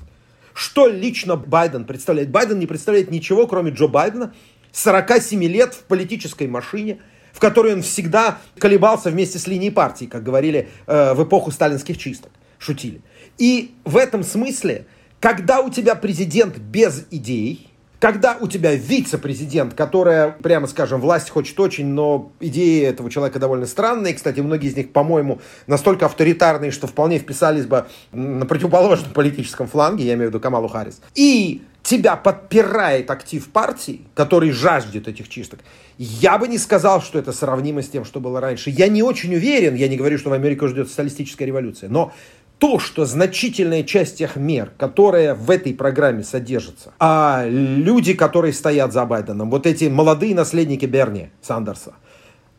Что 0.54 0.86
лично 0.86 1.34
Байден 1.34 1.84
представляет? 1.84 2.30
Байден 2.30 2.60
не 2.60 2.66
представляет 2.66 3.10
ничего, 3.10 3.48
кроме 3.48 3.72
Джо 3.72 3.88
Байдена, 3.88 4.32
47 4.70 5.42
лет 5.46 5.74
в 5.74 5.82
политической 5.82 6.46
машине— 6.46 7.00
в 7.36 7.38
которой 7.38 7.74
он 7.74 7.82
всегда 7.82 8.38
колебался 8.58 9.10
вместе 9.10 9.38
с 9.38 9.46
линией 9.46 9.70
партии, 9.70 10.06
как 10.06 10.22
говорили 10.22 10.70
э, 10.86 11.12
в 11.12 11.22
эпоху 11.22 11.50
сталинских 11.50 11.98
чисток, 11.98 12.30
шутили. 12.58 13.02
И 13.36 13.74
в 13.84 13.98
этом 13.98 14.24
смысле, 14.24 14.86
когда 15.20 15.60
у 15.60 15.68
тебя 15.68 15.96
президент 15.96 16.56
без 16.56 17.04
идей, 17.10 17.68
когда 18.00 18.38
у 18.40 18.48
тебя 18.48 18.74
вице-президент, 18.74 19.74
которая, 19.74 20.30
прямо 20.30 20.66
скажем, 20.66 20.98
власть 20.98 21.28
хочет 21.28 21.60
очень, 21.60 21.84
но 21.88 22.32
идеи 22.40 22.82
этого 22.82 23.10
человека 23.10 23.38
довольно 23.38 23.66
странные. 23.66 24.14
Кстати, 24.14 24.40
многие 24.40 24.68
из 24.68 24.76
них, 24.76 24.92
по-моему, 24.92 25.40
настолько 25.66 26.06
авторитарные, 26.06 26.70
что 26.70 26.86
вполне 26.86 27.18
вписались 27.18 27.66
бы 27.66 27.84
на 28.12 28.46
противоположном 28.46 29.12
политическом 29.12 29.66
фланге, 29.66 30.06
я 30.06 30.14
имею 30.14 30.28
в 30.28 30.30
виду 30.30 30.40
Камалу 30.40 30.68
Харрис. 30.68 31.02
И 31.14 31.62
тебя 31.86 32.16
подпирает 32.16 33.10
актив 33.10 33.48
партии, 33.48 34.02
который 34.14 34.50
жаждет 34.50 35.06
этих 35.06 35.28
чисток, 35.28 35.60
я 35.98 36.36
бы 36.36 36.48
не 36.48 36.58
сказал, 36.58 37.00
что 37.00 37.18
это 37.18 37.32
сравнимо 37.32 37.80
с 37.80 37.88
тем, 37.88 38.04
что 38.04 38.18
было 38.18 38.40
раньше. 38.40 38.70
Я 38.70 38.88
не 38.88 39.02
очень 39.02 39.34
уверен, 39.34 39.76
я 39.76 39.88
не 39.88 39.96
говорю, 39.96 40.18
что 40.18 40.30
в 40.30 40.32
Америку 40.32 40.66
ждет 40.66 40.88
социалистическая 40.88 41.46
революция, 41.46 41.88
но 41.88 42.12
то, 42.58 42.80
что 42.80 43.04
значительная 43.04 43.84
часть 43.84 44.18
тех 44.18 44.34
мер, 44.34 44.72
которые 44.76 45.34
в 45.34 45.48
этой 45.48 45.74
программе 45.74 46.24
содержатся, 46.24 46.92
а 46.98 47.44
люди, 47.46 48.14
которые 48.14 48.52
стоят 48.52 48.92
за 48.92 49.04
Байденом, 49.04 49.50
вот 49.50 49.66
эти 49.66 49.84
молодые 49.84 50.34
наследники 50.34 50.86
Берни 50.86 51.30
Сандерса, 51.40 51.94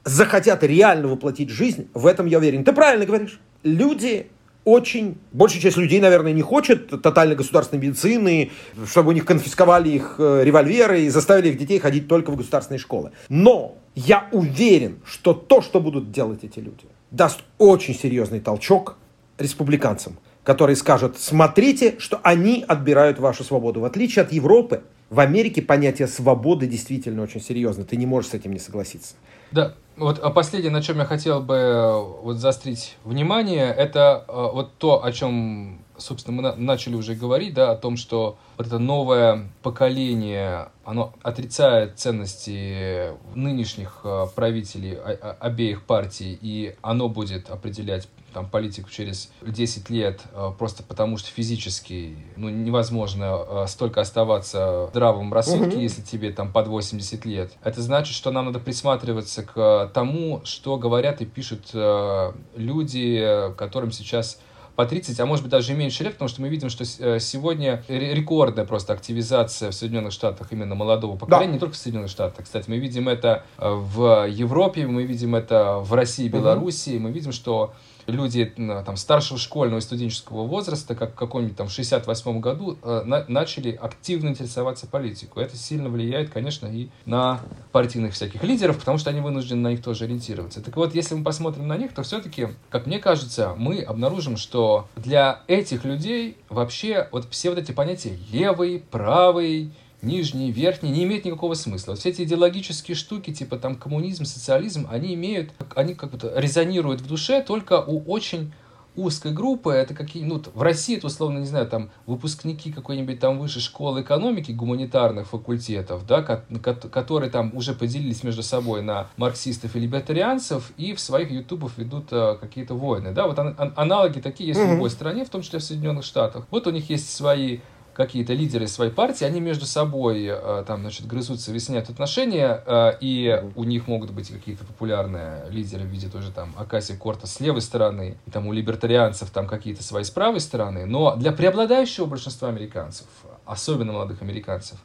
захотят 0.05 0.63
реально 0.63 1.09
воплотить 1.09 1.49
жизнь, 1.49 1.89
в 1.93 2.05
этом 2.05 2.28
я 2.28 2.38
уверен. 2.38 2.63
Ты 2.63 2.71
правильно 2.71 3.05
говоришь. 3.05 3.41
Люди 3.63 4.28
очень, 4.68 5.18
большая 5.32 5.61
часть 5.61 5.78
людей, 5.78 6.01
наверное, 6.01 6.34
не 6.34 6.41
хочет 6.41 6.89
тотальной 7.01 7.38
государственной 7.38 7.82
медицины, 7.82 8.51
чтобы 8.86 9.09
у 9.09 9.11
них 9.13 9.24
конфисковали 9.24 9.88
их 9.88 10.15
э, 10.20 10.41
револьверы 10.43 11.03
и 11.03 11.09
заставили 11.09 11.51
их 11.51 11.57
детей 11.57 11.80
ходить 11.80 12.09
только 12.09 12.32
в 12.32 12.36
государственные 12.36 12.80
школы. 12.80 13.11
Но 13.30 13.78
я 13.95 14.28
уверен, 14.34 14.99
что 15.05 15.32
то, 15.32 15.61
что 15.61 15.80
будут 15.80 16.11
делать 16.11 16.43
эти 16.43 16.59
люди, 16.59 16.84
даст 17.11 17.39
очень 17.57 17.95
серьезный 17.95 18.41
толчок 18.41 18.97
республиканцам, 19.38 20.20
который 20.43 20.76
скажет, 20.76 21.15
смотрите, 21.18 21.95
что 21.97 22.20
они 22.24 22.65
отбирают 22.68 23.20
вашу 23.20 23.45
свободу. 23.45 23.80
В 23.80 23.86
отличие 23.86 24.24
от 24.24 24.34
Европы, 24.34 24.82
в 25.10 25.20
Америке 25.20 25.62
понятие 25.62 26.08
свободы 26.08 26.68
действительно 26.68 27.22
очень 27.24 27.41
серьезно. 27.41 27.86
Ты 27.86 27.95
не 27.95 28.05
можешь 28.05 28.32
с 28.32 28.34
этим 28.34 28.53
не 28.53 28.60
согласиться. 28.60 29.16
Да, 29.51 29.74
вот 29.95 30.20
а 30.20 30.30
последнее, 30.30 30.72
на 30.72 30.82
чем 30.82 30.97
я 30.97 31.05
хотел 31.05 31.41
бы 31.41 32.03
вот 32.22 32.38
заострить 32.38 32.97
внимание, 33.03 33.74
это 33.74 34.26
э, 34.28 34.32
вот 34.32 34.74
то, 34.78 35.03
о 35.03 35.12
чем, 35.14 35.80
собственно, 35.97 36.41
мы 36.41 36.55
начали 36.58 36.95
уже 36.95 37.16
говорить, 37.16 37.53
да, 37.53 37.72
о 37.72 37.76
том, 37.76 37.95
что 37.95 38.38
вот 38.58 38.68
это 38.68 38.78
новое 38.78 39.49
поколение, 39.64 40.68
оно 40.84 41.14
отрицает 41.24 41.97
ценности 41.97 43.14
нынешних 43.34 44.01
э, 44.03 44.26
правителей 44.36 44.97
обеих 44.97 45.84
партий, 45.84 46.38
и 46.41 46.76
оно 46.82 47.08
будет 47.08 47.49
определять 47.49 48.10
там, 48.38 48.47
политику 48.47 48.88
через 48.91 49.31
10 49.41 49.89
лет, 49.89 50.21
э, 50.31 50.51
просто 50.59 50.83
потому 50.83 51.17
что 51.17 51.31
физически 51.31 52.17
ну, 52.35 52.49
невозможно 52.49 53.23
э, 53.23 53.65
столько 53.67 54.01
оставаться 54.01 54.85
в 54.85 54.89
здравом 54.91 55.33
рассудке, 55.33 55.77
угу. 55.77 55.79
если 55.79 56.03
тебе 56.03 56.31
там 56.31 56.51
под 56.51 56.67
80 56.67 57.25
лет. 57.25 57.53
Это 57.63 57.81
значит, 57.81 58.13
что 58.13 58.29
нам 58.29 58.45
надо 58.45 58.59
присматриваться 58.59 59.41
к 59.41 59.89
тому, 59.91 60.41
что 60.43 60.77
говорят 60.77 61.19
и 61.21 61.25
пишут 61.25 61.71
э, 61.73 62.31
люди, 62.55 63.51
которым 63.57 63.91
сейчас 63.91 64.39
по 64.75 64.85
30, 64.85 65.19
а 65.19 65.25
может 65.25 65.43
быть 65.43 65.51
даже 65.51 65.73
меньше 65.73 66.03
лет, 66.03 66.13
потому 66.13 66.29
что 66.29 66.43
мы 66.43 66.49
видим, 66.49 66.69
что 66.69 66.85
сегодня 66.85 67.83
рекордная 67.88 68.65
просто 68.65 68.93
активизация 68.93 69.71
в 69.71 69.73
Соединенных 69.73 70.13
Штатах 70.13 70.51
именно 70.51 70.75
молодого 70.75 71.17
поколения, 71.17 71.47
да. 71.47 71.53
не 71.53 71.59
только 71.59 71.73
в 71.73 71.77
Соединенных 71.77 72.11
Штатах. 72.11 72.45
Кстати, 72.45 72.69
мы 72.69 72.77
видим 72.77 73.09
это 73.09 73.43
в 73.57 74.27
Европе, 74.29 74.85
мы 74.85 75.05
видим 75.05 75.33
это 75.33 75.79
в 75.79 75.91
России, 75.95 76.27
Белоруссии, 76.27 76.97
угу. 76.97 77.05
мы 77.05 77.11
видим, 77.11 77.31
что 77.31 77.73
люди 78.08 78.45
там, 78.86 78.97
старшего 78.97 79.38
школьного 79.38 79.80
и 79.80 79.82
студенческого 79.82 80.45
возраста, 80.45 80.95
как 80.95 81.12
в 81.12 81.16
каком-нибудь 81.16 81.55
там 81.55 81.70
68 81.70 82.39
году, 82.39 82.78
э, 82.82 83.03
на, 83.05 83.26
начали 83.28 83.72
активно 83.72 84.30
интересоваться 84.30 84.88
политикой. 84.88 85.43
Это 85.43 85.58
сильно 85.58 85.89
влияет, 85.89 86.30
конечно, 86.30 86.68
и 86.68 86.89
на 87.05 87.41
партийных 87.72 88.14
всяких 88.14 88.43
лидеров, 88.43 88.80
потому 88.80 88.97
что 88.97 89.10
они 89.10 89.20
вынуждены 89.20 89.62
на 89.62 89.68
них 89.70 89.84
тоже 89.84 90.05
ориентироваться. 90.05 90.62
Так 90.62 90.76
вот, 90.78 90.95
если 90.95 91.16
мы 91.16 91.24
посмотрим 91.24 91.68
на 91.68 91.78
них, 91.78 91.93
то 91.93 92.03
все-таки, 92.03 92.47
как 92.70 92.88
мне 92.88 92.99
кажется, 92.99 93.53
мы 93.58 93.82
обнаружим, 93.82 94.38
что 94.38 94.88
для 94.95 95.41
этих 95.47 95.84
людей 95.86 96.38
вообще 96.49 97.08
вот 97.12 97.28
все 97.30 97.49
вот 97.49 97.60
эти 97.60 97.72
понятия 97.72 98.18
левый, 98.32 98.84
правый, 98.89 99.72
нижний, 100.01 100.51
верхний, 100.51 100.91
не 100.91 101.03
имеет 101.03 101.25
никакого 101.25 101.53
смысла. 101.53 101.95
Все 101.95 102.09
эти 102.09 102.23
идеологические 102.23 102.95
штуки, 102.95 103.33
типа 103.33 103.57
там 103.57 103.75
коммунизм, 103.75 104.25
социализм, 104.25 104.87
они 104.89 105.13
имеют, 105.15 105.51
они 105.75 105.95
как 105.95 106.11
будто 106.11 106.31
резонируют 106.39 107.01
в 107.01 107.07
душе 107.07 107.41
только 107.41 107.81
у 107.81 108.03
очень 108.03 108.51
узкой 108.97 109.31
группы, 109.31 109.71
это 109.71 109.93
какие, 109.93 110.23
ну, 110.23 110.41
в 110.53 110.61
России 110.61 110.97
это, 110.97 111.07
условно, 111.07 111.37
не 111.37 111.45
знаю, 111.45 111.67
там, 111.67 111.91
выпускники 112.07 112.71
какой-нибудь 112.71 113.19
там 113.19 113.39
высшей 113.39 113.61
школы 113.61 114.01
экономики, 114.01 114.51
гуманитарных 114.51 115.27
факультетов, 115.27 116.05
да, 116.07 116.23
которые 116.23 117.29
там 117.29 117.51
уже 117.55 117.73
поделились 117.73 118.23
между 118.23 118.41
собой 118.41 118.81
на 118.81 119.07
марксистов 119.15 119.75
и 119.75 119.79
либертарианцев 119.79 120.71
и 120.77 120.93
в 120.95 120.99
своих 120.99 121.29
ютубах 121.29 121.77
ведут 121.77 122.07
а, 122.11 122.35
какие-то 122.35 122.73
войны, 122.73 123.11
да, 123.11 123.27
вот 123.27 123.37
ан- 123.37 123.55
аналоги 123.75 124.19
такие 124.19 124.47
есть 124.47 124.59
mm-hmm. 124.59 124.67
в 124.67 124.73
любой 124.73 124.89
стране, 124.89 125.25
в 125.25 125.29
том 125.29 125.43
числе 125.43 125.59
в 125.59 125.63
Соединенных 125.63 126.03
Штатах. 126.03 126.47
Вот 126.49 126.65
у 126.65 126.71
них 126.71 126.89
есть 126.89 127.15
свои 127.15 127.59
какие-то 127.97 128.33
лидеры 128.33 128.67
своей 128.67 128.91
партии, 128.91 129.25
они 129.25 129.41
между 129.41 129.65
собой 129.65 130.23
э, 130.25 130.63
там, 130.67 130.81
значит, 130.81 131.07
грызутся, 131.07 131.49
выясняют 131.49 131.89
отношения, 131.89 132.63
э, 132.63 132.93
и 133.01 133.43
у 133.55 133.63
них 133.63 133.87
могут 133.87 134.11
быть 134.11 134.29
какие-то 134.29 134.63
популярные 134.65 135.49
лидеры 135.49 135.83
в 135.83 135.87
виде 135.87 136.07
тоже 136.07 136.31
там 136.31 136.53
Акаси 136.57 136.95
Корта 136.95 137.25
с 137.25 137.39
левой 137.39 137.61
стороны, 137.61 138.17
и 138.27 138.31
там 138.31 138.45
у 138.45 138.53
либертарианцев 138.53 139.31
там 139.31 139.47
какие-то 139.47 139.83
свои 139.83 140.03
с 140.03 140.11
правой 140.11 140.39
стороны, 140.39 140.85
но 140.85 141.15
для 141.15 141.31
преобладающего 141.31 142.05
большинства 142.05 142.49
американцев, 142.49 143.07
особенно 143.45 143.93
молодых 143.93 144.21
американцев, 144.21 144.77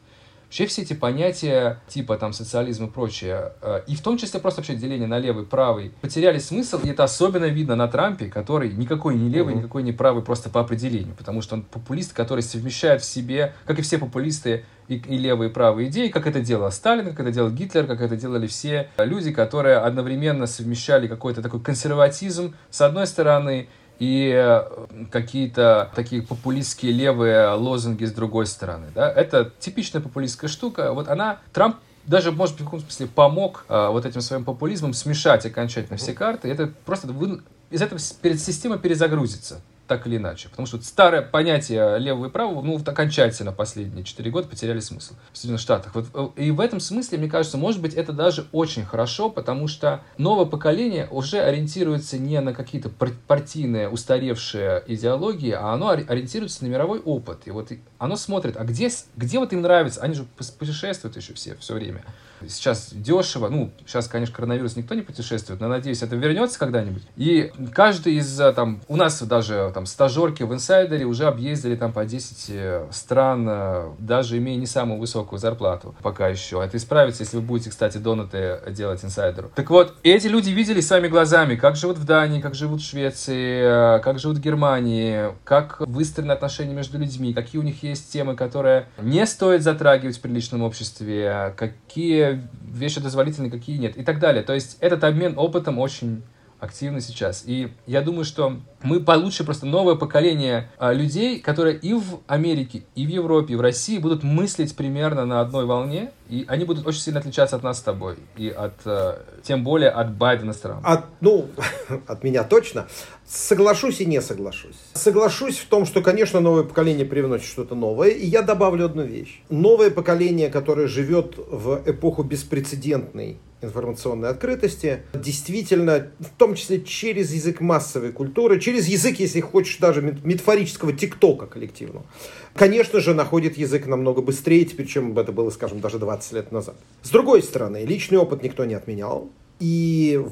Вообще 0.53 0.67
все 0.67 0.83
эти 0.83 0.93
понятия 0.93 1.79
типа 1.87 2.15
там 2.15 2.31
социализм 2.31 2.85
и 2.85 2.87
прочее, 2.87 3.53
э, 3.63 3.81
и 3.87 3.95
в 3.95 4.03
том 4.03 4.19
числе 4.19 4.39
просто 4.39 4.61
вообще 4.61 4.75
деление 4.75 5.07
на 5.07 5.17
левый, 5.17 5.47
правый, 5.47 5.91
потеряли 5.99 6.37
смысл, 6.37 6.79
и 6.83 6.89
это 6.89 7.05
особенно 7.05 7.45
видно 7.45 7.75
на 7.75 7.87
Трампе, 7.87 8.27
который 8.27 8.71
никакой 8.71 9.15
не 9.15 9.29
левый, 9.29 9.55
никакой 9.55 9.81
не 9.81 9.93
правый 9.93 10.23
просто 10.23 10.51
по 10.51 10.59
определению, 10.59 11.15
потому 11.15 11.41
что 11.41 11.55
он 11.55 11.63
популист, 11.63 12.13
который 12.13 12.41
совмещает 12.41 13.01
в 13.01 13.05
себе, 13.05 13.55
как 13.65 13.79
и 13.79 13.81
все 13.81 13.97
популисты, 13.97 14.63
и, 14.87 14.97
и 14.97 15.17
левые, 15.17 15.49
и 15.49 15.51
правые 15.51 15.89
идеи, 15.89 16.09
как 16.09 16.27
это 16.27 16.39
делал 16.39 16.71
Сталин, 16.71 17.05
как 17.05 17.21
это 17.21 17.31
делал 17.31 17.49
Гитлер, 17.49 17.87
как 17.87 18.01
это 18.01 18.15
делали 18.15 18.45
все 18.45 18.89
люди, 18.99 19.31
которые 19.31 19.77
одновременно 19.77 20.45
совмещали 20.45 21.07
какой-то 21.07 21.41
такой 21.41 21.61
консерватизм 21.61 22.53
с 22.69 22.81
одной 22.81 23.07
стороны 23.07 23.69
и 23.99 24.31
э, 24.35 24.63
какие-то 25.11 25.91
такие 25.95 26.21
популистские 26.21 26.91
левые 26.91 27.49
лозунги 27.49 28.05
с 28.05 28.11
другой 28.11 28.45
стороны. 28.45 28.87
Да? 28.93 29.11
Это 29.11 29.51
типичная 29.59 30.01
популистская 30.01 30.49
штука. 30.49 30.93
Вот 30.93 31.07
она, 31.07 31.39
Трамп 31.51 31.77
даже, 32.05 32.31
может 32.31 32.55
быть, 32.55 32.61
в 32.61 32.65
каком-то 32.65 32.85
смысле 32.85 33.07
помог 33.07 33.65
а, 33.69 33.89
вот 33.89 34.05
этим 34.05 34.21
своим 34.21 34.43
популизмом 34.43 34.93
смешать 34.93 35.45
окончательно 35.45 35.97
все 35.97 36.13
карты. 36.13 36.49
Это 36.49 36.71
просто 36.85 37.07
вы, 37.07 37.41
из 37.69 37.81
этого 37.81 37.99
система 37.99 38.77
перезагрузится 38.77 39.61
так 39.87 40.07
или 40.07 40.17
иначе. 40.17 40.49
Потому 40.49 40.65
что 40.65 40.81
старое 40.81 41.21
понятие 41.21 41.99
левого 41.99 42.27
и 42.27 42.29
правого, 42.29 42.61
ну, 42.61 42.77
вот 42.77 42.87
окончательно 42.87 43.51
последние 43.51 44.03
четыре 44.03 44.31
года 44.31 44.47
потеряли 44.47 44.79
смысл 44.79 45.15
в 45.31 45.37
Соединенных 45.37 45.61
Штатах. 45.61 45.95
Вот, 45.95 46.05
э, 46.13 46.41
и 46.41 46.51
в 46.51 46.59
этом 46.59 46.79
смысле, 46.79 47.17
мне 47.17 47.29
кажется, 47.29 47.57
может 47.57 47.81
быть, 47.81 47.93
это 47.93 48.13
даже 48.13 48.47
очень 48.51 48.85
хорошо, 48.85 49.29
потому 49.29 49.67
что 49.67 50.01
новое 50.17 50.45
поколение 50.45 51.07
уже 51.11 51.39
ориентируется 51.39 52.17
не 52.17 52.39
на 52.39 52.53
какие-то 52.53 52.89
партийные 52.89 53.89
устаревшие 53.89 54.83
идеологии, 54.87 55.51
а 55.51 55.73
оно 55.73 55.89
ориентируется 55.89 56.63
на 56.63 56.69
мировой 56.69 56.99
опыт. 56.99 57.41
И 57.45 57.51
вот 57.51 57.71
оно 57.97 58.15
смотрит, 58.15 58.57
а 58.57 58.63
где, 58.63 58.89
где 59.15 59.39
вот 59.39 59.53
им 59.53 59.61
нравится, 59.61 60.01
они 60.01 60.15
же 60.15 60.25
путешествуют 60.59 61.17
еще 61.17 61.33
все, 61.33 61.55
все 61.55 61.73
время 61.73 62.03
сейчас 62.49 62.89
дешево. 62.93 63.49
Ну, 63.49 63.71
сейчас, 63.85 64.07
конечно, 64.07 64.35
коронавирус 64.35 64.75
никто 64.75 64.95
не 64.95 65.01
путешествует, 65.01 65.59
но, 65.59 65.67
надеюсь, 65.67 66.01
это 66.01 66.15
вернется 66.15 66.59
когда-нибудь. 66.59 67.03
И 67.15 67.51
каждый 67.73 68.15
из, 68.15 68.39
э, 68.39 68.51
там, 68.53 68.81
у 68.87 68.95
нас 68.95 69.21
даже 69.21 69.71
там 69.73 69.85
стажерки 69.85 70.43
в 70.43 70.53
инсайдере 70.53 71.05
уже 71.05 71.25
объездили 71.25 71.75
там 71.75 71.93
по 71.93 72.05
10 72.05 72.45
э, 72.49 72.87
стран, 72.91 73.47
э, 73.49 73.89
даже 73.99 74.37
имея 74.37 74.57
не 74.57 74.65
самую 74.65 74.99
высокую 74.99 75.39
зарплату 75.39 75.95
пока 76.01 76.27
еще. 76.27 76.63
Это 76.63 76.77
исправится, 76.77 77.23
если 77.23 77.37
вы 77.37 77.43
будете, 77.43 77.69
кстати, 77.69 77.97
донаты 77.97 78.59
делать 78.69 79.03
инсайдеру. 79.03 79.51
Так 79.55 79.69
вот, 79.69 79.95
эти 80.03 80.27
люди 80.27 80.49
видели 80.49 80.81
сами 80.81 81.07
глазами, 81.07 81.55
как 81.55 81.75
живут 81.75 81.97
в 81.97 82.05
Дании, 82.05 82.41
как 82.41 82.55
живут 82.55 82.81
в 82.81 82.85
Швеции, 82.85 83.99
как 84.01 84.19
живут 84.19 84.37
в 84.37 84.41
Германии, 84.41 85.29
как 85.43 85.79
выстроены 85.79 86.31
отношения 86.31 86.73
между 86.73 86.97
людьми, 86.97 87.33
какие 87.33 87.59
у 87.59 87.63
них 87.63 87.83
есть 87.83 88.11
темы, 88.11 88.35
которые 88.35 88.87
не 89.01 89.25
стоит 89.25 89.63
затрагивать 89.63 90.17
в 90.17 90.21
приличном 90.21 90.63
обществе, 90.63 91.53
какие 91.57 92.32
вещи 92.61 92.99
дозволительны, 92.99 93.49
какие 93.49 93.77
нет 93.77 93.97
и 93.97 94.03
так 94.03 94.19
далее. 94.19 94.43
То 94.43 94.53
есть 94.53 94.77
этот 94.79 95.03
обмен 95.03 95.33
опытом 95.37 95.79
очень 95.79 96.23
активно 96.63 97.01
сейчас. 97.01 97.43
И 97.45 97.69
я 97.85 98.01
думаю, 98.01 98.23
что 98.23 98.57
мы 98.81 98.99
получим 98.99 99.45
просто 99.45 99.65
новое 99.65 99.95
поколение 99.95 100.69
а, 100.77 100.93
людей, 100.93 101.39
которые 101.39 101.77
и 101.77 101.93
в 101.93 102.21
Америке, 102.27 102.83
и 102.95 103.05
в 103.05 103.09
Европе, 103.09 103.53
и 103.53 103.55
в 103.57 103.61
России 103.61 103.97
будут 103.97 104.23
мыслить 104.23 104.75
примерно 104.75 105.25
на 105.25 105.41
одной 105.41 105.65
волне, 105.65 106.11
и 106.29 106.45
они 106.47 106.65
будут 106.65 106.87
очень 106.87 107.01
сильно 107.01 107.19
отличаться 107.19 107.55
от 107.55 107.63
нас 107.63 107.79
с 107.79 107.81
тобой, 107.81 108.15
и 108.37 108.49
от, 108.49 108.73
а, 108.85 109.21
тем 109.43 109.63
более 109.63 109.89
от 109.89 110.15
Байдена 110.15 110.53
стран. 110.53 110.79
От, 110.83 111.05
ну, 111.21 111.49
от 112.07 112.23
меня 112.23 112.43
точно. 112.43 112.87
Соглашусь 113.25 113.99
и 114.01 114.05
не 114.05 114.21
соглашусь. 114.21 114.77
Соглашусь 114.93 115.57
в 115.57 115.67
том, 115.67 115.85
что, 115.85 116.01
конечно, 116.01 116.39
новое 116.39 116.63
поколение 116.63 117.05
привносит 117.05 117.47
что-то 117.47 117.75
новое, 117.75 118.09
и 118.09 118.25
я 118.25 118.41
добавлю 118.41 118.85
одну 118.85 119.03
вещь. 119.03 119.41
Новое 119.49 119.89
поколение, 119.89 120.49
которое 120.49 120.87
живет 120.87 121.35
в 121.37 121.81
эпоху 121.85 122.23
беспрецедентной 122.23 123.37
информационной 123.63 124.29
открытости, 124.29 125.03
действительно, 125.13 126.07
в 126.19 126.29
том 126.37 126.55
числе 126.55 126.81
через 126.81 127.33
язык 127.33 127.61
массовой 127.61 128.11
культуры, 128.11 128.59
через 128.59 128.87
язык, 128.87 129.19
если 129.19 129.39
хочешь, 129.39 129.77
даже 129.77 130.01
метафорического 130.01 130.93
тиктока 130.93 131.45
коллективного, 131.45 132.05
конечно 132.53 132.99
же, 132.99 133.13
находит 133.13 133.57
язык 133.57 133.87
намного 133.87 134.21
быстрее 134.21 134.65
теперь, 134.65 134.87
чем 134.87 135.17
это 135.17 135.31
было, 135.31 135.49
скажем, 135.49 135.79
даже 135.79 135.99
20 135.99 136.33
лет 136.33 136.51
назад. 136.51 136.75
С 137.01 137.09
другой 137.09 137.43
стороны, 137.43 137.85
личный 137.85 138.17
опыт 138.17 138.43
никто 138.43 138.65
не 138.65 138.73
отменял, 138.73 139.29
и 139.59 140.23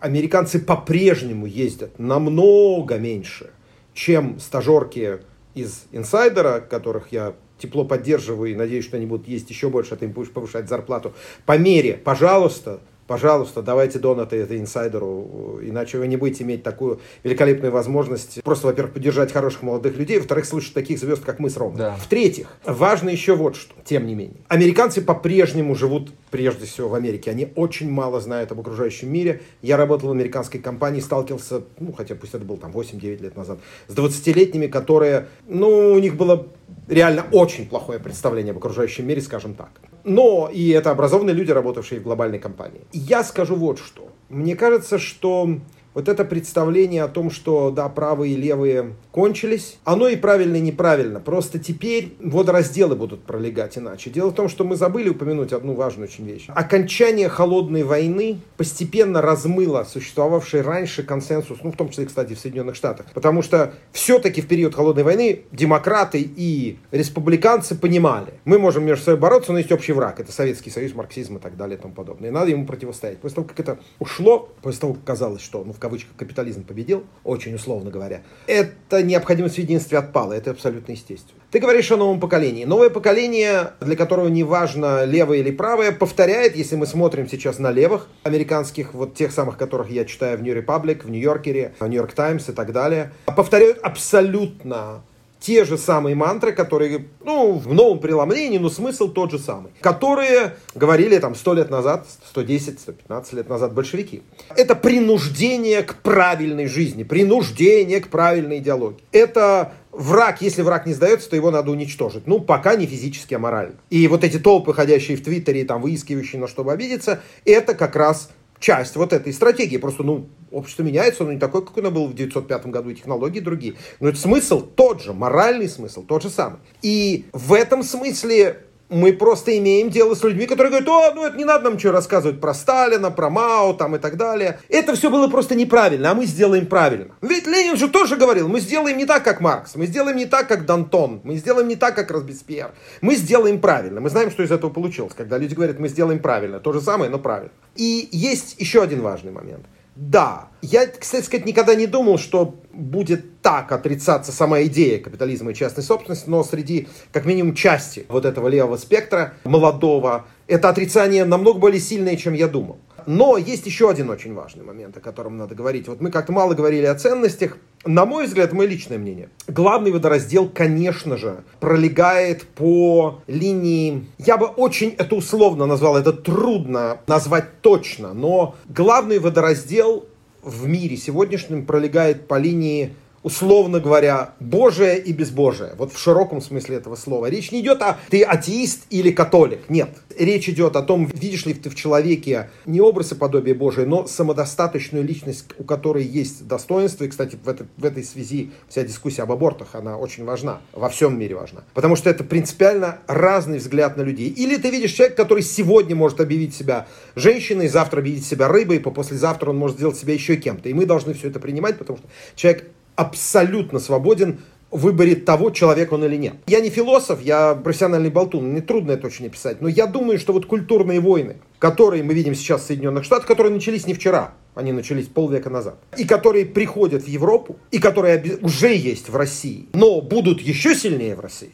американцы 0.00 0.58
по-прежнему 0.58 1.46
ездят 1.46 1.98
намного 1.98 2.98
меньше, 2.98 3.50
чем 3.94 4.38
стажерки 4.38 5.20
из 5.54 5.84
инсайдера, 5.90 6.60
которых 6.60 7.12
я 7.12 7.34
тепло 7.58 7.84
поддерживаю 7.84 8.52
и 8.52 8.54
надеюсь, 8.54 8.84
что 8.84 8.96
они 8.96 9.06
будут 9.06 9.28
есть 9.28 9.48
еще 9.50 9.68
больше, 9.68 9.94
а 9.94 9.96
ты 9.96 10.06
им 10.06 10.12
будешь 10.12 10.30
повышать 10.30 10.68
зарплату. 10.68 11.12
По 11.44 11.58
мере, 11.58 11.94
пожалуйста, 11.94 12.80
пожалуйста, 13.06 13.62
давайте 13.62 13.98
донаты 13.98 14.36
это 14.36 14.58
инсайдеру, 14.58 15.60
иначе 15.62 15.98
вы 15.98 16.06
не 16.06 16.16
будете 16.16 16.44
иметь 16.44 16.62
такую 16.62 17.00
великолепную 17.22 17.72
возможность 17.72 18.42
просто, 18.42 18.66
во-первых, 18.66 18.94
поддержать 18.94 19.32
хороших 19.32 19.62
молодых 19.62 19.96
людей, 19.96 20.18
во-вторых, 20.18 20.44
слушать 20.44 20.74
таких 20.74 20.98
звезд, 20.98 21.24
как 21.24 21.38
мы 21.38 21.50
с 21.50 21.56
Ромой. 21.56 21.78
Да. 21.78 21.96
В-третьих, 21.96 22.48
важно 22.64 23.10
еще 23.10 23.34
вот 23.34 23.56
что, 23.56 23.74
тем 23.84 24.06
не 24.06 24.14
менее. 24.14 24.38
Американцы 24.48 25.02
по-прежнему 25.02 25.74
живут 25.74 26.12
прежде 26.30 26.66
всего 26.66 26.88
в 26.88 26.94
Америке. 26.94 27.30
Они 27.30 27.48
очень 27.54 27.90
мало 27.90 28.20
знают 28.20 28.52
об 28.52 28.60
окружающем 28.60 29.12
мире. 29.12 29.42
Я 29.62 29.76
работал 29.76 30.08
в 30.08 30.12
американской 30.12 30.60
компании, 30.60 31.00
сталкивался, 31.00 31.62
ну, 31.78 31.92
хотя 31.92 32.14
пусть 32.14 32.34
это 32.34 32.44
было 32.44 32.58
там 32.58 32.72
8-9 32.72 33.22
лет 33.22 33.36
назад, 33.36 33.58
с 33.88 33.94
20-летними, 33.94 34.66
которые, 34.66 35.28
ну, 35.46 35.92
у 35.92 35.98
них 35.98 36.16
было 36.16 36.46
реально 36.88 37.26
очень 37.32 37.68
плохое 37.68 37.98
представление 37.98 38.52
об 38.52 38.58
окружающем 38.58 39.06
мире, 39.06 39.20
скажем 39.20 39.54
так. 39.54 39.70
Но 40.04 40.48
и 40.52 40.68
это 40.70 40.90
образованные 40.90 41.34
люди, 41.34 41.50
работавшие 41.50 42.00
в 42.00 42.04
глобальной 42.04 42.38
компании. 42.38 42.82
Я 42.92 43.24
скажу 43.24 43.56
вот 43.56 43.78
что. 43.78 44.08
Мне 44.28 44.56
кажется, 44.56 44.98
что 44.98 45.58
вот 45.96 46.10
это 46.10 46.26
представление 46.26 47.04
о 47.04 47.08
том, 47.08 47.30
что, 47.30 47.70
да, 47.70 47.88
правые 47.88 48.34
и 48.34 48.36
левые 48.36 48.92
кончились, 49.12 49.78
оно 49.82 50.08
и 50.08 50.16
правильно, 50.16 50.56
и 50.56 50.60
неправильно. 50.60 51.20
Просто 51.20 51.58
теперь 51.58 52.12
водоразделы 52.20 52.96
будут 52.96 53.22
пролегать 53.22 53.78
иначе. 53.78 54.10
Дело 54.10 54.28
в 54.28 54.34
том, 54.34 54.50
что 54.50 54.62
мы 54.64 54.76
забыли 54.76 55.08
упомянуть 55.08 55.54
одну 55.54 55.72
важную 55.72 56.06
очень 56.06 56.26
вещь. 56.26 56.48
Окончание 56.48 57.30
холодной 57.30 57.82
войны 57.82 58.40
постепенно 58.58 59.22
размыло 59.22 59.84
существовавший 59.84 60.60
раньше 60.60 61.02
консенсус, 61.02 61.60
ну, 61.62 61.72
в 61.72 61.76
том 61.78 61.88
числе, 61.88 62.04
кстати, 62.04 62.34
в 62.34 62.38
Соединенных 62.38 62.74
Штатах. 62.74 63.06
Потому 63.14 63.40
что 63.40 63.72
все-таки 63.92 64.42
в 64.42 64.48
период 64.48 64.74
холодной 64.74 65.02
войны 65.02 65.44
демократы 65.50 66.20
и 66.20 66.76
республиканцы 66.90 67.74
понимали, 67.74 68.34
мы 68.44 68.58
можем 68.58 68.84
между 68.84 69.02
собой 69.02 69.20
бороться, 69.20 69.52
но 69.52 69.58
есть 69.60 69.72
общий 69.72 69.94
враг. 69.94 70.20
Это 70.20 70.30
Советский 70.30 70.68
Союз, 70.68 70.94
марксизм 70.94 71.38
и 71.38 71.40
так 71.40 71.56
далее 71.56 71.78
и 71.78 71.80
тому 71.80 71.94
подобное. 71.94 72.28
И 72.28 72.32
надо 72.32 72.50
ему 72.50 72.66
противостоять. 72.66 73.16
После 73.16 73.36
того, 73.36 73.48
как 73.48 73.58
это 73.60 73.78
ушло, 73.98 74.50
после 74.60 74.80
того, 74.82 74.92
как 74.92 75.04
казалось, 75.04 75.40
что, 75.40 75.64
ну, 75.64 75.72
в 75.72 75.85
кавычках, 75.86 76.16
капитализм 76.16 76.64
победил, 76.64 77.04
очень 77.22 77.54
условно 77.54 77.90
говоря, 77.90 78.22
это 78.48 79.02
необходимость 79.04 79.54
в 79.54 79.58
единстве 79.58 79.98
отпала. 79.98 80.32
Это 80.32 80.50
абсолютно 80.50 80.92
естественно. 80.92 81.40
Ты 81.52 81.60
говоришь 81.60 81.92
о 81.92 81.96
новом 81.96 82.18
поколении. 82.18 82.64
Новое 82.64 82.90
поколение, 82.90 83.70
для 83.80 83.94
которого 83.94 84.26
не 84.26 84.42
важно 84.42 85.04
левое 85.04 85.38
или 85.38 85.52
правое, 85.52 85.92
повторяет, 85.92 86.56
если 86.56 86.74
мы 86.74 86.86
смотрим 86.86 87.28
сейчас 87.28 87.60
на 87.60 87.70
левых 87.70 88.08
американских, 88.24 88.94
вот 88.94 89.14
тех 89.14 89.30
самых, 89.30 89.56
которых 89.56 89.88
я 89.90 90.04
читаю 90.04 90.38
в 90.38 90.42
New 90.42 90.56
Republic, 90.56 91.04
в 91.04 91.10
Нью-Йоркере, 91.10 91.74
в 91.78 91.86
Нью-Йорк 91.86 92.12
Таймс 92.12 92.48
и 92.48 92.52
так 92.52 92.72
далее, 92.72 93.12
повторяют 93.26 93.78
абсолютно 93.82 95.02
те 95.46 95.64
же 95.64 95.78
самые 95.78 96.16
мантры, 96.16 96.50
которые, 96.50 97.06
ну, 97.24 97.52
в 97.52 97.72
новом 97.72 98.00
преломлении, 98.00 98.58
но 98.58 98.68
смысл 98.68 99.06
тот 99.06 99.30
же 99.30 99.38
самый, 99.38 99.70
которые 99.80 100.56
говорили 100.74 101.16
там 101.18 101.36
100 101.36 101.54
лет 101.54 101.70
назад, 101.70 102.04
110, 102.30 102.80
115 102.80 103.32
лет 103.32 103.48
назад 103.48 103.72
большевики. 103.72 104.24
Это 104.56 104.74
принуждение 104.74 105.84
к 105.84 106.02
правильной 106.02 106.66
жизни, 106.66 107.04
принуждение 107.04 108.00
к 108.00 108.08
правильной 108.08 108.58
идеологии. 108.58 108.98
Это 109.12 109.74
враг, 109.92 110.42
если 110.42 110.62
враг 110.62 110.84
не 110.84 110.94
сдается, 110.94 111.30
то 111.30 111.36
его 111.36 111.52
надо 111.52 111.70
уничтожить. 111.70 112.26
Ну, 112.26 112.40
пока 112.40 112.74
не 112.74 112.86
физически, 112.86 113.34
а 113.34 113.38
морально. 113.38 113.76
И 113.88 114.08
вот 114.08 114.24
эти 114.24 114.40
толпы, 114.40 114.74
ходящие 114.74 115.16
в 115.16 115.22
Твиттере, 115.22 115.64
там, 115.64 115.80
выискивающие 115.80 116.40
на 116.40 116.48
что 116.48 116.68
обидеться, 116.68 117.20
это 117.44 117.74
как 117.74 117.94
раз 117.94 118.30
часть 118.58 118.96
вот 118.96 119.12
этой 119.12 119.32
стратегии. 119.32 119.76
Просто, 119.76 120.02
ну, 120.02 120.26
общество 120.50 120.82
меняется, 120.82 121.24
оно 121.24 121.32
не 121.32 121.38
такое, 121.38 121.62
как 121.62 121.76
оно 121.78 121.90
было 121.90 122.04
в 122.04 122.12
1905 122.12 122.66
году, 122.66 122.90
и 122.90 122.94
технологии 122.94 123.40
другие. 123.40 123.74
Но 124.00 124.08
это 124.08 124.18
смысл 124.18 124.60
тот 124.60 125.02
же, 125.02 125.12
моральный 125.12 125.68
смысл 125.68 126.02
тот 126.02 126.22
же 126.22 126.30
самый. 126.30 126.58
И 126.82 127.26
в 127.32 127.52
этом 127.52 127.82
смысле 127.82 128.66
мы 128.88 129.12
просто 129.12 129.56
имеем 129.58 129.90
дело 129.90 130.14
с 130.14 130.22
людьми, 130.22 130.46
которые 130.46 130.70
говорят, 130.70 130.88
о, 130.88 131.14
ну 131.14 131.26
это 131.26 131.36
не 131.36 131.44
надо 131.44 131.70
нам 131.70 131.78
что 131.78 131.92
рассказывать 131.92 132.40
про 132.40 132.54
Сталина, 132.54 133.10
про 133.10 133.30
Мао 133.30 133.72
там 133.74 133.96
и 133.96 133.98
так 133.98 134.16
далее. 134.16 134.60
Это 134.68 134.94
все 134.94 135.10
было 135.10 135.28
просто 135.28 135.54
неправильно, 135.54 136.10
а 136.10 136.14
мы 136.14 136.26
сделаем 136.26 136.66
правильно. 136.66 137.14
Ведь 137.20 137.46
Ленин 137.46 137.76
же 137.76 137.88
тоже 137.88 138.16
говорил, 138.16 138.48
мы 138.48 138.60
сделаем 138.60 138.96
не 138.96 139.06
так, 139.06 139.24
как 139.24 139.40
Маркс, 139.40 139.74
мы 139.74 139.86
сделаем 139.86 140.16
не 140.16 140.26
так, 140.26 140.48
как 140.48 140.66
Дантон, 140.66 141.20
мы 141.24 141.36
сделаем 141.36 141.68
не 141.68 141.76
так, 141.76 141.94
как 141.94 142.10
Робеспьер. 142.10 142.72
Мы 143.00 143.16
сделаем 143.16 143.60
правильно. 143.60 144.00
Мы 144.00 144.10
знаем, 144.10 144.30
что 144.30 144.42
из 144.42 144.50
этого 144.50 144.70
получилось, 144.70 145.14
когда 145.16 145.38
люди 145.38 145.54
говорят, 145.54 145.78
мы 145.78 145.88
сделаем 145.88 146.20
правильно. 146.20 146.60
То 146.60 146.72
же 146.72 146.80
самое, 146.80 147.10
но 147.10 147.18
правильно. 147.18 147.52
И 147.74 148.08
есть 148.12 148.56
еще 148.58 148.82
один 148.82 149.02
важный 149.02 149.32
момент. 149.32 149.66
Да, 149.96 150.50
я, 150.60 150.86
кстати 150.86 151.24
сказать, 151.24 151.46
никогда 151.46 151.74
не 151.74 151.86
думал, 151.86 152.18
что 152.18 152.54
будет 152.70 153.40
так 153.40 153.72
отрицаться 153.72 154.30
сама 154.30 154.62
идея 154.64 155.00
капитализма 155.00 155.52
и 155.52 155.54
частной 155.54 155.82
собственности, 155.82 156.28
но 156.28 156.44
среди, 156.44 156.88
как 157.12 157.24
минимум, 157.24 157.54
части 157.54 158.04
вот 158.08 158.26
этого 158.26 158.48
левого 158.48 158.76
спектра, 158.76 159.32
молодого, 159.44 160.26
это 160.48 160.68
отрицание 160.68 161.24
намного 161.24 161.58
более 161.58 161.80
сильное, 161.80 162.16
чем 162.16 162.34
я 162.34 162.46
думал. 162.46 162.78
Но 163.06 163.36
есть 163.36 163.66
еще 163.66 163.88
один 163.88 164.10
очень 164.10 164.34
важный 164.34 164.64
момент, 164.64 164.96
о 164.96 165.00
котором 165.00 165.36
надо 165.36 165.54
говорить. 165.54 165.88
Вот 165.88 166.00
мы 166.00 166.10
как-то 166.10 166.32
мало 166.32 166.54
говорили 166.54 166.86
о 166.86 166.94
ценностях. 166.94 167.56
На 167.84 168.04
мой 168.04 168.26
взгляд, 168.26 168.52
мое 168.52 168.66
личное 168.66 168.98
мнение, 168.98 169.30
главный 169.46 169.92
водораздел, 169.92 170.48
конечно 170.48 171.16
же, 171.16 171.44
пролегает 171.60 172.42
по 172.42 173.20
линии... 173.28 174.06
Я 174.18 174.36
бы 174.36 174.46
очень 174.46 174.94
это 174.98 175.14
условно 175.14 175.66
назвал, 175.66 175.96
это 175.96 176.12
трудно 176.12 176.98
назвать 177.06 177.60
точно, 177.60 178.12
но 178.12 178.56
главный 178.68 179.20
водораздел 179.20 180.04
в 180.42 180.66
мире 180.66 180.96
сегодняшнем 180.96 181.64
пролегает 181.64 182.26
по 182.26 182.38
линии 182.38 182.94
условно 183.26 183.80
говоря, 183.80 184.34
Божие 184.38 185.00
и 185.00 185.12
безбожие. 185.12 185.72
Вот 185.76 185.92
в 185.92 185.98
широком 185.98 186.40
смысле 186.40 186.76
этого 186.76 186.94
слова. 186.94 187.26
Речь 187.28 187.50
не 187.50 187.60
идет 187.60 187.82
о 187.82 187.98
ты 188.08 188.22
атеист 188.22 188.82
или 188.90 189.10
католик. 189.10 189.68
Нет. 189.68 189.90
Речь 190.16 190.48
идет 190.48 190.76
о 190.76 190.82
том, 190.82 191.06
видишь 191.12 191.44
ли 191.44 191.52
ты 191.52 191.68
в 191.68 191.74
человеке 191.74 192.50
не 192.66 192.80
образ 192.80 193.10
и 193.10 193.14
подобие 193.16 193.56
Божие, 193.56 193.84
но 193.84 194.06
самодостаточную 194.06 195.02
личность, 195.02 195.46
у 195.58 195.64
которой 195.64 196.04
есть 196.04 196.46
достоинство. 196.46 197.02
И, 197.02 197.08
кстати, 197.08 197.36
в, 197.42 197.48
это, 197.48 197.66
в 197.76 197.84
этой 197.84 198.04
связи 198.04 198.52
вся 198.68 198.84
дискуссия 198.84 199.22
об 199.22 199.32
абортах, 199.32 199.70
она 199.72 199.98
очень 199.98 200.24
важна. 200.24 200.60
Во 200.72 200.88
всем 200.88 201.18
мире 201.18 201.34
важна. 201.34 201.64
Потому 201.74 201.96
что 201.96 202.08
это 202.08 202.22
принципиально 202.22 202.98
разный 203.08 203.58
взгляд 203.58 203.96
на 203.96 204.02
людей. 204.02 204.28
Или 204.28 204.56
ты 204.56 204.70
видишь 204.70 204.92
человека, 204.92 205.16
который 205.16 205.42
сегодня 205.42 205.96
может 205.96 206.20
объявить 206.20 206.54
себя 206.54 206.86
женщиной, 207.16 207.66
завтра 207.66 207.98
объявить 207.98 208.24
себя 208.24 208.46
рыбой, 208.46 208.78
по 208.78 208.92
послезавтра 208.92 209.50
он 209.50 209.56
может 209.56 209.78
сделать 209.78 209.96
себя 209.96 210.14
еще 210.14 210.36
кем-то. 210.36 210.68
И 210.68 210.74
мы 210.74 210.86
должны 210.86 211.12
все 211.12 211.26
это 211.26 211.40
принимать, 211.40 211.76
потому 211.76 211.98
что 211.98 212.06
человек 212.36 212.70
абсолютно 212.96 213.78
свободен 213.78 214.40
в 214.70 214.80
выборе 214.80 215.14
того, 215.14 215.50
человек 215.50 215.92
он 215.92 216.04
или 216.04 216.16
нет. 216.16 216.34
Я 216.46 216.60
не 216.60 216.70
философ, 216.70 217.22
я 217.22 217.54
профессиональный 217.54 218.10
болтун, 218.10 218.50
мне 218.50 218.60
трудно 218.60 218.92
это 218.92 219.06
очень 219.06 219.26
описать, 219.26 219.60
но 219.60 219.68
я 219.68 219.86
думаю, 219.86 220.18
что 220.18 220.32
вот 220.32 220.46
культурные 220.46 221.00
войны, 221.00 221.36
которые 221.58 222.02
мы 222.02 222.14
видим 222.14 222.34
сейчас 222.34 222.62
в 222.62 222.66
Соединенных 222.66 223.04
Штатах, 223.04 223.26
которые 223.26 223.52
начались 223.52 223.86
не 223.86 223.94
вчера, 223.94 224.34
они 224.54 224.72
начались 224.72 225.06
полвека 225.06 225.50
назад, 225.50 225.78
и 225.96 226.04
которые 226.04 226.46
приходят 226.46 227.04
в 227.04 227.08
Европу, 227.08 227.56
и 227.70 227.78
которые 227.78 228.38
уже 228.42 228.74
есть 228.74 229.08
в 229.08 229.16
России, 229.16 229.68
но 229.72 230.00
будут 230.00 230.40
еще 230.40 230.74
сильнее 230.74 231.14
в 231.14 231.20
России, 231.20 231.52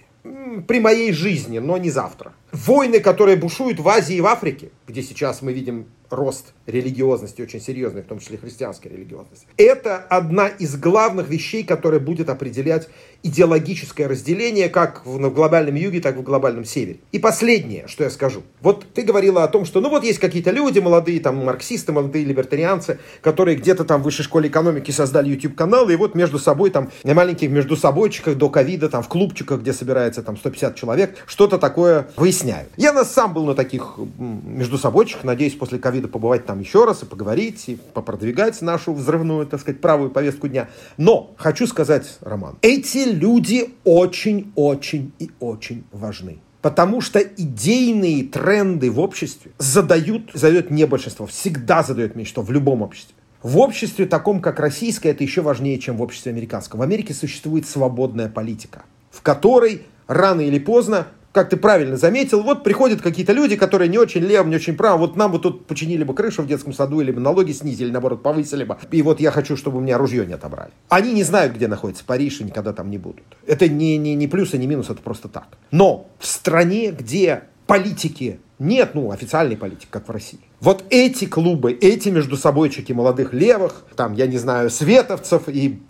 при 0.66 0.80
моей 0.80 1.12
жизни, 1.12 1.58
но 1.58 1.76
не 1.76 1.90
завтра. 1.90 2.32
Войны, 2.52 3.00
которые 3.00 3.36
бушуют 3.36 3.78
в 3.80 3.88
Азии 3.88 4.16
и 4.16 4.20
в 4.20 4.26
Африке, 4.26 4.70
где 4.92 5.02
сейчас 5.02 5.40
мы 5.40 5.54
видим 5.54 5.86
рост 6.10 6.52
религиозности 6.66 7.40
очень 7.40 7.60
серьезный, 7.60 8.02
в 8.02 8.06
том 8.06 8.18
числе 8.18 8.36
христианской 8.36 8.90
религиозности. 8.90 9.46
Это 9.56 9.96
одна 9.96 10.48
из 10.48 10.76
главных 10.76 11.28
вещей, 11.28 11.64
которая 11.64 11.98
будет 11.98 12.28
определять 12.28 12.88
идеологическое 13.22 14.08
разделение 14.08 14.68
как 14.68 15.06
в 15.06 15.18
глобальном 15.30 15.74
юге, 15.76 16.00
так 16.00 16.16
и 16.16 16.18
в 16.18 16.22
глобальном 16.22 16.64
севере. 16.64 16.98
И 17.12 17.18
последнее, 17.18 17.86
что 17.88 18.04
я 18.04 18.10
скажу. 18.10 18.42
Вот 18.60 18.84
ты 18.92 19.02
говорила 19.02 19.44
о 19.44 19.48
том, 19.48 19.64
что 19.64 19.80
ну 19.80 19.88
вот 19.88 20.04
есть 20.04 20.18
какие-то 20.18 20.50
люди, 20.50 20.80
молодые 20.80 21.20
там 21.20 21.36
марксисты, 21.44 21.92
молодые 21.92 22.24
либертарианцы, 22.24 22.98
которые 23.20 23.56
где-то 23.56 23.84
там 23.84 24.02
в 24.02 24.04
высшей 24.04 24.24
школе 24.24 24.48
экономики 24.48 24.90
создали 24.90 25.30
YouTube-каналы, 25.30 25.94
и 25.94 25.96
вот 25.96 26.14
между 26.14 26.38
собой 26.38 26.70
там 26.70 26.90
на 27.04 27.14
маленьких 27.14 27.48
между 27.48 27.76
собойчиках 27.76 28.36
до 28.36 28.50
ковида, 28.50 28.88
там 28.88 29.02
в 29.02 29.08
клубчиках, 29.08 29.60
где 29.60 29.72
собирается 29.72 30.22
там 30.22 30.36
150 30.36 30.74
человек, 30.74 31.16
что-то 31.26 31.58
такое 31.58 32.08
выясняют. 32.16 32.68
Я 32.76 32.92
нас 32.92 33.12
сам 33.12 33.32
был 33.32 33.46
на 33.46 33.54
таких 33.54 33.98
между 34.18 34.78
собойчиках, 34.82 35.24
надеюсь, 35.24 35.54
после 35.54 35.78
ковида 35.78 36.08
побывать 36.08 36.44
там 36.44 36.60
еще 36.60 36.84
раз 36.84 37.02
и 37.02 37.06
поговорить, 37.06 37.68
и 37.68 37.76
попродвигать 37.94 38.60
нашу 38.60 38.92
взрывную, 38.92 39.46
так 39.46 39.60
сказать, 39.60 39.80
правую 39.80 40.10
повестку 40.10 40.48
дня. 40.48 40.68
Но 40.98 41.32
хочу 41.36 41.66
сказать, 41.66 42.18
Роман, 42.20 42.58
эти 42.60 43.08
люди 43.08 43.70
очень-очень 43.84 45.12
и 45.18 45.30
очень 45.40 45.84
важны. 45.92 46.40
Потому 46.60 47.00
что 47.00 47.18
идейные 47.18 48.24
тренды 48.24 48.90
в 48.90 49.00
обществе 49.00 49.50
задают, 49.58 50.30
задает 50.34 50.70
не 50.70 50.86
большинство, 50.86 51.26
всегда 51.26 51.82
задает 51.82 52.14
меньшинство 52.14 52.42
в 52.42 52.52
любом 52.52 52.82
обществе. 52.82 53.14
В 53.42 53.58
обществе 53.58 54.06
таком, 54.06 54.40
как 54.40 54.60
российское, 54.60 55.10
это 55.10 55.24
еще 55.24 55.42
важнее, 55.42 55.78
чем 55.80 55.96
в 55.96 56.02
обществе 56.02 56.30
американском. 56.30 56.78
В 56.78 56.82
Америке 56.84 57.14
существует 57.14 57.66
свободная 57.66 58.28
политика, 58.28 58.82
в 59.10 59.22
которой 59.22 59.82
рано 60.06 60.42
или 60.42 60.60
поздно 60.60 61.08
как 61.32 61.48
ты 61.48 61.56
правильно 61.56 61.96
заметил, 61.96 62.42
вот 62.42 62.62
приходят 62.62 63.00
какие-то 63.00 63.32
люди, 63.32 63.56
которые 63.56 63.88
не 63.88 63.98
очень 63.98 64.20
левым, 64.20 64.50
не 64.50 64.56
очень 64.56 64.76
правым, 64.76 65.00
вот 65.00 65.16
нам 65.16 65.32
бы 65.32 65.38
тут 65.38 65.66
починили 65.66 66.04
бы 66.04 66.14
крышу 66.14 66.42
в 66.42 66.46
детском 66.46 66.72
саду, 66.72 67.00
или 67.00 67.10
бы 67.10 67.20
налоги 67.20 67.52
снизили, 67.52 67.90
наоборот, 67.90 68.22
повысили 68.22 68.64
бы, 68.64 68.76
и 68.90 69.02
вот 69.02 69.20
я 69.20 69.30
хочу, 69.30 69.56
чтобы 69.56 69.78
у 69.78 69.80
меня 69.80 69.98
ружье 69.98 70.26
не 70.26 70.34
отобрали. 70.34 70.70
Они 70.88 71.12
не 71.12 71.24
знают, 71.24 71.54
где 71.54 71.68
находится 71.68 72.04
Париж, 72.04 72.40
и 72.40 72.44
никогда 72.44 72.72
там 72.72 72.90
не 72.90 72.98
будут. 72.98 73.24
Это 73.46 73.68
не, 73.68 73.96
не, 73.96 74.14
не 74.14 74.28
плюс 74.28 74.52
и 74.54 74.58
не 74.58 74.66
минус, 74.66 74.90
это 74.90 75.00
просто 75.02 75.28
так. 75.28 75.46
Но 75.70 76.08
в 76.18 76.26
стране, 76.26 76.90
где 76.90 77.44
политики 77.66 78.38
нет, 78.58 78.94
ну, 78.94 79.10
официальной 79.10 79.56
политики, 79.56 79.88
как 79.90 80.06
в 80.06 80.10
России. 80.12 80.38
Вот 80.60 80.84
эти 80.90 81.24
клубы, 81.24 81.72
эти 81.72 82.10
между 82.10 82.36
собойчики 82.36 82.92
молодых 82.92 83.32
левых, 83.32 83.84
там, 83.96 84.12
я 84.14 84.28
не 84.28 84.38
знаю, 84.38 84.70
световцев 84.70 85.48
и 85.48 85.80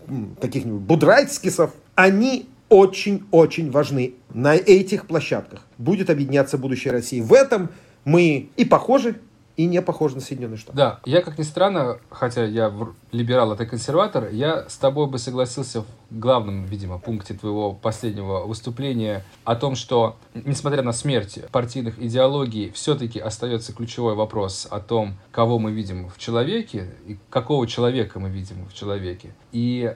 каких-нибудь 0.40 0.80
будрайтскисов, 0.80 1.72
они 1.95 2.47
очень-очень 2.73 3.70
важны. 3.70 4.14
На 4.33 4.55
этих 4.55 5.07
площадках 5.07 5.61
будет 5.77 6.09
объединяться 6.09 6.57
будущее 6.57 6.93
России. 6.93 7.20
В 7.20 7.35
этом 7.35 7.68
мы 8.07 8.49
и 8.57 8.64
похожи, 8.64 9.20
и 9.59 9.66
не 9.66 9.83
похожи 9.83 10.14
на 10.14 10.23
Соединенные 10.23 10.57
Штаты. 10.57 10.79
Да, 10.79 11.01
я, 11.05 11.20
как 11.20 11.39
ни 11.39 11.43
странно, 11.43 11.99
хотя 12.09 12.47
я 12.47 12.73
либерал, 13.11 13.53
а 13.53 13.57
ты 13.57 13.66
консерватор, 13.66 14.31
я 14.33 14.66
с 14.70 14.79
тобой 14.79 15.07
бы 15.07 15.18
согласился 15.18 15.83
в 15.83 15.87
главном, 16.11 16.64
видимо, 16.64 16.99
пункте 16.99 17.35
твоего 17.35 17.75
последнего 17.75 18.47
выступления 18.47 19.23
о 19.45 19.55
том, 19.55 19.75
что, 19.75 20.16
несмотря 20.33 20.83
на 20.83 20.95
смерть 20.95 21.41
партийных 21.53 22.01
идеологий, 22.01 22.70
все-таки 22.70 23.20
остается 23.20 23.75
ключевой 23.75 24.14
вопрос 24.14 24.66
о 24.70 24.81
том, 24.81 25.16
кого 25.31 25.59
мы 25.59 25.73
видим 25.73 26.09
в 26.09 26.16
человеке 26.16 26.95
и 27.07 27.18
какого 27.29 27.66
человека 27.66 28.18
мы 28.18 28.31
видим 28.31 28.66
в 28.66 28.73
человеке. 28.73 29.35
И 29.53 29.95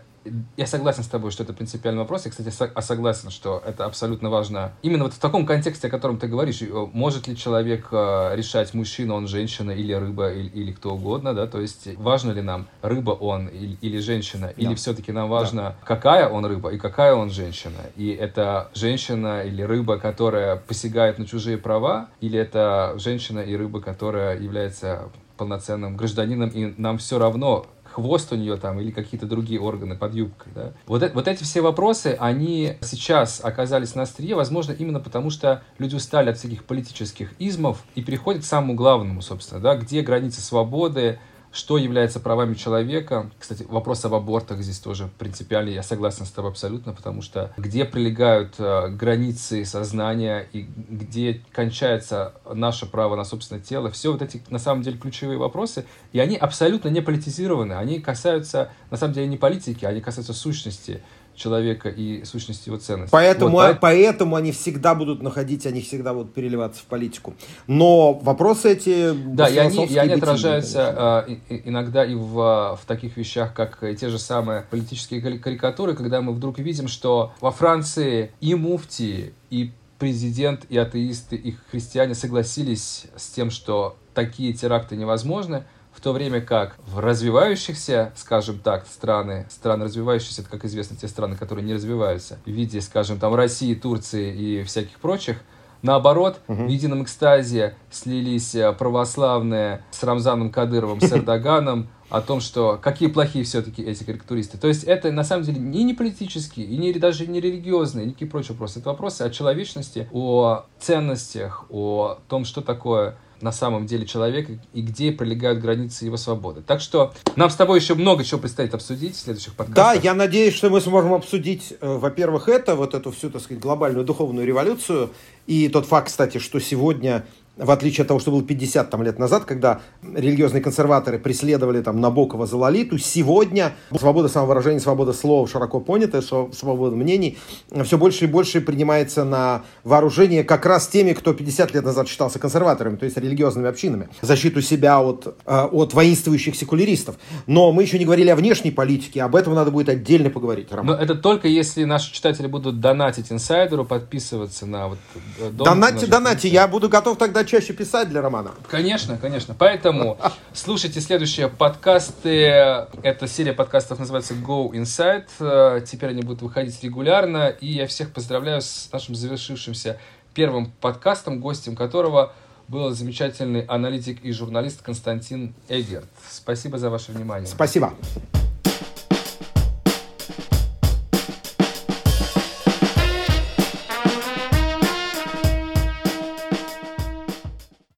я 0.57 0.66
согласен 0.66 1.03
с 1.03 1.09
тобой, 1.09 1.31
что 1.31 1.43
это 1.43 1.53
принципиальный 1.53 2.01
вопрос. 2.01 2.24
Я, 2.24 2.31
кстати, 2.31 2.51
со- 2.51 2.72
согласен, 2.81 3.31
что 3.31 3.62
это 3.66 3.85
абсолютно 3.85 4.31
важно. 4.31 4.72
Именно 4.83 5.05
вот 5.05 5.14
в 5.14 5.18
таком 5.18 5.47
контексте, 5.47 5.89
о 5.89 5.91
котором 5.91 6.18
ты 6.18 6.27
говоришь, 6.27 6.62
э, 6.62 6.66
может 6.93 7.27
ли 7.27 7.37
человек 7.37 7.89
э, 7.91 8.37
решать, 8.37 8.74
мужчина 8.74 9.14
он, 9.14 9.29
женщина 9.29 9.70
или 9.70 9.93
рыба, 9.93 10.33
или, 10.33 10.49
или 10.49 10.72
кто 10.72 10.95
угодно, 10.95 11.35
да, 11.35 11.47
то 11.47 11.61
есть 11.61 11.97
важно 11.97 12.33
ли 12.33 12.43
нам, 12.43 12.66
рыба 12.83 13.12
он 13.12 13.49
или, 13.49 13.77
или 13.81 13.99
женщина, 13.99 14.49
да. 14.49 14.62
или 14.62 14.74
все-таки 14.74 15.12
нам 15.12 15.29
важно, 15.29 15.62
да. 15.62 15.77
какая 15.85 16.29
он 16.29 16.45
рыба 16.47 16.70
и 16.70 16.79
какая 16.79 17.14
он 17.14 17.31
женщина. 17.31 17.81
И 17.97 18.11
это 18.11 18.70
женщина 18.74 19.43
или 19.43 19.62
рыба, 19.62 19.99
которая 19.99 20.57
посягает 20.57 21.18
на 21.18 21.27
чужие 21.27 21.59
права, 21.59 22.09
или 22.20 22.39
это 22.39 22.95
женщина 22.97 23.41
и 23.41 23.57
рыба, 23.57 23.81
которая 23.81 24.39
является 24.39 25.09
полноценным 25.37 25.97
гражданином, 25.97 26.49
и 26.51 26.74
нам 26.77 26.99
все 26.99 27.18
равно, 27.18 27.66
хвост 27.97 28.30
у 28.30 28.36
нее 28.36 28.57
там 28.59 28.78
или 28.78 28.90
какие-то 28.90 29.26
другие 29.26 29.59
органы 29.59 29.97
под 29.97 30.14
юбкой. 30.14 30.53
Да? 30.55 30.72
Вот, 30.86 31.03
э, 31.03 31.11
вот 31.14 31.28
эти 31.28 31.44
все 31.44 31.62
вопросы, 31.62 32.14
они 32.20 32.76
сейчас 32.82 33.40
оказались 33.42 33.94
на 33.94 34.03
острие, 34.03 34.34
возможно, 34.34 34.72
именно 34.72 35.01
потому, 35.01 35.30
что 35.30 35.62
люди 35.78 35.94
устали 35.94 36.28
от 36.28 36.36
всяких 36.36 36.64
политических 36.64 37.32
измов 37.38 37.82
и 37.94 38.03
переходят 38.03 38.42
к 38.42 38.44
самому 38.44 38.74
главному, 38.74 39.22
собственно, 39.22 39.62
да, 39.62 39.76
где 39.76 40.03
границы 40.03 40.42
свободы, 40.42 41.18
что 41.57 41.79
является 41.79 42.21
правами 42.21 42.53
человека. 42.53 43.31
Кстати, 43.39 43.65
вопрос 43.67 44.05
об 44.05 44.13
абортах 44.13 44.61
здесь 44.61 44.79
тоже 44.79 45.09
принципиальный, 45.19 45.73
я 45.73 45.83
согласен 45.83 46.27
с 46.27 46.31
тобой 46.31 46.51
абсолютно, 46.51 46.93
потому 46.93 47.23
что 47.23 47.51
где 47.57 47.87
прилегают 47.87 48.57
э, 48.59 48.89
границы 48.91 49.65
сознания 49.65 50.47
и 50.53 50.69
где 50.91 51.43
кончается 51.53 52.35
наше 52.53 52.85
право 52.85 53.17
на 53.17 53.25
собственное 53.25 53.63
тело, 53.63 53.91
все 53.91 54.13
вот 54.13 54.21
эти 54.21 54.43
на 54.51 54.59
самом 54.59 54.83
деле 54.83 54.99
ключевые 54.99 55.39
вопросы, 55.39 55.87
и 56.13 56.19
они 56.21 56.37
абсолютно 56.37 56.91
не 56.91 57.01
политизированы, 57.01 57.73
они 57.73 58.01
касаются 58.01 58.71
на 58.91 58.99
самом 58.99 59.15
деле 59.15 59.27
не 59.27 59.39
политики, 59.39 59.87
они 59.87 60.03
касаются 60.03 60.35
сущности 60.35 61.01
человека 61.37 61.89
и 61.89 62.24
сущности 62.24 62.68
его 62.68 62.78
ценностей. 62.78 63.12
Поэтому, 63.12 63.53
вот, 63.53 63.78
поэтому 63.80 64.37
они 64.37 64.53
всегда 64.53 64.95
будут 64.95 65.22
находить, 65.22 65.66
они 65.66 65.80
всегда 65.80 66.14
будут 66.14 66.34
переливаться 66.34 66.82
в 66.82 66.84
политику. 66.87 67.34
Но 67.66 68.14
вопросы 68.14 68.72
эти... 68.72 69.12
Да, 69.12 69.49
и 69.49 69.57
они, 69.59 69.87
и 69.87 69.97
они 69.97 70.14
отражаются 70.14 71.26
э, 71.28 71.61
иногда 71.64 72.05
и 72.05 72.14
в, 72.14 72.78
в 72.80 72.80
таких 72.87 73.16
вещах, 73.16 73.55
как 73.55 73.82
те 73.99 74.09
же 74.09 74.18
самые 74.18 74.64
политические 74.70 75.20
карикатуры, 75.39 75.95
когда 75.95 76.20
мы 76.20 76.32
вдруг 76.32 76.59
видим, 76.59 76.89
что 76.89 77.32
во 77.41 77.51
Франции 77.51 78.32
и 78.41 78.55
муфти, 78.55 79.34
и 79.51 79.72
президент, 79.99 80.66
и 80.68 80.76
атеисты, 80.76 81.37
и 81.37 81.57
христиане 81.70 82.14
согласились 82.14 83.07
с 83.16 83.28
тем, 83.28 83.51
что 83.51 83.97
такие 84.14 84.53
теракты 84.53 84.97
невозможны, 84.97 85.64
в 85.97 86.01
то 86.01 86.12
время 86.12 86.42
как 86.42 86.76
в 86.86 86.99
развивающихся, 86.99 88.12
скажем 88.16 88.59
так, 88.59 88.86
страны, 88.86 89.47
страны 89.51 89.86
развивающиеся, 89.86 90.42
это, 90.42 90.51
как 90.51 90.64
известно, 90.66 90.97
те 90.97 91.09
страны, 91.09 91.36
которые 91.36 91.64
не 91.64 91.72
развиваются, 91.72 92.38
в 92.44 92.51
виде, 92.51 92.80
скажем, 92.82 93.18
там 93.18 93.34
России, 93.34 93.74
Турции 93.74 94.34
и 94.34 94.62
всяких 94.64 94.99
прочих, 95.01 95.38
Наоборот, 95.82 96.40
угу. 96.49 96.64
в 96.64 96.68
едином 96.68 97.03
экстазе 97.03 97.76
слились 97.90 98.55
э, 98.55 98.72
православные 98.72 99.84
с 99.90 100.03
Рамзаном 100.03 100.51
Кадыровым, 100.51 101.01
с 101.01 101.12
Эрдоганом, 101.12 101.88
о 102.09 102.20
том, 102.20 102.40
что 102.40 102.78
какие 102.80 103.09
плохие 103.09 103.44
все-таки 103.44 103.82
эти 103.82 104.05
карикатуристы. 104.05 104.59
То 104.59 104.68
есть 104.68 104.84
это 104.84 105.12
на 105.12 105.24
самом 105.24 105.44
деле 105.44 105.61
не, 105.61 105.84
не 105.84 105.94
политические, 105.94 106.66
и 106.66 106.76
не, 106.76 106.92
даже 106.94 107.26
не 107.26 107.40
религиозные, 107.40 108.07
никакие 108.07 108.30
прочие 108.30 108.53
вопросы. 108.53 108.78
Это 108.78 108.90
вопросы 108.90 109.22
о 109.22 109.30
человечности, 109.30 110.09
о 110.12 110.64
ценностях, 110.80 111.66
о 111.68 112.18
том, 112.28 112.44
что 112.44 112.62
такое 112.62 113.16
на 113.41 113.53
самом 113.53 113.87
деле 113.87 114.07
человека 114.07 114.59
и 114.72 114.82
где 114.82 115.12
пролегают 115.12 115.61
границы 115.61 116.05
его 116.05 116.16
свободы. 116.16 116.62
Так 116.62 116.80
что 116.80 117.12
нам 117.37 117.51
с 117.51 117.57
тобой 117.57 117.80
еще 117.80 117.95
много 117.95 118.24
чего 118.24 118.41
предстоит 118.41 118.74
обсудить 118.74 119.16
в 119.16 119.18
следующих 119.18 119.55
подкастах. 119.55 119.95
Да, 119.95 120.01
я 120.01 120.14
надеюсь, 120.14 120.55
что 120.55 120.70
мы 120.70 120.80
сможем 120.80 121.14
обсудить, 121.14 121.74
э, 121.80 121.97
во-первых, 121.97 122.49
это, 122.49 122.74
вот 122.74 122.95
эту 122.95 123.11
всю, 123.12 123.30
так 123.30 123.43
сказать, 123.43 123.62
глобальную 123.62 124.05
духовную 124.05 124.47
революцию, 124.47 125.11
и 125.47 125.68
тот 125.68 125.87
факт, 125.87 126.09
кстати, 126.09 126.39
что 126.39 126.61
сегодня 126.61 127.24
в 127.57 127.71
отличие 127.71 128.03
от 128.03 128.09
того, 128.09 128.21
что 128.21 128.31
было 128.31 128.43
50 128.43 128.91
там, 128.91 129.03
лет 129.03 129.19
назад, 129.19 129.45
когда 129.45 129.81
религиозные 130.03 130.63
консерваторы 130.63 131.19
преследовали 131.19 131.81
там, 131.83 132.01
Набокова 132.01 132.47
за 132.47 132.57
Лолиту, 132.57 132.99
сегодня 132.99 133.73
свобода 133.99 134.29
самовыражения, 134.29 134.81
свобода 134.81 135.13
слова 135.13 135.49
широко 135.49 135.81
понятая, 135.81 136.23
свобода 136.23 136.95
мнений, 136.95 137.39
все 137.85 137.97
больше 137.97 138.25
и 138.25 138.29
больше 138.29 138.61
принимается 138.61 139.25
на 139.25 139.63
вооружение 139.85 140.45
как 140.45 140.67
раз 140.67 140.89
теми, 140.89 141.13
кто 141.13 141.33
50 141.33 141.75
лет 141.75 141.85
назад 141.85 142.09
считался 142.09 142.39
консерваторами, 142.39 142.97
то 142.97 143.05
есть 143.05 143.17
религиозными 143.17 143.69
общинами, 143.69 144.09
защиту 144.21 144.61
себя 144.61 145.01
от, 145.01 145.37
э, 145.47 145.69
от 145.73 145.95
воинствующих 145.95 146.57
секуляристов. 146.57 147.17
Но 147.47 147.73
мы 147.73 147.83
еще 147.83 147.99
не 147.99 148.05
говорили 148.05 148.29
о 148.29 148.37
внешней 148.37 148.71
политике, 148.71 149.23
об 149.23 149.35
этом 149.35 149.55
надо 149.55 149.71
будет 149.71 149.89
отдельно 149.89 150.29
поговорить. 150.29 150.71
Роман. 150.71 150.97
Но 150.97 151.03
это 151.03 151.15
только 151.15 151.49
если 151.49 151.85
наши 151.85 152.13
читатели 152.13 152.47
будут 152.47 152.81
донатить 152.81 153.33
инсайдеру, 153.33 153.85
подписываться 153.85 154.67
на 154.67 154.89
вот... 154.89 154.99
Э, 155.41 155.51
дом, 155.51 155.67
донатьте, 155.67 156.07
донатьте, 156.07 156.49
я 156.49 156.69
буду 156.69 156.91
готов 156.91 157.17
тогда 157.17 157.45
чаще 157.47 157.72
писать 157.72 158.09
для 158.09 158.20
романа. 158.20 158.53
Конечно, 158.68 159.16
конечно. 159.16 159.55
Поэтому 159.59 160.18
слушайте 160.53 161.01
следующие 161.01 161.49
подкасты. 161.49 162.86
Эта 163.03 163.26
серия 163.26 163.53
подкастов 163.53 163.99
называется 163.99 164.34
Go 164.34 164.70
Inside. 164.72 165.84
Теперь 165.84 166.11
они 166.11 166.22
будут 166.22 166.42
выходить 166.42 166.82
регулярно. 166.82 167.49
И 167.49 167.68
я 167.68 167.86
всех 167.86 168.12
поздравляю 168.12 168.61
с 168.61 168.88
нашим 168.92 169.14
завершившимся 169.14 169.99
первым 170.34 170.70
подкастом, 170.80 171.40
гостем 171.40 171.76
которого 171.76 172.34
был 172.68 172.90
замечательный 172.90 173.62
аналитик 173.62 174.24
и 174.24 174.32
журналист 174.32 174.82
Константин 174.82 175.55
Эгерт. 175.68 176.09
Спасибо 176.28 176.78
за 176.78 176.90
ваше 176.90 177.12
внимание. 177.12 177.47
Спасибо. 177.47 177.94